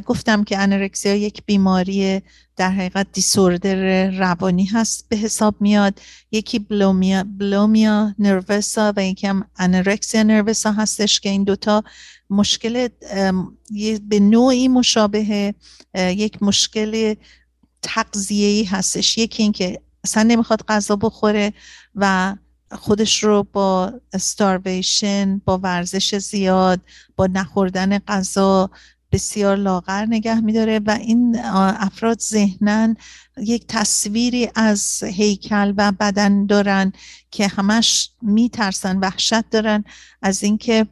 گفتم 0.06 0.44
که 0.44 0.58
انرکسیا 0.58 1.14
یک 1.14 1.42
بیماری 1.46 2.22
در 2.56 2.70
حقیقت 2.70 3.06
دیسوردر 3.12 4.10
روانی 4.10 4.64
هست 4.64 5.08
به 5.08 5.16
حساب 5.16 5.54
میاد. 5.60 6.00
یکی 6.30 6.58
بلومیا, 6.58 7.24
بلومیا 7.38 8.14
نروسا 8.18 8.92
و 8.96 9.04
یکی 9.04 9.26
هم 9.26 9.44
انرکسیا 9.56 10.22
نروسا 10.22 10.72
هستش 10.72 11.20
که 11.20 11.28
این 11.28 11.44
دوتا 11.44 11.84
مشکل 12.30 12.88
به 14.08 14.20
نوعی 14.20 14.68
مشابه 14.68 15.54
یک 15.94 16.42
مشکل 16.42 17.14
تغذیه‌ای 17.82 18.64
هستش. 18.64 19.18
یکی 19.18 19.42
اینکه 19.42 19.80
اصلا 20.04 20.22
نمی‌خواد 20.22 20.64
غذا 20.68 20.96
بخوره 20.96 21.52
و 21.94 22.36
خودش 22.72 23.24
رو 23.24 23.46
با 23.52 23.92
استارویشن 24.12 25.38
با 25.44 25.58
ورزش 25.58 26.18
زیاد 26.18 26.80
با 27.16 27.26
نخوردن 27.26 27.98
غذا 27.98 28.70
بسیار 29.12 29.56
لاغر 29.56 30.06
نگه 30.06 30.40
میداره 30.40 30.80
و 30.86 30.90
این 30.90 31.38
افراد 31.78 32.20
ذهنا 32.20 32.94
یک 33.36 33.64
تصویری 33.68 34.48
از 34.54 35.02
هیکل 35.02 35.74
و 35.76 35.92
بدن 35.92 36.46
دارن 36.46 36.92
که 37.30 37.48
همش 37.48 38.10
میترسن 38.22 38.98
وحشت 38.98 39.50
دارن 39.50 39.84
از 40.22 40.42
اینکه 40.42 40.86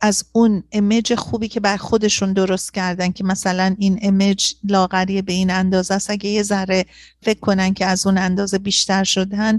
از 0.00 0.24
اون 0.32 0.62
امیج 0.72 1.14
خوبی 1.14 1.48
که 1.48 1.60
بر 1.60 1.76
خودشون 1.76 2.32
درست 2.32 2.74
کردن 2.74 3.12
که 3.12 3.24
مثلا 3.24 3.74
این 3.78 3.98
امیج 4.02 4.52
لاغری 4.64 5.22
به 5.22 5.32
این 5.32 5.50
اندازه 5.50 5.94
است. 5.94 6.10
اگه 6.10 6.30
یه 6.30 6.42
ذره 6.42 6.86
فکر 7.22 7.40
کنن 7.40 7.74
که 7.74 7.86
از 7.86 8.06
اون 8.06 8.18
اندازه 8.18 8.58
بیشتر 8.58 9.04
شدن 9.04 9.58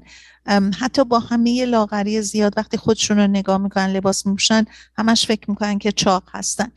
حتی 0.80 1.04
با 1.04 1.20
همه 1.20 1.66
لاغری 1.66 2.22
زیاد 2.22 2.54
وقتی 2.58 2.78
خودشون 2.78 3.18
رو 3.18 3.28
نگاه 3.28 3.58
می‌کنن 3.58 3.88
لباس 3.88 4.26
میپوشن 4.26 4.66
همش 4.98 5.26
فکر 5.26 5.50
می‌کنن 5.50 5.80
که 5.80 5.92
چاق 5.92 6.24
هستن. 6.32 6.72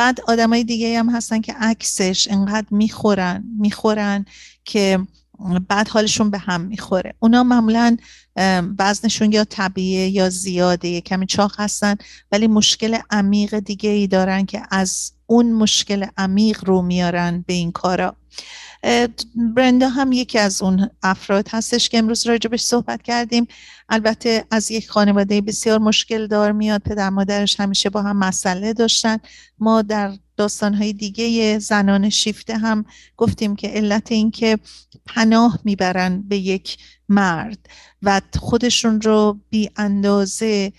بعد 0.00 0.20
آدمای 0.28 0.64
دیگه 0.64 0.98
هم 0.98 1.10
هستن 1.10 1.40
که 1.40 1.52
عکسش 1.52 2.28
انقدر 2.30 2.66
می‌خورن 2.70 3.44
می‌خورن 3.58 4.24
که 4.64 4.98
بعد 5.68 5.88
حالشون 5.88 6.30
به 6.30 6.38
هم 6.38 6.60
می‌خوره. 6.60 7.14
اونا 7.18 7.42
معمولا 7.42 7.96
وزنشون 8.78 9.32
یا 9.32 9.44
طبیعه 9.44 10.08
یا 10.08 10.30
زیاده 10.30 11.00
کمی 11.00 11.26
چاق 11.26 11.54
هستن. 11.58 11.96
ولی 12.32 12.46
مشکل 12.46 12.98
عمیق 13.10 13.58
دیگه 13.58 13.90
ای 13.90 14.06
دارن 14.06 14.46
که 14.46 14.62
از 14.70 15.12
اون 15.26 15.52
مشکل 15.52 16.06
عمیق 16.16 16.64
رو 16.64 16.82
میارن 16.82 17.44
به 17.46 17.52
این 17.52 17.72
کارا. 17.72 18.16
برندا 19.34 19.88
هم 19.88 20.12
یکی 20.12 20.38
از 20.38 20.62
اون 20.62 20.90
افراد 21.02 21.48
هستش 21.50 21.88
که 21.88 21.98
امروز 21.98 22.26
راجبش 22.26 22.62
صحبت 22.62 23.02
کردیم. 23.02 23.46
البته 23.88 24.44
از 24.50 24.70
یک 24.70 24.90
خانواده 24.90 25.40
بسیار 25.40 25.78
مشکل 25.78 26.26
دار 26.26 26.52
میاد. 26.52 26.82
پدر 26.82 27.10
مادرش 27.10 27.60
همیشه 27.60 27.90
با 27.90 28.02
هم 28.02 28.16
مسئله 28.16 28.72
داشتن. 28.72 29.18
ما 29.58 29.82
در 29.82 30.12
داستانهای 30.36 30.92
دیگه 30.92 31.58
زنان 31.58 32.10
شیفته 32.10 32.58
هم 32.58 32.84
گفتیم 33.16 33.56
که 33.56 33.68
علت 33.68 34.12
این 34.12 34.30
که 34.30 34.58
پناه 35.06 35.58
می‌برن 35.64 36.22
به 36.28 36.36
یک 36.36 36.78
مرد 37.10 37.58
و 38.02 38.20
خودشون 38.38 39.00
رو 39.00 39.38
بی 39.50 39.70
اندازه 39.76 40.72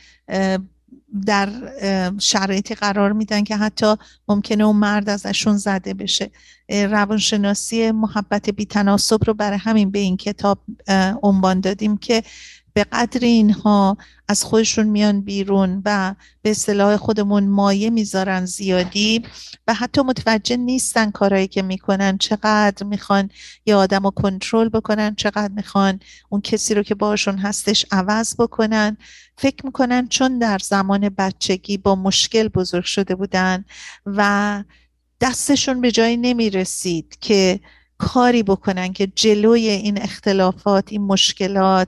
در 1.26 1.50
شرایطی 2.20 2.76
قرار 2.76 3.12
میدن 3.12 3.44
که 3.44 3.58
حتی 3.58 3.96
ممکنه 4.28 4.64
اون 4.64 4.76
مرد 4.76 5.10
ازشون 5.10 5.58
زده 5.58 5.94
بشه. 5.94 6.32
روانشناسی 6.70 7.92
محبت 7.92 8.50
بی 8.50 8.66
تناسب 8.66 9.20
رو 9.28 9.34
برای 9.34 9.58
همین 9.58 9.92
به 9.92 10.00
این 10.00 10.18
کتاب 10.18 10.60
عنوان 11.24 11.60
دادیم 11.60 11.98
که 11.98 12.24
به 12.74 12.84
قدر 12.84 13.20
اینها 13.26 13.98
از 14.28 14.44
خودشون 14.44 14.88
میان 14.88 15.22
بیرون 15.22 15.82
و 15.86 16.16
به 16.42 16.52
اصطلاح 16.52 16.98
خودمون 16.98 17.48
مایه 17.48 17.90
می‌ذارن 17.90 18.46
زیادی 18.46 19.24
و 19.68 19.74
حتی 19.74 20.02
متوجه 20.02 20.58
نیستن 20.58 21.12
کارهایی 21.12 21.48
که 21.48 21.62
می‌کنن. 21.62 22.18
چقدر 22.18 22.86
می‌خوان 22.86 23.30
یه 23.66 23.76
آدم 23.76 24.04
رو 24.04 24.12
کنترل 24.12 24.70
بکنن 24.70 25.16
چقدر 25.16 25.54
می‌خوان 25.56 26.00
اون 26.30 26.42
کسی 26.42 26.74
رو 26.74 26.84
که 26.84 26.96
باشون 26.96 27.38
هستش 27.38 27.86
عوض 27.92 28.36
بکنن. 28.40 28.98
فکر 29.38 29.66
می‌کنن 29.66 30.08
چون 30.08 30.40
در 30.40 30.58
زمان 30.58 31.10
بچگی 31.10 31.78
با 31.78 31.96
مشکل 31.96 32.48
بزرگ 32.48 32.84
شده 32.84 33.16
بودن 33.16 33.66
و 34.06 34.64
دستشون 35.22 35.82
به 35.82 35.92
جایی 35.92 36.18
نمی‌رسید 36.18 37.18
که 37.22 37.60
کاری 37.98 38.44
بکنن 38.44 38.94
که 38.94 39.08
جلوی 39.08 39.68
این 39.68 40.02
اختلافات 40.02 40.92
این 40.92 41.02
مشکلات 41.02 41.88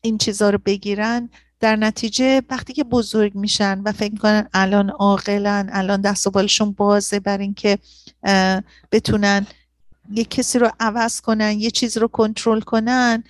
این 0.00 0.18
چیزها 0.18 0.50
رو 0.50 0.58
بگیرن 0.64 1.28
در 1.60 1.76
نتیجه 1.76 2.42
وقتی 2.50 2.72
که 2.72 2.84
بزرگ 2.84 3.34
میشن 3.34 3.80
و 3.84 3.92
فکر 3.92 4.12
می‌کنن 4.12 4.48
الان 4.54 4.90
عاقلن 4.90 5.68
الان 5.72 6.00
دست 6.00 6.26
و 6.26 6.30
بالشون 6.30 6.72
بازه 6.72 7.20
بر 7.20 7.38
اینکه 7.38 7.78
بتونن 8.92 9.46
یه 10.10 10.24
کسی 10.24 10.58
رو 10.58 10.70
عوض 10.80 11.20
کنن 11.20 11.60
یه 11.60 11.70
چیز 11.70 11.98
رو 11.98 12.08
کنترل 12.08 12.60
کنن 12.60 13.24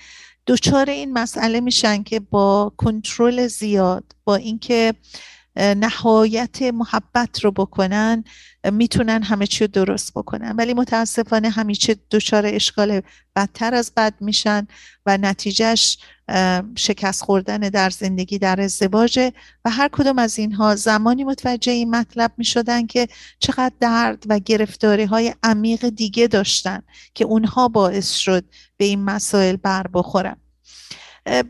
دچار 0.47 0.91
این 0.91 1.13
مسئله 1.13 1.61
میشن 1.61 2.03
که 2.03 2.21
با 2.21 2.73
کنترل 2.77 3.47
زیاد 3.47 4.05
با 4.25 4.37
اینکه 4.37 4.95
نهایت 5.57 6.63
محبت 6.63 7.45
رو 7.45 7.51
بکنن 7.51 8.25
می‌تونن 8.73 9.23
همه 9.23 9.47
چی 9.47 9.65
رو 9.65 9.71
درست 9.73 10.13
بکنن. 10.15 10.57
ولی 10.57 10.75
متاسفانه 10.75 11.51
همیشه 11.51 11.97
دچار 12.11 12.47
اشکال 12.47 13.01
بدتر 13.37 13.75
از 13.75 13.93
بد 13.97 14.15
میشن 14.21 14.67
و 15.07 15.19
نتیجهش 15.19 15.99
شکست 16.77 17.23
خوردن 17.23 17.59
در 17.59 17.91
زندگی 17.91 18.39
در 18.39 18.61
ازدواج 18.61 19.33
و 19.65 19.71
هر 19.71 19.89
کدوم 19.93 20.19
از 20.19 20.39
اینها 20.39 20.77
زمانی 20.77 21.25
متوجه 21.25 21.73
این 21.73 21.91
مطلب 21.91 22.33
می 22.37 22.45
شدن 22.45 22.87
که 22.87 23.09
چقدر 23.39 23.73
درد 23.81 24.25
و 24.29 24.39
گرفتاری 24.39 25.05
های 25.05 25.35
عمیق 25.43 25.89
دیگه 25.89 26.27
داشتن 26.27 26.83
که 27.15 27.25
اونها 27.25 27.69
باعث 27.69 28.13
شد 28.13 28.45
به 28.77 28.85
این 28.85 29.05
مسائل 29.05 29.57
بر 29.57 29.87
بخورن. 29.93 30.37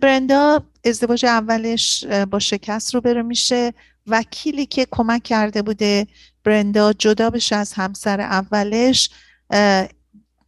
برندا 0.01 0.63
ازدواج 0.85 1.25
اولش 1.25 2.05
با 2.05 2.39
شکست 2.39 2.95
رو 2.95 3.01
بره 3.01 3.23
میشه. 3.23 3.75
وکیلی 4.07 4.67
که 4.67 4.87
کمک 4.91 5.23
کرده 5.23 5.63
بوده 5.63 6.07
برندا 6.45 6.93
جدا 6.93 7.31
بشه 7.31 7.57
از 7.57 7.73
همسر 7.73 8.21
اولش 8.21 9.11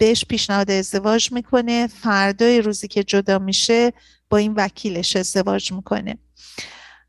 بهش 0.00 0.24
پیشنهاد 0.24 0.70
ازدواج 0.70 1.32
می‌کنه. 1.32 1.86
فردای 1.86 2.62
روزی 2.62 2.88
که 2.88 3.04
جدا 3.04 3.38
میشه 3.38 3.92
با 4.30 4.36
این 4.36 4.54
وکیلش 4.56 5.16
ازدواج 5.16 5.72
می‌کنه. 5.72 6.18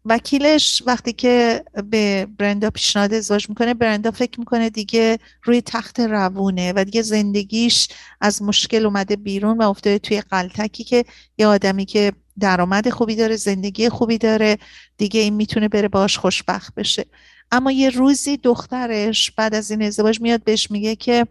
وکیلش 0.05 0.83
وقتی 0.85 1.13
که 1.13 1.63
به 1.89 2.27
برندا 2.37 2.69
پیشنهاد 2.69 3.13
ازدواج 3.13 3.49
می‌کنه 3.49 3.73
برندا 3.73 4.11
فکر 4.11 4.39
می‌کنه 4.39 4.69
دیگه 4.69 5.17
روی 5.43 5.61
تخت 5.61 5.99
روونه 5.99 6.73
و 6.75 6.83
دیگه 6.83 7.01
زندگیش 7.01 7.87
از 8.21 8.41
مشکل 8.41 8.85
اومده 8.85 9.15
بیرون 9.15 9.57
و 9.57 9.69
افتاده 9.69 9.99
توی 9.99 10.21
قلتکی 10.21 10.83
که 10.83 11.05
یه 11.37 11.47
آدمی 11.47 11.85
که 11.85 12.13
درآمد 12.39 12.89
خوبی 12.89 13.15
داره 13.15 13.35
زندگی 13.35 13.89
خوبی 13.89 14.17
داره 14.17 14.57
دیگه 14.97 15.19
این 15.19 15.33
می‌تونه 15.33 15.67
بره 15.67 15.87
باش 15.87 16.17
خوشبخت 16.17 16.75
بشه. 16.75 17.05
اما 17.51 17.71
یه 17.71 17.89
روزی 17.89 18.37
دخترش 18.37 19.31
بعد 19.31 19.55
از 19.55 19.71
این 19.71 19.83
ازدواج 19.83 20.21
میاد 20.21 20.43
بهش 20.43 20.71
میگه 20.71 20.95
که 20.95 21.27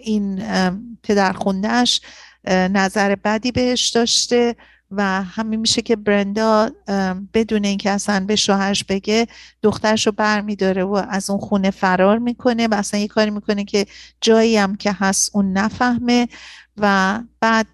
این 0.00 0.42
پدر 1.02 1.32
خوندهش 1.32 2.00
نظر 2.48 3.14
بدی 3.14 3.52
بهش 3.52 3.88
داشته 3.88 4.56
و 4.90 5.22
همین 5.22 5.60
میشه 5.60 5.82
که 5.82 5.96
برندا 5.96 6.70
بدون 7.34 7.64
اینکه 7.64 7.90
اصلا 7.90 8.24
به 8.26 8.36
شوهرش 8.36 8.84
بگه 8.84 9.26
دخترش 9.62 10.06
رو 10.06 10.12
بر 10.12 10.40
میداره 10.40 10.84
و 10.84 11.02
از 11.08 11.30
اون 11.30 11.38
خونه 11.38 11.70
فرار 11.70 12.18
می‌کنه 12.18 12.68
و 12.68 12.74
اصلا 12.74 13.00
یه 13.00 13.08
کاری 13.08 13.30
می‌کنه 13.30 13.64
که 13.64 13.86
جایی 14.20 14.56
هم 14.56 14.76
که 14.76 14.92
هست 14.92 15.30
اون 15.34 15.52
نفهمه 15.52 16.28
و 16.76 17.20
بعد 17.40 17.66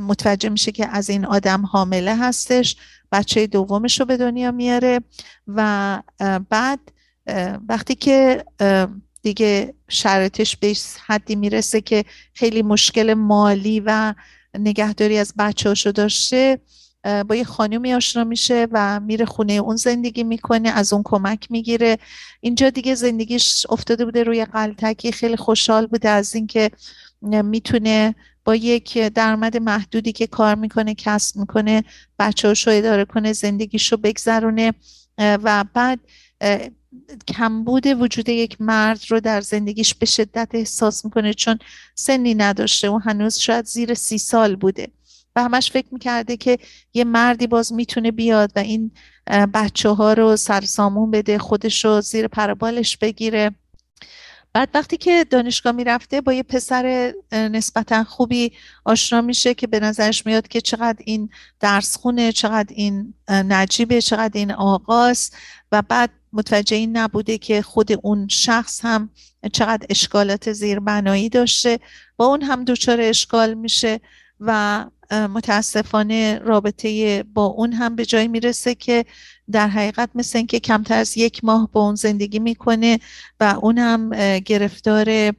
متوجه 0.00 0.48
میشه 0.48 0.72
که 0.72 0.88
از 0.88 1.10
این 1.10 1.24
آدم 1.24 1.66
حامله 1.66 2.16
هستش 2.16 2.76
بچه 3.12 3.46
دومش 3.46 4.00
رو 4.00 4.06
به 4.06 4.16
دنیا 4.16 4.50
میاره 4.50 5.00
و 5.46 6.02
بعد 6.50 6.80
وقتی 7.68 7.94
که 7.94 8.44
دیگه 9.26 9.74
شرایطش 9.88 10.56
به 10.56 10.74
حدی 11.06 11.36
می‌رسه 11.36 11.80
که 11.80 12.04
خیلی 12.34 12.62
مشکل 12.62 13.14
مالی 13.14 13.80
و 13.80 14.14
نگهداری 14.58 15.18
از 15.18 15.34
بچه 15.38 15.68
هاشو 15.68 15.90
داشته 15.90 16.58
با 17.28 17.34
یه 17.34 17.44
خانومی 17.44 17.94
آشنا 17.94 18.24
میشه 18.24 18.68
و 18.72 19.00
میره 19.00 19.24
خونه 19.24 19.52
اون 19.52 19.76
زندگی 19.76 20.24
می‌کنه 20.24 20.68
از 20.68 20.92
اون 20.92 21.02
کمک 21.04 21.46
می‌گیره. 21.50 21.98
اینجا 22.40 22.70
دیگه 22.70 22.94
زندگیش 22.94 23.66
افتاده 23.68 24.04
بوده 24.04 24.22
روی 24.22 24.44
قلتکی 24.44 25.12
خیلی 25.12 25.36
خوشحال 25.36 25.86
بوده 25.86 26.08
از 26.08 26.34
اینکه 26.34 26.70
می‌تونه 27.22 28.14
با 28.44 28.54
یک 28.54 28.98
درآمد 28.98 29.56
محدودی 29.56 30.12
که 30.12 30.26
کار 30.26 30.54
می‌کنه 30.54 30.94
کسب 30.94 31.36
می‌کنه 31.36 31.84
بچه 32.18 32.48
رو 32.48 32.54
اداره 32.68 33.04
کنه 33.04 33.32
زندگیشو 33.32 33.96
بگذرونه. 33.96 34.74
و 35.18 35.64
بعد 35.74 36.00
کمبود 37.28 37.86
وجود 37.86 38.28
یک 38.28 38.56
مرد 38.60 39.00
رو 39.08 39.20
در 39.20 39.40
زندگیش 39.40 39.94
به 39.94 40.06
شدت 40.06 40.48
احساس 40.52 41.04
می‌کنه 41.04 41.34
چون 41.34 41.58
سنی 41.94 42.34
نداشته 42.34 42.90
و 42.90 42.98
هنوز 42.98 43.38
شاید 43.38 43.64
زیر 43.64 43.94
سی 43.94 44.18
سال 44.18 44.56
بوده. 44.56 44.88
و 45.36 45.44
همش 45.44 45.70
فکر 45.70 45.86
می‌کرده 45.90 46.36
که 46.36 46.58
یه 46.94 47.04
مردی 47.04 47.46
باز 47.46 47.72
می‌تونه 47.72 48.10
بیاد 48.10 48.52
و 48.56 48.58
این 48.58 48.90
بچه 49.54 49.88
ها 49.88 50.12
رو 50.12 50.36
سرسامون 50.36 51.10
بده 51.10 51.38
خودش 51.38 51.84
رو 51.84 52.00
زیر 52.00 52.28
پربالش 52.28 52.96
بگیره. 52.96 53.50
بعد 54.52 54.68
وقتی 54.74 54.96
که 54.96 55.26
دانشگاه 55.30 55.72
می‌رفته 55.72 56.20
با 56.20 56.32
یه 56.32 56.42
پسر 56.42 57.14
نسبتا 57.32 58.04
خوبی 58.04 58.52
آشنا 58.84 59.20
میشه 59.20 59.54
که 59.54 59.66
به 59.66 59.80
نظرش 59.80 60.26
میاد 60.26 60.48
که 60.48 60.60
چقدر 60.60 60.98
این 61.04 61.28
درس 61.60 61.96
خونه 61.96 62.32
چقدر 62.32 62.74
این 62.74 63.14
نجیبه 63.28 64.02
چقدر 64.02 64.38
این 64.38 64.52
آغاز 64.52 65.30
و 65.72 65.82
بعد 65.82 66.10
متوجه 66.36 66.76
این 66.76 66.96
نبوده 66.96 67.38
که 67.38 67.62
خود 67.62 67.92
اون 68.02 68.28
شخص 68.28 68.80
هم 68.84 69.10
چقدر 69.52 69.86
اشکالات 69.90 70.52
زیربنایی 70.52 71.28
داشته. 71.28 71.80
و 72.18 72.22
اون 72.22 72.42
هم 72.42 72.64
دچار 72.64 73.00
اشکال 73.00 73.54
میشه 73.54 74.00
و 74.40 74.84
متاسفانه 75.10 76.38
رابطه 76.38 77.22
با 77.22 77.44
اون 77.44 77.72
هم 77.72 77.96
به 77.96 78.04
جایی 78.04 78.28
می‌رسه 78.28 78.74
که 78.74 79.04
در 79.52 79.68
حقیقت 79.68 80.10
مثل 80.14 80.38
اینکه 80.38 80.60
کمتر 80.60 80.98
از 80.98 81.18
یک 81.18 81.44
ماه 81.44 81.68
با 81.72 81.80
اون 81.80 81.94
زندگی 81.94 82.38
می‌کنه 82.38 82.98
و 83.40 83.58
اون 83.62 83.78
هم 83.78 84.10
گرفتار 84.38 85.32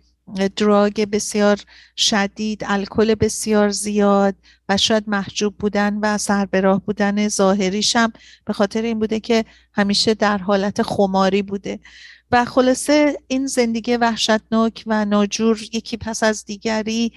دراگ 0.56 1.08
بسیار 1.12 1.60
شدید 1.98 2.64
الکل 2.66 3.16
بسیار 3.16 3.70
زیاد 3.70 4.36
و 4.70 4.78
شاید 4.78 5.04
محجوب 5.08 5.58
بودن 5.58 6.00
و 6.02 6.18
سربراه 6.18 6.82
بودن 6.82 7.28
ظاهریش 7.28 7.96
هم 7.96 8.14
به 8.46 8.54
خاطر 8.54 8.82
این 8.82 9.00
بوده 9.00 9.20
که 9.20 9.46
همیشه 9.74 10.14
در 10.14 10.38
حالت 10.38 10.82
خماری 10.82 11.42
بوده. 11.42 11.80
و 12.32 12.46
خلاصه 12.46 13.18
این 13.28 13.48
زندگی 13.48 13.98
وحشتناک 13.98 14.84
و 14.88 15.06
ناجور 15.06 15.62
یکی 15.74 15.98
پس 15.98 16.24
از 16.24 16.46
دیگری 16.46 17.14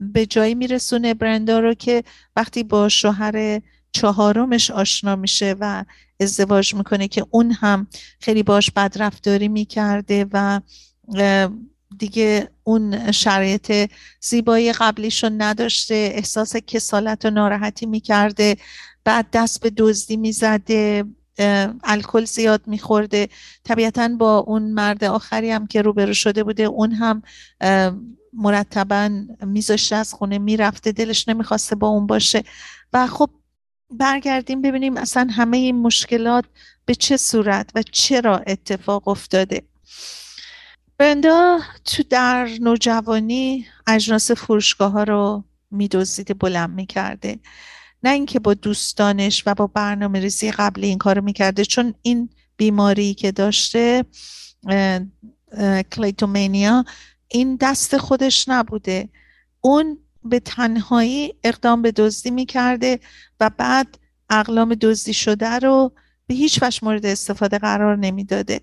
به 0.00 0.26
جایی 0.28 0.54
میرسونه 0.54 1.14
برندا 1.14 1.58
رو 1.58 1.74
که 1.74 2.04
وقتی 2.36 2.62
با 2.62 2.88
شوهر 2.88 3.60
چهارمش 3.92 4.70
آشنا 4.70 5.16
میشه 5.16 5.56
و 5.60 5.84
ازدواج 6.20 6.74
می‌کنه 6.74 7.08
که 7.08 7.26
اون 7.30 7.52
هم 7.52 7.86
خیلی 8.20 8.42
باش 8.42 8.70
بدرفتاری 8.70 9.48
می‌کرده 9.48 10.26
و 10.32 10.60
دیگه 11.98 12.50
اون 12.64 13.12
شرایط 13.12 13.90
زیبایی 14.20 14.72
قبلیشو 14.72 15.30
نداشته 15.38 16.12
احساس 16.14 16.56
کسالت 16.56 17.24
و 17.24 17.30
ناراحتی 17.30 17.86
می‌کرده 17.86 18.56
بعد 19.04 19.26
دست 19.32 19.60
به 19.60 19.70
دزدی 19.70 20.16
می‌زده 20.16 21.04
الکل 21.84 22.24
زیاد 22.24 22.66
میخورده. 22.66 23.28
طبیعتا 23.64 24.08
با 24.08 24.38
اون 24.38 24.62
مرد 24.62 25.04
آخری 25.04 25.50
هم 25.50 25.66
که 25.66 25.82
روبرو 25.82 26.14
شده 26.14 26.44
بوده 26.44 26.62
اون 26.62 26.92
هم 26.92 27.22
مرتبا 28.32 29.10
میذاشته 29.42 29.96
از 29.96 30.14
خونه 30.14 30.38
می‌رفته 30.38 30.92
دلش 30.92 31.28
نمی‌خواسته 31.28 31.76
با 31.76 31.88
اون 31.88 32.06
باشه. 32.06 32.44
و 32.92 33.06
خب 33.06 33.30
برگردیم 33.90 34.62
ببینیم 34.62 34.96
اصلا 34.96 35.28
همه 35.30 35.56
این 35.56 35.76
مشکلات 35.76 36.44
به 36.84 36.94
چه 36.94 37.16
صورت 37.16 37.70
و 37.74 37.82
چرا 37.82 38.38
اتفاق 38.38 39.08
افتاده. 39.08 39.62
برندا 40.98 41.60
تو 41.84 42.02
در 42.10 42.48
نوجوانی 42.60 43.66
اجناس 43.86 44.30
فروشگاه 44.30 44.92
ها 44.92 45.02
رو 45.02 45.44
میدوزیده 45.70 46.34
بلند 46.34 46.70
می‌کرده. 46.70 47.38
نه 48.02 48.10
اینکه 48.10 48.40
با 48.40 48.54
دوستانش 48.54 49.42
و 49.46 49.54
با 49.54 49.66
برنامه 49.66 50.20
ریزی 50.20 50.50
قبل 50.50 50.84
این 50.84 50.98
کارو 50.98 51.24
می‌کرده 51.24 51.64
چون 51.64 51.94
این 52.02 52.30
بیماری 52.56 53.14
که 53.14 53.32
داشته 53.32 54.04
کلیتومینیا 55.92 56.84
این 57.28 57.56
دست 57.60 57.96
خودش 57.96 58.48
نبوده. 58.48 59.08
اون 59.60 59.98
به 60.24 60.40
تنهایی 60.40 61.34
اقدام 61.44 61.82
به 61.82 61.92
دزدی 61.92 62.30
می‌کرده 62.30 63.00
و 63.40 63.50
بعد 63.58 63.98
اقلام 64.30 64.74
دزدی 64.74 65.12
شده 65.14 65.50
رو 65.50 65.92
به 66.26 66.34
هیچ 66.34 66.62
وجه 66.62 66.80
مورد 66.82 67.06
استفاده 67.06 67.58
قرار 67.58 67.96
نمی‌داده. 67.96 68.60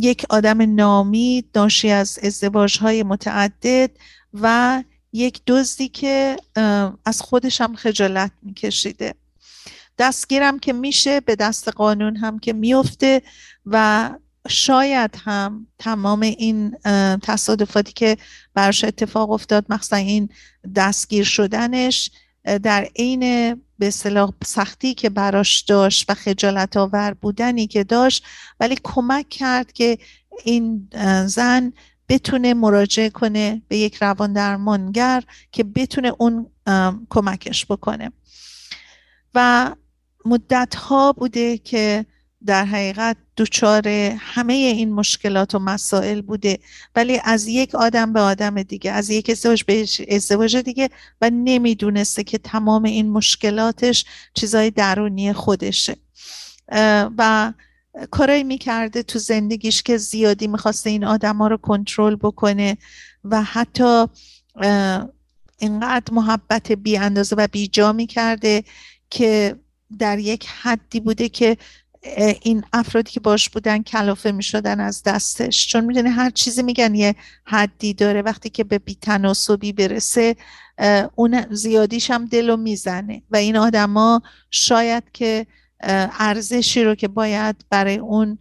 یک 0.00 0.26
آدم 0.30 0.74
نامی 0.74 1.44
ناشی 1.54 1.90
از 1.90 2.18
ازدواج 2.22 2.78
های 2.78 3.02
متعدد 3.02 3.90
و 4.34 4.82
یک 5.12 5.40
دزدی 5.46 5.88
که 5.88 6.36
از 7.04 7.20
خودش 7.20 7.60
هم 7.60 7.76
خجالت 7.76 8.30
میکشیده. 8.42 9.14
دستگیرم 9.98 10.58
که 10.58 10.72
میشه 10.72 11.20
به 11.20 11.36
دست 11.36 11.68
قانون 11.68 12.16
هم 12.16 12.38
که 12.38 12.52
میفته 12.52 13.22
و 13.66 14.10
شاید 14.48 15.16
هم 15.24 15.66
تمام 15.78 16.20
این 16.20 16.76
تصادفاتی 17.22 17.92
که 17.92 18.16
براش 18.54 18.84
اتفاق 18.84 19.30
افتاد 19.30 19.66
مخصوصا 19.68 19.96
این 19.96 20.28
دستگیر 20.74 21.24
شدنش 21.24 22.10
در 22.62 22.88
عین 22.96 23.54
به 23.78 23.86
اصطلاح 23.86 24.32
سختی 24.44 24.94
که 24.94 25.10
براش 25.10 25.60
داشت 25.60 26.10
و 26.10 26.14
خجالت 26.14 26.76
آور 26.76 27.14
بودنی 27.14 27.66
که 27.66 27.84
داشت 27.84 28.24
ولی 28.60 28.76
کمک 28.84 29.28
کرد 29.28 29.72
که 29.72 29.98
این 30.44 30.88
زن 31.26 31.72
بتونه 32.08 32.54
مراجعه 32.54 33.10
کنه 33.10 33.62
به 33.68 33.76
یک 33.76 33.94
روان 33.94 34.32
درمانگر 34.32 35.24
که 35.52 35.64
بتونه 35.64 36.12
اون 36.18 36.46
کمکش 37.10 37.66
بکنه. 37.66 38.12
و 39.34 39.70
مدت 40.24 40.74
ها 40.74 41.12
بوده 41.12 41.58
که 41.58 42.06
در 42.46 42.64
حقیقت 42.64 43.16
دچار 43.36 43.88
همه 44.18 44.52
این 44.52 44.92
مشکلات 44.92 45.54
و 45.54 45.58
مسائل 45.58 46.20
بوده. 46.20 46.58
ولی 46.96 47.20
از 47.24 47.46
یک 47.46 47.74
آدم 47.74 48.12
به 48.12 48.20
آدم 48.20 48.62
دیگه 48.62 48.92
از 48.92 49.10
یک 49.10 49.30
ازدواج 49.30 49.64
به 49.64 49.86
ازدواج 50.08 50.56
دیگه 50.56 50.90
و 51.20 51.30
نمی‌دونسته 51.30 52.24
که 52.24 52.38
تمام 52.38 52.82
این 52.82 53.10
مشکلاتش 53.10 54.04
چیزای 54.34 54.70
درونی 54.70 55.32
خودشه. 55.32 55.96
و 57.18 57.52
کارایی 58.10 58.44
می‌کرده 58.44 59.02
تو 59.02 59.18
زندگیش 59.18 59.82
که 59.82 59.96
زیادی 59.96 60.46
می‌خواسته 60.46 60.90
این 60.90 61.04
آدم 61.04 61.36
ها 61.36 61.48
رو 61.48 61.56
کنترل 61.56 62.16
بکنه 62.16 62.76
و 63.24 63.42
حتی 63.42 64.06
اینقدر 65.58 66.12
محبت 66.12 66.72
بی 66.72 66.96
اندازه 66.96 67.36
و 67.36 67.48
بی 67.52 67.68
جا 67.68 67.92
می‌کرده 67.92 68.64
که 69.10 69.56
در 69.98 70.18
یک 70.18 70.46
حدی 70.62 71.00
بوده 71.00 71.28
که 71.28 71.56
این 72.42 72.64
افرادی 72.72 73.10
که 73.10 73.20
باش 73.20 73.48
بودن 73.48 73.82
کلافه 73.82 74.32
می 74.32 74.42
شدن 74.42 74.80
از 74.80 75.02
دستش. 75.02 75.66
چون 75.68 75.84
می‌دونه 75.84 76.10
هر 76.10 76.30
چیزی 76.30 76.62
میگن 76.62 76.94
یه 76.94 77.14
حدی 77.44 77.94
داره 77.94 78.22
وقتی 78.22 78.50
که 78.50 78.64
به 78.64 78.78
بیتناسبی 78.78 79.72
برسه 79.72 80.36
اون 81.14 81.46
زیادیش 81.50 82.10
هم 82.10 82.26
دلو 82.26 82.56
می‌زنه. 82.56 83.22
و 83.30 83.36
این 83.36 83.56
آدما 83.56 84.22
شاید 84.50 85.04
که 85.12 85.46
ارزشی 85.80 86.84
رو 86.84 86.94
که 86.94 87.08
باید 87.08 87.56
برای 87.70 87.96
اون 87.96 88.38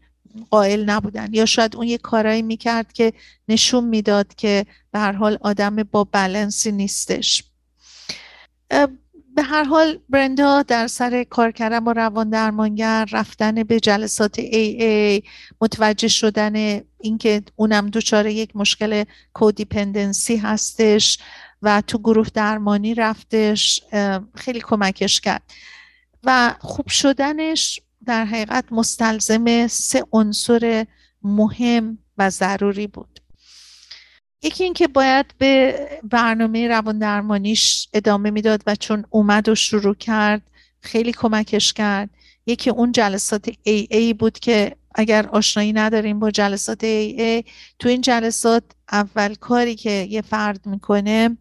قائل 0.49 0.89
نبودن. 0.89 1.33
یا 1.33 1.45
شاید 1.45 1.75
اون 1.75 1.87
یه 1.87 1.97
کارایی 1.97 2.41
می‌کرد 2.41 2.93
که 2.93 3.13
نشون 3.47 3.83
می‌داد 3.83 4.35
که 4.35 4.65
به 4.91 4.99
هر 4.99 5.11
حال 5.11 5.37
آدم 5.41 5.75
با 5.75 6.03
بلنسی 6.03 6.71
نیستش. 6.71 7.43
به 9.35 9.43
هر 9.43 9.63
حال 9.63 9.99
برندا 10.09 10.61
در 10.61 10.87
سر 10.87 11.23
کار 11.23 11.51
کردن 11.51 11.79
با 11.79 11.91
روان 11.91 12.29
درمانگر 12.29 13.05
رفتن 13.11 13.63
به 13.63 13.79
جلسات 13.79 14.39
ای 14.39 14.83
ای 14.83 15.23
متوجه 15.61 16.07
شدن 16.07 16.81
اینکه 16.99 17.41
اونم 17.55 17.89
دچار 17.89 18.25
یک 18.25 18.55
مشکل 18.55 19.03
کودیپندنسی 19.33 20.37
هستش 20.37 21.19
و 21.61 21.81
تو 21.81 21.97
گروه 21.97 22.27
درمانی 22.33 22.93
رفتش 22.93 23.81
خیلی 24.35 24.61
کمکش 24.61 25.21
کرد. 25.21 25.41
و 26.23 26.55
خوب 26.59 26.87
شدنش 26.89 27.79
در 28.05 28.25
حقیقت 28.25 28.65
مستلزم 28.71 29.67
سه 29.67 30.03
عنصر 30.11 30.85
مهم 31.23 31.97
و 32.17 32.29
ضروری 32.29 32.87
بود. 32.87 33.19
یکی 34.45 34.63
اینکه 34.63 34.87
باید 34.87 35.25
به 35.37 35.79
برنامه 36.03 36.67
روان 36.67 36.99
درمانیش 36.99 37.87
ادامه 37.93 38.31
می‌داد 38.31 38.63
و 38.67 38.75
چون 38.75 39.05
اومد 39.09 39.49
و 39.49 39.55
شروع 39.55 39.95
کرد 39.95 40.41
خیلی 40.79 41.11
کمکش 41.11 41.73
کرد. 41.73 42.09
یکی 42.45 42.69
اون 42.69 42.91
جلسات 42.91 43.49
ای 43.63 43.87
ای 43.91 44.13
بود 44.13 44.39
که 44.39 44.75
اگر 44.95 45.27
آشنایی 45.27 45.73
نداریم 45.73 46.19
با 46.19 46.31
جلسات 46.31 46.83
ای 46.83 47.21
ای 47.21 47.43
تو 47.79 47.89
این 47.89 48.01
جلسات 48.01 48.63
اول 48.91 49.35
کاری 49.35 49.75
که 49.75 50.07
یه 50.09 50.21
فرد 50.21 50.65
می‌کنه 50.65 51.37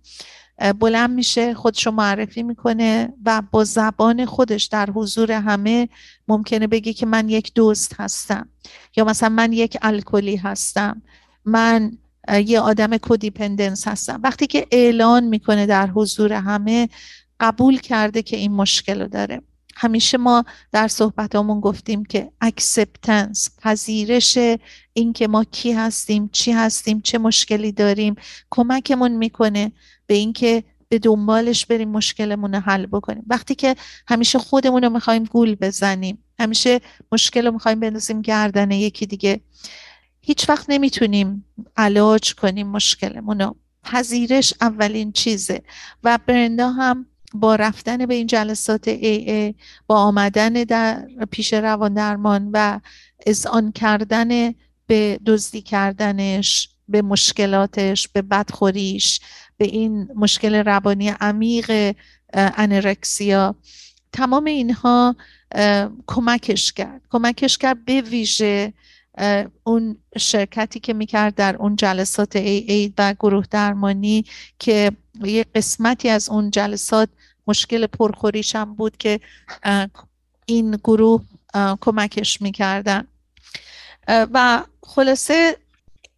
بلند 0.78 1.10
میشه 1.10 1.54
خودشو 1.54 1.90
معرفی 1.90 2.42
می‌کنه 2.42 3.12
و 3.24 3.42
با 3.50 3.64
زبان 3.64 4.24
خودش 4.26 4.64
در 4.64 4.90
حضور 4.90 5.32
همه 5.32 5.88
ممکنه 6.28 6.66
بگه 6.66 6.92
که 6.92 7.06
من 7.06 7.28
یک 7.28 7.54
دوست 7.54 7.94
هستم 7.98 8.48
یا 8.96 9.04
مثلا 9.04 9.28
من 9.28 9.52
یک 9.52 9.78
الکلی 9.82 10.36
هستم. 10.36 11.02
من 11.44 11.98
یه 12.46 12.60
آدم 12.60 12.96
codependence 12.96 13.88
هستم. 13.88 14.20
وقتی 14.24 14.46
که 14.46 14.66
اعلان 14.70 15.24
می‌کنه 15.24 15.66
در 15.66 15.86
حضور 15.86 16.32
همه 16.32 16.88
قبول 17.40 17.78
کرده 17.78 18.22
که 18.22 18.36
این 18.36 18.52
مشکل 18.52 19.00
رو 19.00 19.08
داره. 19.08 19.42
همیشه 19.76 20.18
ما 20.18 20.44
در 20.72 20.88
صحبتامون 20.88 21.60
گفتیم 21.60 22.04
که 22.04 22.30
acceptance 22.40 23.48
پذیرش 23.62 24.38
اینکه 24.92 25.28
ما 25.28 25.44
کی 25.44 25.72
هستیم 25.72 26.30
چی 26.32 26.52
هستیم 26.52 27.00
چه 27.00 27.18
مشکلی 27.18 27.72
داریم 27.72 28.14
کمکمون 28.50 29.12
می‌کنه 29.12 29.72
به 30.06 30.14
اینکه 30.14 30.64
به 30.88 30.98
دنبالش 30.98 31.66
بریم 31.66 31.88
مشکلمون 31.88 32.54
رو 32.54 32.60
حل 32.60 32.86
بکنیم. 32.86 33.24
وقتی 33.26 33.54
که 33.54 33.76
همیشه 34.08 34.38
خودمون 34.38 34.82
رو 34.84 34.90
می‌خوایم 34.90 35.24
گول 35.24 35.54
بزنیم 35.54 36.18
همیشه 36.38 36.80
مشکل 37.12 37.46
رو 37.46 37.52
می‌خوایم 37.52 37.80
بندازیم 37.80 38.22
گردن 38.22 38.70
یکی 38.70 39.06
دیگه. 39.06 39.40
هیچ 40.26 40.48
وقت 40.48 40.66
نمی‌تونیم 40.68 41.44
علاج 41.76 42.34
کنیم 42.34 42.66
مشکلمون 42.66 43.40
رو 43.40 43.56
پذیرش 43.82 44.54
اولین 44.60 45.12
چیزه. 45.12 45.62
و 46.04 46.18
برندا 46.26 46.70
هم 46.70 47.06
با 47.34 47.56
رفتن 47.56 48.06
به 48.06 48.14
این 48.14 48.26
جلسات 48.26 48.88
ای 48.88 49.30
ای 49.30 49.54
با 49.86 49.96
آمدن 49.96 50.52
در 50.52 51.08
پیش 51.30 51.54
روان 51.54 51.94
درمان 51.94 52.50
و 52.52 52.80
آن 53.50 53.72
کردن 53.72 54.54
به 54.86 55.20
دزدی 55.26 55.62
کردنش 55.62 56.68
به 56.88 57.02
مشکلاتش 57.02 58.08
به 58.08 58.22
بدخوریش 58.22 59.20
به 59.56 59.64
این 59.64 60.08
مشکل 60.14 60.54
روانی 60.54 61.08
عمیق 61.08 61.94
انرکسیا 62.34 63.54
تمام 64.12 64.44
اینها 64.44 65.16
کمکش 66.06 66.72
کرد. 66.72 67.00
کمکش 67.10 67.58
کرد 67.58 67.84
به 67.84 68.00
ویژه 68.00 68.72
اون 69.64 69.96
شرکتی 70.18 70.80
که 70.80 70.92
می‌کرد 70.92 71.34
در 71.34 71.56
اون 71.56 71.76
جلسات 71.76 72.36
ای 72.36 72.58
ای 72.58 72.92
و 72.98 73.14
گروه 73.20 73.44
درمانی 73.50 74.24
که 74.58 74.92
یه 75.24 75.46
قسمتی 75.54 76.08
از 76.08 76.28
اون 76.28 76.50
جلسات 76.50 77.08
مشکل 77.46 77.86
پرخوریش 77.86 78.56
هم 78.56 78.74
بود 78.74 78.96
که 78.96 79.20
این 80.46 80.70
گروه 80.84 81.24
کمکش 81.80 82.42
می‌کردن. 82.42 83.06
و 84.08 84.64
خلاصه 84.82 85.56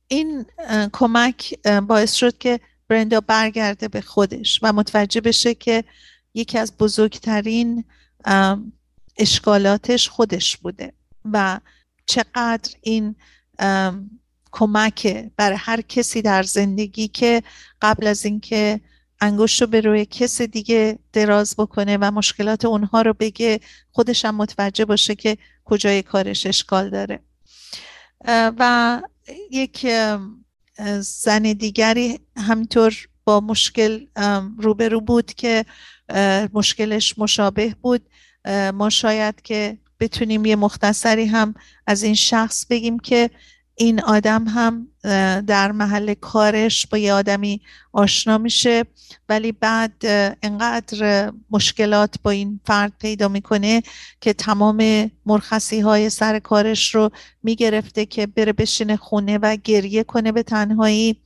این 0.08 0.46
کمک 0.92 1.54
باعث 1.86 2.12
شد 2.14 2.38
که 2.38 2.60
برندا 2.88 3.20
برگرده 3.20 3.88
به 3.88 4.00
خودش 4.00 4.60
و 4.62 4.72
متوجه 4.72 5.20
بشه 5.20 5.54
که 5.54 5.84
یکی 6.34 6.58
از 6.58 6.76
بزرگترین 6.76 7.84
اشکالاتش 9.16 10.08
خودش 10.08 10.56
بوده 10.56 10.92
و 11.24 11.60
چقدر 12.06 12.74
این 12.82 13.16
کمک 14.52 15.30
برای 15.36 15.58
هر 15.60 15.80
کسی 15.80 16.22
در 16.22 16.42
زندگی 16.42 17.08
که 17.08 17.42
قبل 17.82 18.06
از 18.06 18.24
اینکه 18.24 18.80
انگشت 19.20 19.60
رو 19.62 19.66
به 19.66 19.80
روی 19.80 20.04
کس 20.04 20.42
دیگه 20.42 20.98
دراز 21.12 21.54
بکنه 21.58 21.96
و 21.96 22.10
مشکلات 22.10 22.64
اونها 22.64 23.02
رو 23.02 23.14
بگه 23.14 23.60
خودش 23.90 24.24
هم 24.24 24.34
متوجه 24.34 24.84
باشه 24.84 25.14
که 25.14 25.36
کجای 25.64 26.02
کارش 26.02 26.46
اشکال 26.46 26.90
داره. 26.90 27.20
و 28.28 29.02
یک 29.50 29.86
زن 31.00 31.42
دیگری 31.42 32.20
همینطور 32.36 33.08
با 33.24 33.40
مشکل 33.40 34.06
روبرو 34.58 35.00
بود 35.00 35.34
که 35.34 35.64
مشکلش 36.52 37.18
مشابه 37.18 37.74
بود. 37.82 38.02
ما 38.74 38.90
شاید 38.90 39.42
که 39.42 39.78
بتونیم 40.00 40.44
یه 40.44 40.56
مختصری 40.56 41.26
هم 41.26 41.54
از 41.86 42.02
این 42.02 42.14
شخص 42.14 42.66
بگیم 42.66 42.98
که 42.98 43.30
این 43.78 44.02
آدم 44.02 44.44
هم 44.48 44.88
در 45.46 45.72
محل 45.72 46.14
کارش 46.14 46.86
با 46.86 46.98
یه 46.98 47.12
آدمی 47.12 47.60
آشنا 47.92 48.38
میشه 48.38 48.84
ولی 49.28 49.52
بعد 49.52 49.92
انقدر 50.42 51.32
مشکلات 51.50 52.14
با 52.22 52.30
این 52.30 52.60
فرد 52.64 52.92
پیدا 52.98 53.28
می‌کنه 53.28 53.82
که 54.20 54.32
تمام 54.32 55.10
مرخصی 55.26 55.80
های 55.80 56.10
سر 56.10 56.38
کارش 56.38 56.94
رو 56.94 57.10
می‌گرفته 57.42 58.06
که 58.06 58.26
بره 58.26 58.52
بشینه 58.52 58.96
خونه 58.96 59.38
و 59.38 59.56
گریه 59.56 60.04
کنه 60.04 60.32
به 60.32 60.42
تنهایی. 60.42 61.16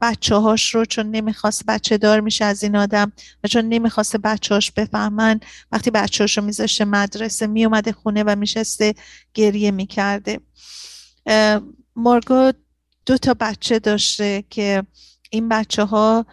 بچه 0.00 0.34
هاش 0.34 0.74
رو 0.74 0.84
چون 0.84 1.10
نمی‌خواست 1.10 1.66
بچه 1.66 1.98
دار 1.98 2.20
میشه 2.20 2.44
از 2.44 2.62
این 2.62 2.76
آدم 2.76 3.12
و 3.44 3.48
چون 3.48 3.64
نمی‌خواست 3.64 4.16
بچه 4.16 4.54
هاش 4.54 4.70
بفهمن 4.70 5.40
وقتی 5.72 5.90
بچه 5.90 6.24
هاش 6.24 6.38
رو 6.38 6.44
میذاشته 6.44 6.84
مدرسه 6.84 7.46
میومده 7.46 7.92
خونه 7.92 8.22
و 8.26 8.36
میشسته 8.38 8.94
گریه 9.34 9.70
می‌کرده. 9.70 10.40
مارگو 11.96 12.52
دو 13.06 13.18
تا 13.18 13.34
بچه 13.34 13.78
داشته 13.78 14.44
که 14.50 14.82
این 15.30 15.48
بچه 15.48 15.84
ها 15.84 16.26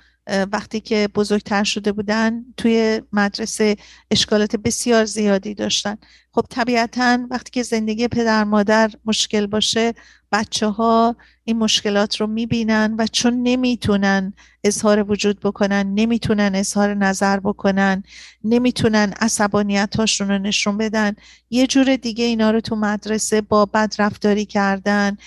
وقتی 0.52 0.80
که 0.80 1.10
بزرگتر 1.16 1.64
شده 1.64 1.92
بودن 1.92 2.46
توی 2.58 3.02
مدرسه 3.14 3.76
اشکالات 4.12 4.56
بسیار 4.56 5.06
زیادی 5.06 5.54
داشتن. 5.54 5.98
خب 6.36 6.46
طبیعتا 6.50 7.20
وقتی 7.30 7.52
که 7.52 7.64
زندگی 7.64 8.08
پدر 8.08 8.44
مادر 8.44 8.92
مشکل 9.06 9.48
باشه 9.48 9.94
بچه 10.32 10.68
ها 10.68 11.16
این 11.44 11.58
مشکلات 11.58 12.22
رو 12.22 12.28
می‌بینن 12.28 12.96
و 12.98 13.08
چون 13.08 13.44
نمی‌تونن 13.44 14.34
اظهار 14.64 15.12
وجود 15.12 15.40
بکنن 15.40 15.94
نمی‌تونن 15.94 16.56
اظهار 16.56 16.94
نظر 16.94 17.40
بکنن 17.40 18.04
نمی‌تونن 18.44 19.14
عصبانیت 19.20 19.96
رو 20.20 20.38
نشون 20.38 20.78
بدن 20.78 21.16
یه 21.50 21.68
جور 21.68 21.96
دیگه 21.96 22.26
اینا 22.26 22.52
رو 22.52 22.62
تو 22.62 22.76
مدرسه 22.76 23.42
با 23.42 23.66
بد 23.66 23.94
رفتاری 24.00 24.46
کردن 24.46 25.18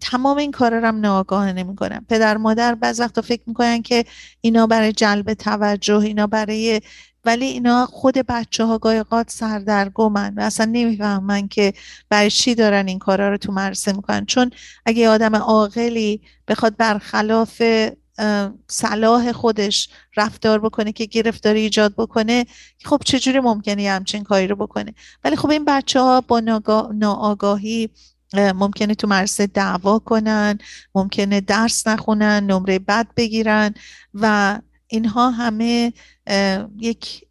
تمام 0.00 0.38
این 0.38 0.50
کار 0.50 0.74
رو 0.80 0.86
هم 0.86 1.00
ناآگاهانه 1.00 1.62
می‌کنن 1.62 2.06
پدر 2.08 2.36
مادر 2.36 2.74
بعض 2.74 3.00
وقتا 3.00 3.22
فکر 3.22 3.42
می‌کنن 3.46 3.82
که 3.82 4.04
اینا 4.40 4.66
برای 4.66 4.92
جلب 4.92 5.34
توجه 5.34 5.98
اینا 5.98 6.26
برای 6.26 6.80
ولی 7.24 7.44
اینا 7.46 7.86
خود 7.86 8.14
بچه 8.14 8.64
ها 8.64 8.78
گایقات 8.78 9.30
سردرگمن 9.30 10.34
و 10.36 10.40
اصلا 10.40 10.66
نمی‌فهمن 10.72 11.48
که 11.48 11.72
برای 12.08 12.30
چی 12.30 12.54
دارن 12.54 12.88
این 12.88 12.98
کارا 12.98 13.30
رو 13.30 13.36
تو 13.36 13.52
مدرسه 13.52 13.92
می‌کنن. 13.92 14.26
چون 14.26 14.50
اگه 14.86 15.08
آدم 15.08 15.36
عاقلی 15.36 16.20
بخواد 16.48 16.76
برخلاف 16.76 17.62
صلاح 18.68 19.32
خودش 19.32 19.88
رفتار 20.16 20.60
بکنه 20.60 20.92
که 20.92 21.04
گرفتاری 21.04 21.60
ایجاد 21.60 21.94
بکنه 21.96 22.46
خب 22.84 23.02
چجوری 23.04 23.40
ممکنه 23.40 23.82
یه 23.82 23.92
همچین 23.92 24.24
کاری 24.24 24.46
رو 24.46 24.56
بکنه؟ 24.56 24.94
ولی 25.24 25.36
خب 25.36 25.50
این 25.50 25.64
بچه 25.64 26.00
ها 26.00 26.20
با 26.20 26.40
ناآگاهی 26.94 27.90
ممکنه 28.34 28.94
تو 28.94 29.08
مدرسه 29.08 29.46
دعوا 29.46 29.98
کنن 29.98 30.58
ممکنه 30.94 31.40
درس 31.40 31.86
نخونن 31.86 32.46
نمره 32.46 32.78
بد 32.78 33.06
بگیرن 33.16 33.74
و 34.14 34.58
اینها 34.90 35.30
همه 35.30 35.92
یک 36.78 37.24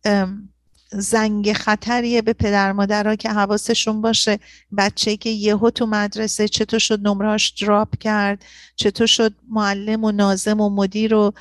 زنگ 0.91 1.53
خطریه 1.53 2.21
به 2.21 2.33
پدر 2.33 2.71
مادرها 2.71 3.15
که 3.15 3.29
حواسشون 3.29 4.01
باشه. 4.01 4.39
بچه 4.77 5.17
که 5.17 5.29
یهو 5.29 5.69
تو 5.69 5.85
مدرسه 5.85 6.47
چطور 6.47 6.79
شد 6.79 7.07
نمرهاش 7.07 7.49
دراپ 7.49 7.97
کرد 7.97 8.45
چطور 8.75 9.07
شد 9.07 9.33
معلم 9.49 10.03
و 10.03 10.11
نازم 10.11 10.61
و 10.61 10.69
مدیر 10.69 11.13
و 11.13 11.33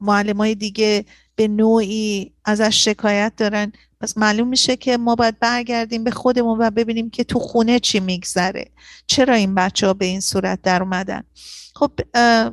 معلم 0.00 0.36
های 0.36 0.54
دیگه 0.54 1.04
به 1.36 1.48
نوعی 1.48 2.32
ازش 2.44 2.84
شکایت 2.84 3.32
دارن. 3.36 3.72
پس 4.00 4.18
معلوم 4.18 4.48
میشه 4.48 4.76
که 4.76 4.96
ما 4.96 5.14
باید 5.14 5.38
برگردیم 5.38 6.04
به 6.04 6.10
خودمون 6.10 6.58
و 6.58 6.70
ببینیم 6.70 7.10
که 7.10 7.24
تو 7.24 7.38
خونه 7.38 7.78
چی 7.80 8.00
میگذره. 8.00 8.70
چرا 9.06 9.34
این 9.34 9.54
بچه 9.54 9.86
ها 9.86 9.94
به 9.94 10.04
این 10.04 10.20
صورت 10.20 10.62
در 10.62 10.82
اومدن؟ 10.82 11.22
خب 11.74 11.90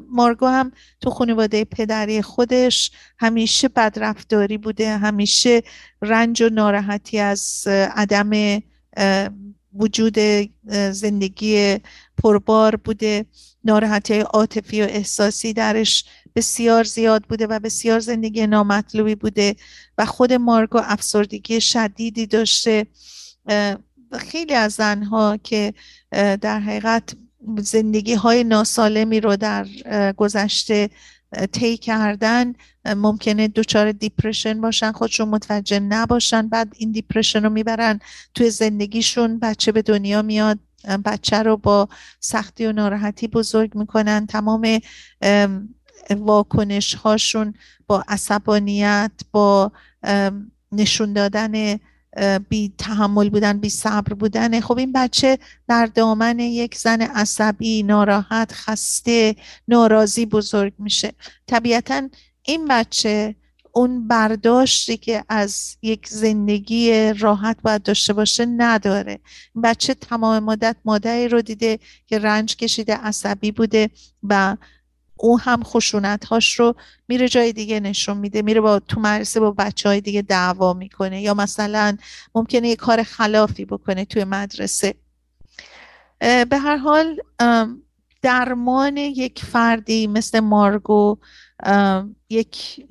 مارگو 0.09 0.45
هم 0.45 0.71
تو 1.01 1.09
خانواده 1.09 1.63
پدری 1.63 2.21
خودش 2.21 2.91
همیشه 3.19 3.67
بدرفتاری 3.67 4.57
بوده 4.57 4.97
همیشه 4.97 5.63
رنج 6.01 6.41
و 6.41 6.49
ناراحتی 6.49 7.19
از 7.19 7.63
عدم 7.95 8.61
وجود 9.73 10.17
زندگی 10.91 11.77
پربار 12.23 12.75
بوده. 12.75 13.25
ناراحتی 13.63 14.19
عاطفی 14.19 14.81
و 14.81 14.85
احساسی 14.85 15.53
درش 15.53 16.05
بسیار 16.37 16.83
زیاد 16.83 17.23
بوده 17.23 17.47
و 17.47 17.59
بسیار 17.59 17.99
زندگی 17.99 18.47
نامطلوبی 18.47 19.15
بوده 19.15 19.55
و 19.97 20.05
خود 20.05 20.33
مارگو 20.33 20.81
افسردگی 20.83 21.61
شدیدی 21.61 22.25
داشته. 22.25 22.87
خیلی 24.17 24.53
از 24.53 24.73
زنها 24.73 25.37
که 25.37 25.73
در 26.11 26.59
حقیقت 26.59 27.15
زندگی 27.59 28.13
های 28.13 28.43
ناسالمی 28.43 29.19
رو 29.19 29.35
در 29.35 29.67
گذشته 30.17 30.89
طی 31.51 31.77
کردن 31.77 32.53
ممکنه 32.85 33.47
دچار 33.47 33.91
depression 33.91 34.61
باشن 34.61 34.91
خودشون 34.91 35.29
متوجه 35.29 35.79
نباشن 35.79 36.49
بعد 36.49 36.73
این 36.77 36.91
depression 36.91 37.43
رو 37.43 37.49
می‌برن 37.49 37.99
توی 38.35 38.49
زندگیشون 38.49 39.39
بچه 39.39 39.71
به 39.71 39.81
دنیا 39.81 40.21
میاد 40.21 40.59
بچه 41.05 41.43
رو 41.43 41.57
با 41.57 41.89
سختی 42.19 42.65
و 42.65 42.71
ناراحتی 42.71 43.27
بزرگ 43.27 43.75
می‌کنن. 43.75 44.25
تمام 44.27 44.79
واکنش 46.09 46.93
هاشون 46.95 47.53
با 47.87 48.03
عصبانیت 48.07 49.11
با 49.31 49.71
نشون 50.71 51.13
دادن 51.13 51.79
بی 52.49 52.73
تحمل 52.77 53.29
بودن 53.29 53.57
بی 53.57 53.69
صبر 53.69 54.13
بودن. 54.13 54.59
خب 54.59 54.77
این 54.77 54.91
بچه 54.91 55.37
در 55.67 55.85
دامن 55.85 56.39
یک 56.39 56.75
زن 56.75 57.01
عصبی 57.01 57.83
ناراحت 57.83 58.51
خسته 58.53 59.35
ناراضی 59.67 60.25
بزرگ 60.25 60.73
میشه. 60.79 61.13
طبیعتا 61.47 62.09
این 62.43 62.67
بچه 62.67 63.35
اون 63.71 64.07
برداشتی 64.07 64.97
که 64.97 65.23
از 65.29 65.77
یک 65.81 66.07
زندگی 66.07 67.13
راحت 67.13 67.57
باید 67.61 67.83
داشته 67.83 68.13
باشه 68.13 68.45
نداره. 68.45 69.19
بچه 69.63 69.93
تمام 69.93 70.43
مدت 70.43 70.75
مادری 70.85 71.27
رو 71.27 71.41
دیده 71.41 71.79
که 72.07 72.19
رنج 72.19 72.55
کشیده 72.55 72.95
عصبی 72.95 73.51
بوده 73.51 73.89
و 74.23 74.57
او 75.19 75.39
هم 75.39 75.63
خشونت 75.63 76.25
هاش 76.25 76.59
رو 76.59 76.75
میره 77.07 77.29
جای 77.29 77.53
دیگه 77.53 77.79
نشون 77.79 78.17
میده 78.17 78.41
میره 78.41 78.61
با 78.61 78.79
تو 78.79 78.99
مدرسه 78.99 79.39
با 79.39 79.51
بچه 79.51 79.89
های 79.89 80.01
دیگه 80.01 80.21
دعوا 80.21 80.73
می‌کنه 80.73 81.21
یا 81.21 81.33
مثلا 81.33 81.97
ممکنه 82.35 82.67
یه 82.67 82.75
کار 82.75 83.03
خلافی 83.03 83.65
بکنه 83.65 84.05
توی 84.05 84.23
مدرسه. 84.23 84.95
به 86.19 86.57
هر 86.57 86.77
حال 86.77 87.21
درمان 88.21 88.97
یک 88.97 89.45
فردی 89.45 90.07
مثل 90.07 90.39
مارگو 90.39 91.17
یک 92.29 92.85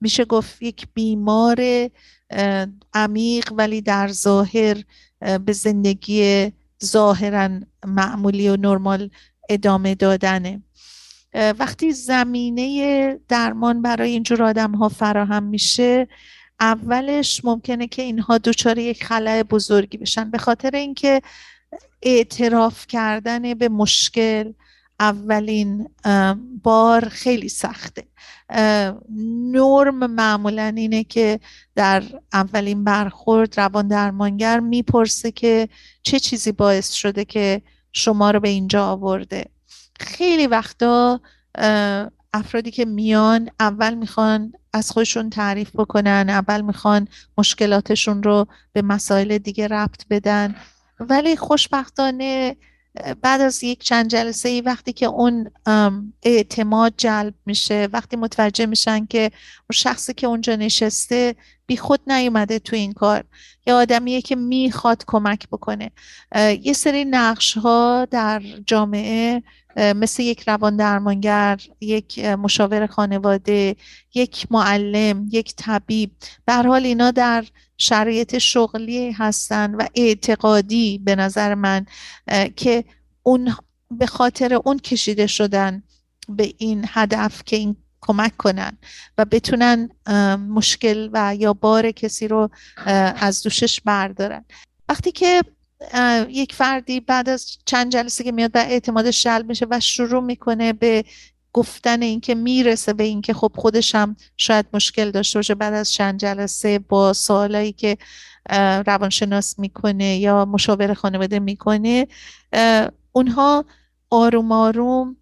میشه 0.00 0.24
گفت 0.24 0.62
یک 0.62 0.86
بیمار 0.94 1.88
عمیق 2.94 3.52
ولی 3.52 3.80
در 3.80 4.08
ظاهر 4.08 4.82
به 5.44 5.52
زندگی 5.52 6.52
ظاهرا 6.84 7.60
معمولی 7.86 8.48
و 8.48 8.56
نرمال 8.56 9.10
ادامه 9.48 9.94
دادنه. 9.94 10.62
وقتی 11.34 11.92
زمینه 11.92 13.20
درمان 13.28 13.82
برای 13.82 14.10
اینجور 14.10 14.42
آدم 14.42 14.72
ها 14.72 14.88
فراهم 14.88 15.42
میشه 15.42 16.08
اولش 16.60 17.44
ممکنه 17.44 17.86
که 17.86 18.02
اینها 18.02 18.38
دچار 18.38 18.78
یک 18.78 19.04
خلای 19.04 19.42
بزرگی 19.42 19.98
بشن. 19.98 20.30
به 20.30 20.38
خاطر 20.38 20.70
اینکه 20.76 21.22
اعتراف 22.02 22.86
کردن 22.86 23.54
به 23.54 23.68
مشکل 23.68 24.52
اولین 25.00 25.88
بار 26.62 27.08
خیلی 27.08 27.48
سخته. 27.48 28.04
نرم 29.50 30.06
معمولا 30.10 30.72
اینه 30.76 31.04
که 31.04 31.40
در 31.74 32.02
اولین 32.32 32.84
برخورد 32.84 33.60
روان 33.60 33.88
درمانگر 33.88 34.60
می‌پرسه 34.60 35.32
که 35.32 35.68
چه 36.02 36.20
چیزی 36.20 36.52
باعث 36.52 36.92
شده 36.92 37.24
که 37.24 37.62
شما 37.92 38.30
رو 38.30 38.40
به 38.40 38.48
اینجا 38.48 38.86
آورده. 38.86 39.44
خیلی 39.98 40.46
وقتا 40.46 41.20
افرادی 42.34 42.70
که 42.70 42.84
میان 42.84 43.50
اول 43.60 43.94
می‌خوان 43.94 44.52
از 44.72 44.90
خودشون 44.90 45.30
تعریف 45.30 45.70
بکنن 45.74 46.26
اول 46.28 46.60
می‌خوان 46.60 47.08
مشکلاتشون 47.38 48.22
رو 48.22 48.46
به 48.72 48.82
مسائل 48.82 49.38
دیگه 49.38 49.68
ربط 49.68 50.04
بدن. 50.10 50.54
ولی 51.00 51.36
خوشبختانه 51.36 52.56
بعد 53.22 53.40
از 53.40 53.64
یک 53.64 53.82
چند 53.82 54.10
جلسه 54.10 54.48
ای 54.48 54.60
وقتی 54.60 54.92
که 54.92 55.06
اون 55.06 55.50
اعتماد 56.22 56.94
جلب 56.96 57.34
میشه 57.46 57.88
وقتی 57.92 58.16
متوجه 58.16 58.66
میشن 58.66 59.06
که 59.06 59.30
شخصی 59.72 60.14
که 60.14 60.26
اونجا 60.26 60.56
نشسته 60.56 61.36
بی 61.68 61.76
خود 61.76 62.00
نیومده 62.06 62.58
تو 62.58 62.76
این 62.76 62.92
کار. 62.92 63.24
یا 63.66 63.78
آدمیه 63.78 64.22
که 64.22 64.36
می‌خواد 64.36 65.04
کمک 65.06 65.48
بکنه. 65.48 65.90
یه 66.62 66.72
سری 66.72 67.04
نقش 67.04 67.58
ها 67.58 68.06
در 68.10 68.42
جامعه 68.66 69.42
مثل 69.76 70.22
یک 70.22 70.48
روان 70.48 70.76
درمانگر 70.76 71.60
یک 71.80 72.18
مشاور 72.18 72.86
خانواده 72.86 73.76
یک 74.14 74.46
معلم 74.50 75.28
یک 75.30 75.54
طبیب. 75.56 76.10
به 76.44 76.54
حال 76.54 76.84
اینا 76.84 77.10
در 77.10 77.44
شرایط 77.78 78.38
شغلی 78.38 79.10
هستن 79.10 79.74
و 79.74 79.86
اعتقادی 79.94 80.98
به 80.98 81.16
نظر 81.16 81.54
من 81.54 81.86
که 82.56 82.84
اون 83.22 83.54
به 83.90 84.06
خاطر 84.06 84.54
اون 84.54 84.78
کشیده 84.78 85.26
شدن 85.26 85.82
به 86.28 86.54
این 86.58 86.84
هدف 86.88 87.42
که 87.44 87.56
این 87.56 87.76
کمک 88.08 88.36
کنن 88.36 88.78
و 89.18 89.24
بتونن 89.24 89.88
مشکل 90.48 91.10
و 91.12 91.34
یا 91.34 91.52
بار 91.52 91.90
کسی 91.90 92.28
رو 92.28 92.50
از 93.16 93.42
دوشش 93.42 93.80
بردارن. 93.80 94.44
وقتی 94.88 95.12
که 95.12 95.42
یک 96.28 96.54
فردی 96.54 97.00
بعد 97.00 97.28
از 97.28 97.46
چند 97.64 97.92
جلسه 97.92 98.24
که 98.24 98.32
میاد 98.32 98.50
و 98.54 98.58
اعتمادش 98.58 99.22
جلب 99.22 99.48
میشه 99.48 99.66
و 99.70 99.80
شروع 99.80 100.22
می‌کنه 100.22 100.72
به 100.72 101.04
گفتن 101.52 102.02
اینکه 102.02 102.34
می‌رسه 102.34 102.92
به 102.92 103.04
اینکه 103.04 103.34
خب 103.34 103.52
خودش 103.56 103.94
هم 103.94 104.16
شاید 104.36 104.66
مشکل 104.72 105.10
داشته 105.10 105.38
باشه 105.38 105.54
بعد 105.54 105.74
از 105.74 105.92
چند 105.92 106.20
جلسه 106.20 106.78
با 106.78 107.12
سوالایی 107.12 107.72
که 107.72 107.98
روانشناس 108.86 109.58
می‌کنه 109.58 110.16
یا 110.16 110.44
مشاور 110.44 110.94
خانواده 110.94 111.38
می‌کنه 111.38 112.06
اونها 113.12 113.64
آروم 114.10 114.52
آروم 114.52 115.16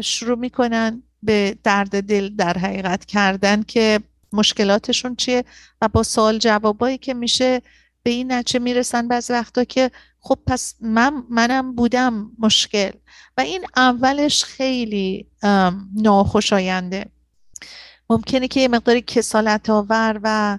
شروع 0.00 0.38
می‌کنن 0.38 1.02
به 1.24 1.56
درد 1.64 2.02
دل 2.02 2.28
در 2.36 2.58
حقیقت 2.58 3.04
کردن 3.04 3.62
که 3.62 4.00
مشکلاتشون 4.32 5.16
چیه 5.16 5.44
و 5.82 5.88
با 5.88 6.02
سوال 6.02 6.38
جوابایی 6.38 6.98
که 6.98 7.14
میشه 7.14 7.62
به 8.02 8.10
این 8.10 8.32
نچه 8.32 8.58
می‌رسن 8.58 9.08
بعضی 9.08 9.32
وقتا 9.32 9.64
که 9.64 9.90
خب 10.20 10.38
پس 10.46 10.74
من 10.80 11.24
منم 11.30 11.74
بودم 11.74 12.30
مشکل. 12.38 12.90
و 13.38 13.40
این 13.40 13.64
اولش 13.76 14.44
خیلی 14.44 15.26
ناخوشاینده. 15.94 17.06
ممکنه 18.10 18.48
که 18.48 18.60
یه 18.60 18.68
مقداری 18.68 19.02
کسالت 19.02 19.70
آور 19.70 20.20
و 20.22 20.58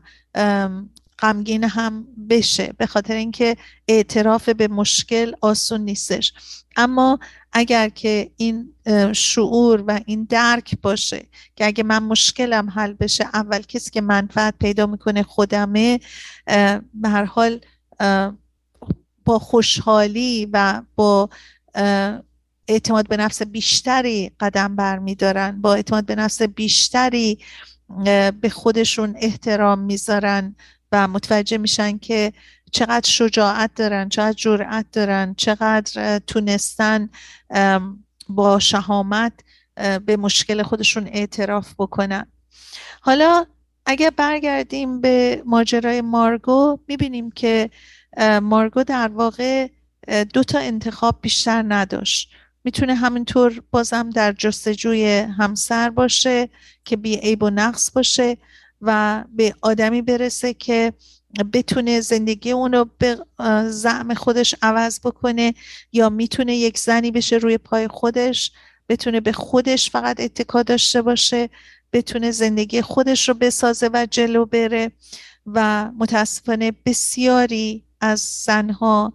غمگین 1.20 1.63
هم 1.63 2.07
بشه 2.30 2.74
به 2.78 2.86
خاطر 2.86 3.13
اینکه 3.13 3.57
اعتراف 3.88 4.49
به 4.49 4.68
مشکل 4.68 5.34
آسون 5.41 5.82
نیستش. 5.82 6.34
اما 6.76 7.20
اگر 7.51 7.89
که 7.89 8.32
این 8.38 8.74
شعور 9.13 9.84
و 9.88 9.99
این 10.05 10.28
درک 10.30 10.78
باشه 10.82 11.26
که 11.55 11.66
اگه 11.66 11.84
من 11.84 12.03
مشکلم 12.03 12.70
حل 12.70 12.93
بشه 12.93 13.26
اول 13.34 13.61
کسی 13.61 13.91
که 13.91 14.01
منفعت 14.01 14.53
پیدا 14.59 14.86
می‌کنه 14.86 15.24
خودمه 15.24 15.99
به 16.93 17.09
هر 17.09 17.26
حال 17.26 17.59
با 19.26 19.39
خوشحالی 19.39 20.49
و 20.53 20.82
با 20.95 21.30
اعتماد 22.68 23.07
به 23.07 23.18
نفس 23.18 23.41
بیشتری 23.41 24.32
قدم 24.39 24.76
برمیدارن 24.76 25.61
با 25.61 25.74
اعتماد 25.74 26.05
به 26.05 26.16
نفس 26.16 26.41
بیشتری 26.41 27.39
به 28.41 28.49
خودشون 28.51 29.16
احترام 29.20 29.80
می‌ذارن 29.80 30.55
و 30.92 31.08
متوجه 31.08 31.58
میشن 31.58 31.98
که 31.98 32.34
چقدر 32.72 33.10
شجاعت 33.10 33.72
دارن 33.76 34.10
چقدر 34.10 34.34
جرأت 34.34 34.86
دارن 34.92 35.36
چقدر 35.38 36.20
تونستن 36.20 37.10
با 38.30 38.60
شهامت 38.60 39.34
به 40.06 40.18
مشکل 40.18 40.64
خودشون 40.64 41.08
اعتراف 41.08 41.74
بکنن. 41.78 42.32
حالا 43.02 43.46
اگر 43.86 44.10
برگردیم 44.10 45.02
به 45.02 45.44
ماجرای 45.46 46.02
مارگو 46.02 46.80
می‌بینیم 46.88 47.32
که 47.32 47.70
مارگو 48.42 48.84
در 48.84 49.08
واقع 49.08 49.68
دو 50.34 50.44
تا 50.44 50.60
انتخاب 50.60 51.20
بیشتر 51.22 51.66
نداشت. 51.68 52.30
می‌تونه 52.64 52.96
همینطور 52.96 53.62
بازم 53.72 54.10
در 54.10 54.32
جستجوی 54.32 55.08
همسر 55.18 55.90
باشه 55.90 56.50
که 56.86 56.98
بی 56.98 57.16
عیب 57.16 57.44
و 57.44 57.50
نقص 57.50 57.92
باشه. 57.92 58.38
و 58.82 59.23
به 59.36 59.55
آدمی 59.61 60.01
برسه 60.01 60.53
که 60.53 60.93
بتونه 61.53 62.01
زندگی 62.01 62.51
اونو 62.51 62.86
به 62.97 63.17
زعم 63.69 64.13
خودش 64.13 64.55
عوض 64.61 64.99
بکنه 64.99 65.53
یا 65.91 66.09
می‌تونه 66.09 66.55
یک 66.55 66.78
زنی 66.78 67.11
بشه 67.11 67.36
روی 67.36 67.57
پای 67.57 67.88
خودش 67.88 68.51
بتونه 68.89 69.19
به 69.19 69.32
خودش 69.32 69.89
فقط 69.89 70.19
اتکا 70.19 70.63
داشته 70.63 71.01
باشه 71.01 71.49
بتونه 71.93 72.32
زندگی 72.32 72.82
خودش 72.82 73.30
رو 73.30 73.36
بسازه 73.36 73.89
و 73.93 74.07
جلو 74.11 74.45
بره 74.45 74.91
و 75.45 75.91
متاسفانه 75.97 76.73
بسیاری 76.86 77.84
از 78.01 78.19
زنها 78.19 79.13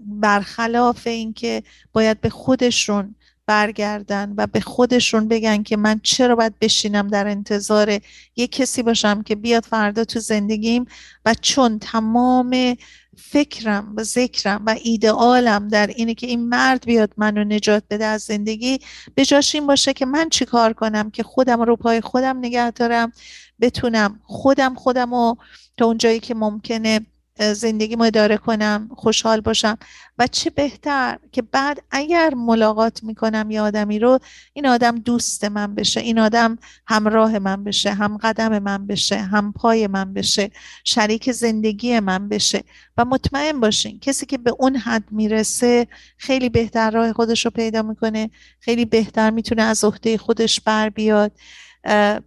برخلاف 0.00 1.06
اینکه 1.06 1.62
باید 1.92 2.20
به 2.20 2.30
خودشون 2.30 3.14
برگردن 3.48 4.34
و 4.36 4.46
به 4.46 4.60
خودشون 4.60 5.28
بگن 5.28 5.62
که 5.62 5.76
من 5.76 6.00
چرا 6.02 6.36
باید 6.36 6.58
بشینم 6.60 7.08
در 7.08 7.28
انتظار 7.28 7.98
یک 8.36 8.52
کسی 8.52 8.82
باشم 8.82 9.22
که 9.22 9.34
بیاد 9.34 9.64
فردا 9.64 10.04
تو 10.04 10.20
زندگیم 10.20 10.84
و 11.24 11.34
چون 11.34 11.78
تمام 11.78 12.76
فکرم 13.16 13.92
و 13.96 14.02
ذکرم 14.02 14.62
و 14.66 14.76
ایدئالم 14.82 15.68
در 15.68 15.86
اینه 15.86 16.14
که 16.14 16.26
این 16.26 16.48
مرد 16.48 16.84
بیاد 16.86 17.12
منو 17.16 17.44
نجات 17.44 17.82
بده 17.90 18.04
از 18.04 18.22
زندگی 18.22 18.78
به 19.14 19.24
جاش 19.24 19.54
این 19.54 19.66
باشه 19.66 19.92
که 19.92 20.06
من 20.06 20.28
چیکار 20.28 20.72
کنم 20.72 21.10
که 21.10 21.22
خودم 21.22 21.62
رو 21.62 21.76
پای 21.76 22.00
خودم 22.00 22.38
نگه 22.38 22.70
دارم 22.70 23.12
بتونم 23.60 24.20
خودم 24.24 24.74
خودم 24.74 25.14
رو 25.14 25.36
تا 25.76 25.86
اونجایی 25.86 26.20
که 26.20 26.34
ممکنه 26.34 27.06
زندگی 27.40 27.96
ما 27.96 28.04
اداره 28.04 28.36
کنم 28.36 28.90
خوشحال 28.96 29.40
باشم. 29.40 29.78
و 30.18 30.26
چه 30.26 30.50
بهتر 30.50 31.18
که 31.32 31.42
بعد 31.42 31.82
اگر 31.90 32.34
ملاقات 32.34 33.02
می‌کنم 33.02 33.50
یه 33.50 33.60
آدمی 33.60 33.98
رو 33.98 34.18
این 34.52 34.66
آدم 34.66 34.98
دوست 34.98 35.44
من 35.44 35.74
بشه 35.74 36.00
این 36.00 36.18
آدم 36.18 36.58
همراه 36.86 37.38
من 37.38 37.64
بشه 37.64 37.94
هم 37.94 38.16
قدم 38.16 38.58
من 38.58 38.86
بشه 38.86 39.16
هم 39.16 39.52
پای 39.52 39.86
من 39.86 40.12
بشه 40.12 40.50
شریک 40.84 41.32
زندگی 41.32 42.00
من 42.00 42.28
بشه. 42.28 42.64
و 42.96 43.04
مطمئن 43.04 43.60
باشین 43.60 43.98
کسی 44.00 44.26
که 44.26 44.38
به 44.38 44.54
اون 44.58 44.76
حد 44.76 45.04
می‌رسه 45.10 45.86
خیلی 46.16 46.48
بهتر 46.48 46.90
راه 46.90 47.12
خودش 47.12 47.44
رو 47.44 47.50
پیدا 47.50 47.82
می‌کنه 47.82 48.30
خیلی 48.60 48.84
بهتر 48.84 49.30
می‌تونه 49.30 49.62
از 49.62 49.84
عهده 49.84 50.18
خودش 50.18 50.60
بر 50.60 50.88
بیاد. 50.88 51.32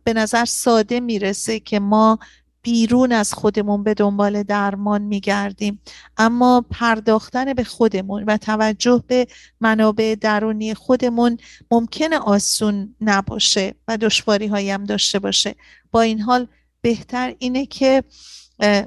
به 0.03 0.13
نظر 0.15 0.45
ساده 0.45 0.99
می‌رسه 0.99 1.59
که 1.59 1.79
ما 1.79 2.19
بیرون 2.61 3.11
از 3.11 3.33
خودمون 3.33 3.83
به 3.83 3.93
دنبال 3.93 4.43
درمان 4.43 5.01
میگردیم. 5.01 5.81
اما 6.17 6.65
پرداختن 6.69 7.53
به 7.53 7.63
خودمون 7.63 8.23
و 8.23 8.37
توجه 8.37 9.03
به 9.07 9.27
منابع 9.61 10.15
درونی 10.21 10.73
خودمون 10.73 11.37
ممکنه 11.71 12.17
آسون 12.17 12.95
نباشه 13.01 13.75
و 13.87 13.97
دشواری 13.97 14.47
هایی 14.47 14.71
هم 14.71 14.83
داشته 14.83 15.19
باشه. 15.19 15.55
با 15.91 16.01
این 16.01 16.21
حال 16.21 16.47
بهتر 16.81 17.35
اینه 17.39 17.65
که 17.65 18.03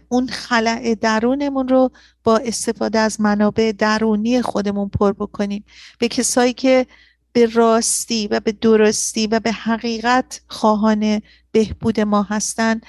اون 0.08 0.28
خلع 0.28 0.94
درونمون 0.94 1.68
رو 1.68 1.90
با 2.24 2.36
استفاده 2.36 2.98
از 2.98 3.20
منابع 3.20 3.72
درونی 3.78 4.42
خودمون 4.42 4.88
پر 4.88 5.12
بکنیم. 5.12 5.64
به 5.98 6.08
کسایی 6.08 6.52
که 6.52 6.86
به 7.32 7.46
راستی 7.46 8.28
و 8.28 8.40
به 8.40 8.52
درستی 8.52 9.26
و 9.26 9.40
به 9.40 9.52
حقیقت 9.52 10.40
خواهان 10.48 11.22
بهبود 11.52 12.00
ما 12.00 12.22
هستن 12.22 12.80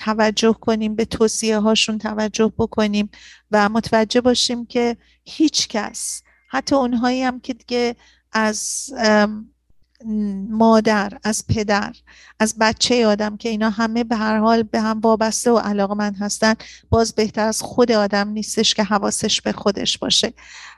توجه 0.00 0.52
کنیم 0.52 0.94
به 0.94 1.04
توصیه 1.04 1.58
هاشون 1.58 1.98
توجه 1.98 2.52
بکنیم 2.58 3.10
و 3.50 3.68
متوجه 3.68 4.20
باشیم 4.20 4.66
که 4.66 4.96
هیچ 5.24 5.68
کس 5.68 6.22
حتی 6.48 6.74
اونهایی 6.74 7.22
هم 7.22 7.40
که 7.40 7.54
دیگه 7.54 7.96
از 8.32 8.90
مادر 10.50 11.12
از 11.24 11.44
پدر 11.48 11.92
از 12.40 12.54
بچه 12.60 13.06
آدم 13.06 13.36
که 13.36 13.48
اینا 13.48 13.70
همه 13.70 14.04
به 14.04 14.16
هر 14.16 14.38
حال 14.38 14.62
به 14.62 14.80
هم 14.80 15.00
وابسته 15.00 15.50
و 15.50 15.56
علاقه 15.58 15.94
من 15.94 16.14
هستن 16.14 16.54
باز 16.90 17.14
بهتر 17.14 17.46
از 17.46 17.62
خود 17.62 17.92
آدم 17.92 18.28
نیستش 18.28 18.74
که 18.74 18.84
حواسش 18.84 19.40
به 19.40 19.52
خودش 19.52 19.98
باشه. 19.98 20.32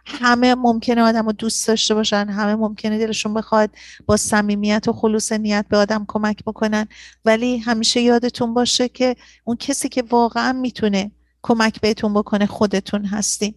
همه 0.06 0.54
ممکنه 0.54 1.02
آدم 1.02 1.26
رو 1.26 1.32
دوست 1.32 1.68
داشته 1.68 1.94
باشن 1.94 2.28
همه 2.28 2.54
ممکنه 2.54 2.98
دلشون 2.98 3.34
بخواد 3.34 3.70
با 4.06 4.16
صمیمیت 4.16 4.88
و 4.88 4.92
خلوص 4.92 5.32
نیت 5.32 5.66
به 5.68 5.76
آدم 5.76 6.04
کمک 6.08 6.44
بکنن. 6.44 6.88
ولی 7.24 7.58
همیشه 7.58 8.00
یادتون 8.00 8.54
باشه 8.54 8.88
که 8.88 9.16
اون 9.44 9.56
کسی 9.56 9.88
که 9.88 10.02
واقعا 10.10 10.52
می‌تونه 10.52 11.10
کمک 11.42 11.80
بهتون 11.80 12.14
بکنه 12.14 12.46
خودتون 12.46 13.04
هستین. 13.04 13.54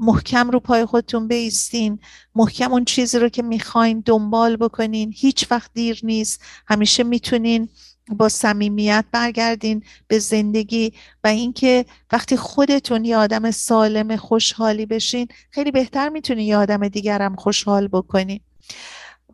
محکم 0.00 0.50
رو 0.50 0.60
پای 0.60 0.84
خودتون 0.84 1.28
بیستین. 1.28 1.98
محکم 2.34 2.72
اون 2.72 2.84
چیزی 2.84 3.18
رو 3.18 3.28
که 3.28 3.42
می‌خواین 3.42 4.02
دنبال 4.06 4.56
بکنین. 4.56 5.12
هیچ 5.16 5.46
وقت 5.50 5.70
دیر 5.74 6.00
نیست. 6.02 6.42
همیشه 6.66 7.02
می‌تونین 7.02 7.68
با 8.08 8.28
صمیمیت 8.28 9.04
برگردین 9.12 9.82
به 10.08 10.18
زندگی 10.18 10.92
و 11.24 11.28
اینکه 11.28 11.84
وقتی 12.12 12.36
خودتون 12.36 13.04
یه 13.04 13.16
آدم 13.16 13.50
سالم 13.50 14.16
خوشحالی 14.16 14.86
بشین 14.86 15.28
خیلی 15.50 15.70
بهتر 15.70 16.08
می‌تونین 16.08 16.48
یه 16.48 16.56
آدم 16.56 16.88
دیگرم 16.88 17.36
خوشحال 17.36 17.88
بکنین. 17.88 18.40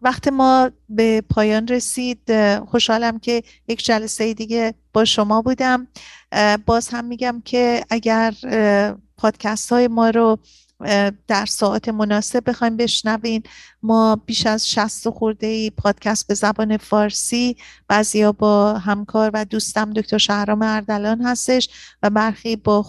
وقت 0.03 0.29
ما 0.29 0.71
به 0.89 1.21
پایان 1.21 1.69
رسید. 1.69 2.21
خوشحالم 2.59 3.19
که 3.19 3.43
یک 3.69 3.85
جلسه 3.85 4.35
دیگه 4.35 4.75
با 4.93 5.05
شما 5.05 5.43
بودم. 5.43 5.89
باز 6.67 6.89
هم 6.89 7.05
میگم 7.05 7.43
که 7.45 7.85
اگر 7.91 8.35
پادکست 9.21 9.73
های 9.73 9.89
ما 9.89 10.11
رو 10.11 10.39
در 11.29 11.47
ساعت 11.47 11.89
مناسب 11.89 12.51
بخوایم 12.51 12.77
بشنوین. 12.77 13.43
ما 13.83 14.17
بیش 14.17 14.47
از 14.47 14.71
60 14.71 15.09
خورده 15.09 15.47
ای 15.47 15.71
پادکست 15.71 16.27
به 16.27 16.35
زبان 16.35 16.77
فارسی 16.77 17.57
بعضیا 17.89 18.33
با 18.33 18.73
همکار 18.79 19.31
و 19.35 19.45
دوستم 19.45 19.91
دکتر 19.91 20.19
شهرام 20.19 20.63
اردلان 20.63 21.23
هستش 21.23 21.69
و 22.03 22.11
برخی 22.11 22.57
با 22.57 22.87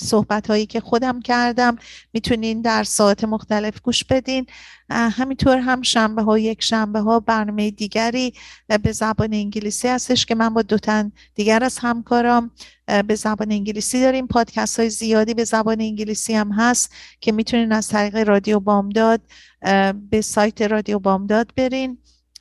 صحبت 0.00 0.46
هایی 0.46 0.66
که 0.66 0.80
خودم 0.80 1.20
کردم. 1.20 1.76
می‌تونین 2.12 2.60
در 2.60 2.84
ساعت 2.84 3.24
مختلف 3.24 3.80
گوش 3.80 4.04
بدین. 4.04 4.46
همینطور 4.90 5.58
هم 5.58 5.82
شنبه 5.82 6.22
ها 6.22 6.38
یک 6.38 6.62
شنبه 6.62 7.00
ها 7.00 7.20
برنامه 7.20 7.70
دیگری 7.70 8.34
به 8.82 8.92
زبان 8.92 9.34
انگلیسی 9.34 9.88
هستش 9.88 10.26
که 10.26 10.34
من 10.34 10.54
با 10.54 10.62
دو 10.62 10.78
تن 10.78 11.12
دیگر 11.34 11.64
از 11.64 11.78
همکارام 11.78 12.50
به 13.06 13.14
زبان 13.14 13.52
انگلیسی 13.52 14.00
داریم. 14.00 14.26
پادکست 14.26 14.80
های 14.80 14.90
زیادی 14.90 15.34
به 15.34 15.44
زبان 15.44 15.80
انگلیسی 15.80 16.34
هم 16.34 16.52
هست 16.52 16.92
که 17.20 17.32
می‌تونین 17.32 17.72
از 17.72 17.88
طریق 17.88 18.16
رادیو 18.16 18.60
بامداد 18.60 19.20
به 20.10 20.20
سایت 20.20 20.62
رادیو 20.62 20.98
بامداد 20.98 21.52
برین. 21.56 21.98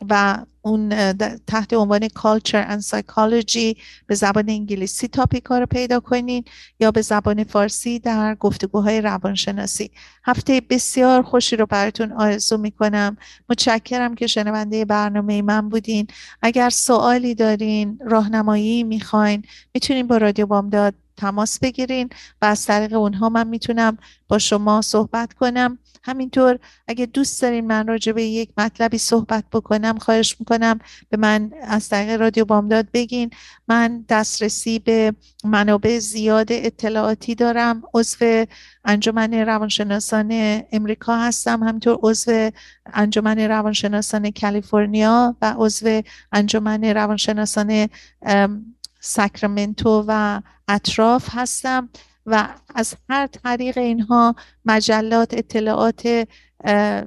و 0.10 0.46
اون 0.62 1.14
تحت 1.48 1.74
عنوان 1.74 2.08
Culture 2.08 2.68
and 2.70 2.82
Psychology 2.82 3.78
به 4.08 4.16
زبان 4.16 4.50
انگلیسی 4.50 5.08
تاپیک 5.08 5.46
ها 5.46 5.60
رو 5.60 5.66
پیدا 5.66 6.00
کنین 6.00 6.44
یا 6.80 6.92
به 6.92 7.02
زبان 7.02 7.44
فارسی 7.44 8.00
در 8.00 8.36
گفتگوهای 8.36 9.02
روانشناسی. 9.02 9.92
هفته 10.26 10.62
بسیار 10.70 11.22
خوشی 11.22 11.56
رو 11.56 11.66
براتون 11.66 12.12
آرزو 12.12 12.58
می‌کنم. 12.58 13.18
متشکرم 13.50 14.16
که 14.16 14.28
شنونده 14.28 14.86
برنامه 14.86 15.42
من 15.42 15.70
بودین. 15.70 16.08
اگر 16.42 16.70
سوالی 16.70 17.36
دارین 17.36 18.00
راهنمایی 18.06 18.84
می‌خواین 18.84 19.44
می‌تونین 19.74 20.08
با 20.08 20.18
رادیو 20.18 20.46
بامداد 20.46 20.94
تماس 21.18 21.60
بگیرین 21.60 22.10
و 22.42 22.46
از 22.46 22.66
طریق 22.66 22.94
اونها 22.94 23.30
من 23.30 23.48
می‌تونم 23.48 23.98
با 24.28 24.38
شما 24.40 24.82
صحبت 24.82 25.34
کنم. 25.34 25.80
همینطور 26.04 26.60
اگه 26.88 27.06
دوست 27.06 27.42
دارین 27.42 27.68
من 27.68 27.88
راجع 27.88 28.12
به 28.12 28.24
یک 28.24 28.50
مطلبی 28.58 28.98
صحبت 28.98 29.44
بکنم 29.52 29.98
خواهش 29.98 30.36
می‌کنم 30.40 30.80
به 31.10 31.18
من 31.18 31.52
از 31.62 31.90
طریق 31.90 32.22
رادیو 32.22 32.46
بامداد 32.46 32.88
بگین. 32.94 33.30
من 33.68 34.06
دسترسی 34.10 34.80
به 34.80 35.14
منابع 35.44 36.00
زیاد 36.00 36.48
اطلاعاتی 36.52 37.36
دارم. 37.36 37.84
عضو 37.94 38.46
انجمن 38.86 39.34
روانشناسان 39.34 40.62
امریکا 40.72 41.18
هستم. 41.18 41.64
همینطور 41.64 42.00
عضو 42.02 42.52
انجمن 42.94 43.40
روانشناسان 43.40 44.32
کالیفرنیا 44.32 45.36
و 45.42 45.54
عضو 45.58 46.02
انجمن 46.32 46.84
روانشناسان 46.84 47.90
ساکرامنتو 49.04 50.06
و 50.08 50.42
اطراف 50.68 51.30
هستم 51.32 51.90
و 52.26 52.48
از 52.76 52.96
هر 53.10 53.28
طریق 53.28 53.78
اینها 53.78 54.36
مجلات 54.66 55.34
اطلاعات 55.34 56.28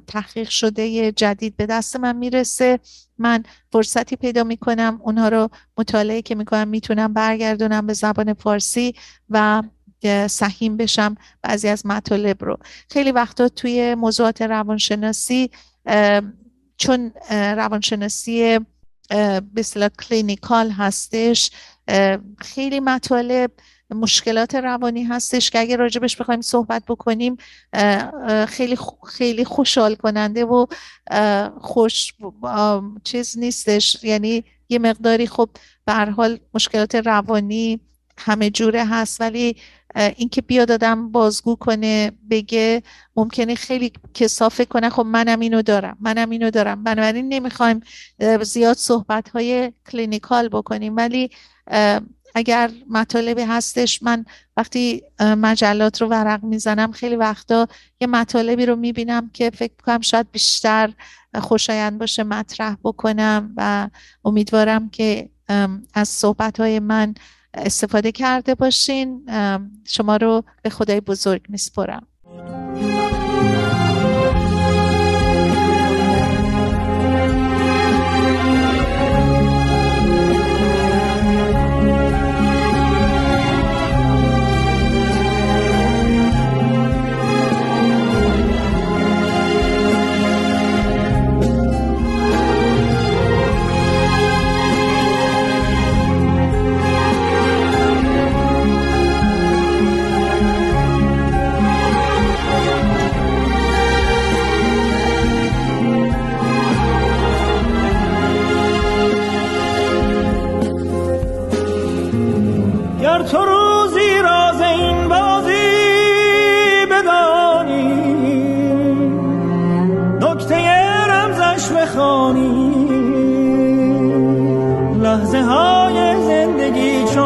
تحقیق 0.07 0.49
شده 0.49 1.11
جدید 1.11 1.57
به 1.57 1.65
دست 1.65 1.95
من 1.95 2.15
می‌رسه. 2.15 2.79
من 3.17 3.43
فرصتی 3.71 4.15
پیدا 4.15 4.43
می‌کنم 4.43 4.99
اونها 5.03 5.29
رو 5.29 5.49
مطالعه 5.77 6.21
که 6.21 6.35
می‌کنم 6.35 6.67
می‌تونم 6.67 7.13
برگردونم 7.13 7.87
به 7.87 7.93
زبان 7.93 8.33
فارسی 8.33 8.95
و 9.29 9.63
سهیم 10.27 10.77
بشم 10.77 11.15
بعضی 11.41 11.67
از 11.67 11.85
مطالب 11.85 12.43
رو. 12.43 12.57
خیلی 12.89 13.11
وقتا 13.11 13.49
توی 13.49 13.95
موضوعات 13.95 14.41
روانشناسی 14.41 15.51
چون 16.77 17.11
روانشناسی 17.29 18.59
به 19.53 19.89
کلینیکال 19.99 20.69
هستش 20.69 21.51
خیلی 22.39 22.79
مطالب 22.79 23.51
مشکلات 23.89 24.55
روانی 24.55 25.03
هستش 25.03 25.49
که 25.49 25.59
اگه 25.59 25.75
راجبش 25.75 26.15
بخوایم 26.17 26.41
صحبت 26.41 26.83
بکنیم 26.87 27.37
خیلی 28.47 28.77
خیلی 29.07 29.45
خوشحال 29.45 29.95
کننده 29.95 30.45
و 30.45 30.65
خوش 31.61 32.13
چیز 33.03 33.37
نیستش. 33.37 34.03
یعنی 34.03 34.43
یه 34.69 34.79
مقداری 34.79 35.27
خب 35.27 35.49
به 35.85 35.93
حال 35.93 36.39
مشکلات 36.53 36.95
روانی 36.95 37.79
همه 38.17 38.49
جوره 38.49 38.85
هست 38.85 39.21
ولی 39.21 39.55
اینکه 39.95 40.41
بیاد 40.41 40.71
آدم 40.71 41.11
بازگو 41.11 41.55
کنه 41.55 42.11
بگه 42.29 42.83
ممکنه 43.15 43.55
خیلی 43.55 43.91
کسافه 44.13 44.65
کنه 44.65 44.89
خب 44.89 45.05
منم 45.05 45.39
اینو 45.39 45.61
دارم 45.61 45.97
منم 45.99 46.29
اینو 46.29 46.49
دارم. 46.49 46.83
بنابراین 46.83 47.29
نمی‌خوایم 47.33 47.81
زیاد 48.41 48.77
صحبت 48.77 49.29
های 49.29 49.73
کلینیکال 49.91 50.49
بکنیم 50.49 50.95
ولی 50.95 51.29
اگر 52.35 52.71
مطالبی 52.89 53.41
هستش 53.41 54.03
من 54.03 54.25
وقتی 54.57 55.03
مجلات 55.19 56.01
رو 56.01 56.07
ورق 56.07 56.43
می‌زنم 56.43 56.91
خیلی 56.91 57.15
وقتا 57.15 57.67
یه 58.01 58.07
مطالبی 58.07 58.65
رو 58.65 58.75
می‌بینم 58.75 59.29
که 59.33 59.49
فکر 59.49 59.73
کنم 59.85 60.01
شاید 60.01 60.31
بیشتر 60.31 60.93
خوشایند 61.35 61.99
باشه 61.99 62.23
مطرح 62.23 62.75
بکنم 62.83 63.53
و 63.57 63.89
امیدوارم 64.25 64.89
که 64.89 65.29
از 65.93 66.09
صحبت 66.09 66.59
های 66.59 66.79
من 66.79 67.13
استفاده 67.53 68.11
کرده 68.11 68.55
باشین. 68.55 69.29
شما 69.85 70.17
رو 70.17 70.43
به 70.63 70.69
خدای 70.69 71.01
بزرگ 71.01 71.45
میسپرم 71.49 72.07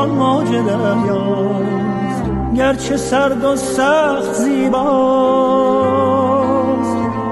چون 0.01 0.09
موج 0.09 0.47
دریاست 0.51 2.23
گرچه 2.55 2.97
سرد 2.97 3.43
و 3.43 3.55
سخت 3.55 4.33
زیباست. 4.33 4.81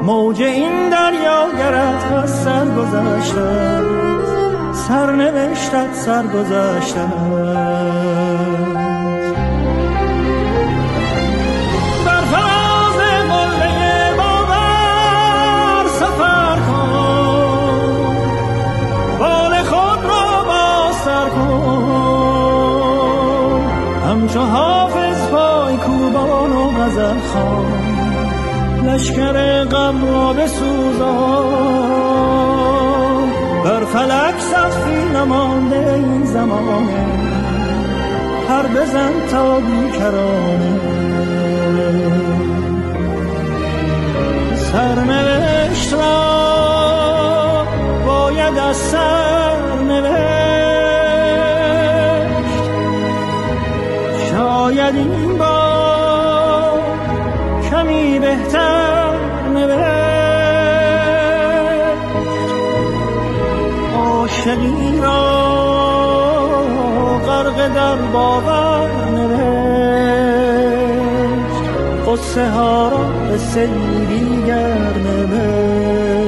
موج 0.03 0.41
این 0.41 0.89
دریا 0.89 1.47
گرد 1.57 2.13
از 2.24 2.43
سر 2.43 2.65
گذشته 2.65 3.82
سرنوشتت 4.74 5.93
سر 5.93 6.24
گذشته 6.28 7.05
همچو 24.30 24.41
حافظ 24.41 25.27
پای 25.27 25.77
کوبان 25.77 26.51
و 26.51 26.71
غزل 26.71 27.19
خان 27.34 27.65
لشکر 28.86 29.63
غم 29.63 30.05
را 30.05 30.34
بسوزان. 30.34 31.69
بر 33.63 33.86
فلک 33.86 34.39
سخفی 34.39 35.09
نمانده 35.15 35.93
این 35.93 36.25
زمانه 36.25 37.05
هر 38.49 38.67
بزن 38.67 39.11
تا 39.32 39.59
بیکرانه. 39.59 40.80
سرنوشت 44.55 45.93
را 45.93 47.65
باید 48.05 48.57
از 48.57 48.77
سرنوشت 48.77 49.28
این 54.96 55.38
با 55.38 56.80
کمی 57.72 58.20
بهتر 58.20 59.14
نوشت. 59.54 59.90
عاشقی 63.98 65.00
را 65.02 65.50
غرق 67.28 67.74
در 67.74 67.96
باور 67.96 68.90
نوشت. 69.16 69.50
قصه 72.08 72.50
ها 72.50 72.90
را 72.90 72.98
به 72.98 73.38
دیگر 74.10 74.94
نوشت. 74.94 76.20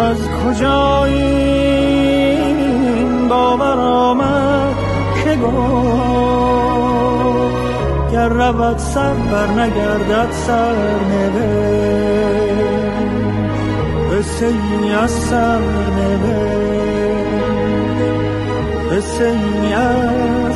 از 0.00 0.28
کجا 0.28 1.04
این 1.04 1.88
باور 3.28 3.78
آمد؟ 3.80 4.23
گفت 5.44 7.04
گر 8.12 8.28
رود 8.28 8.78
سر 8.78 9.14
بر 9.14 9.46
نگردد 9.46 10.28
سر 10.32 10.74
قصه 14.10 14.46
ای 14.46 14.92
از 14.92 15.10
سر 15.10 15.60
قصه 18.90 19.24
ای 19.24 19.72
از 19.72 20.54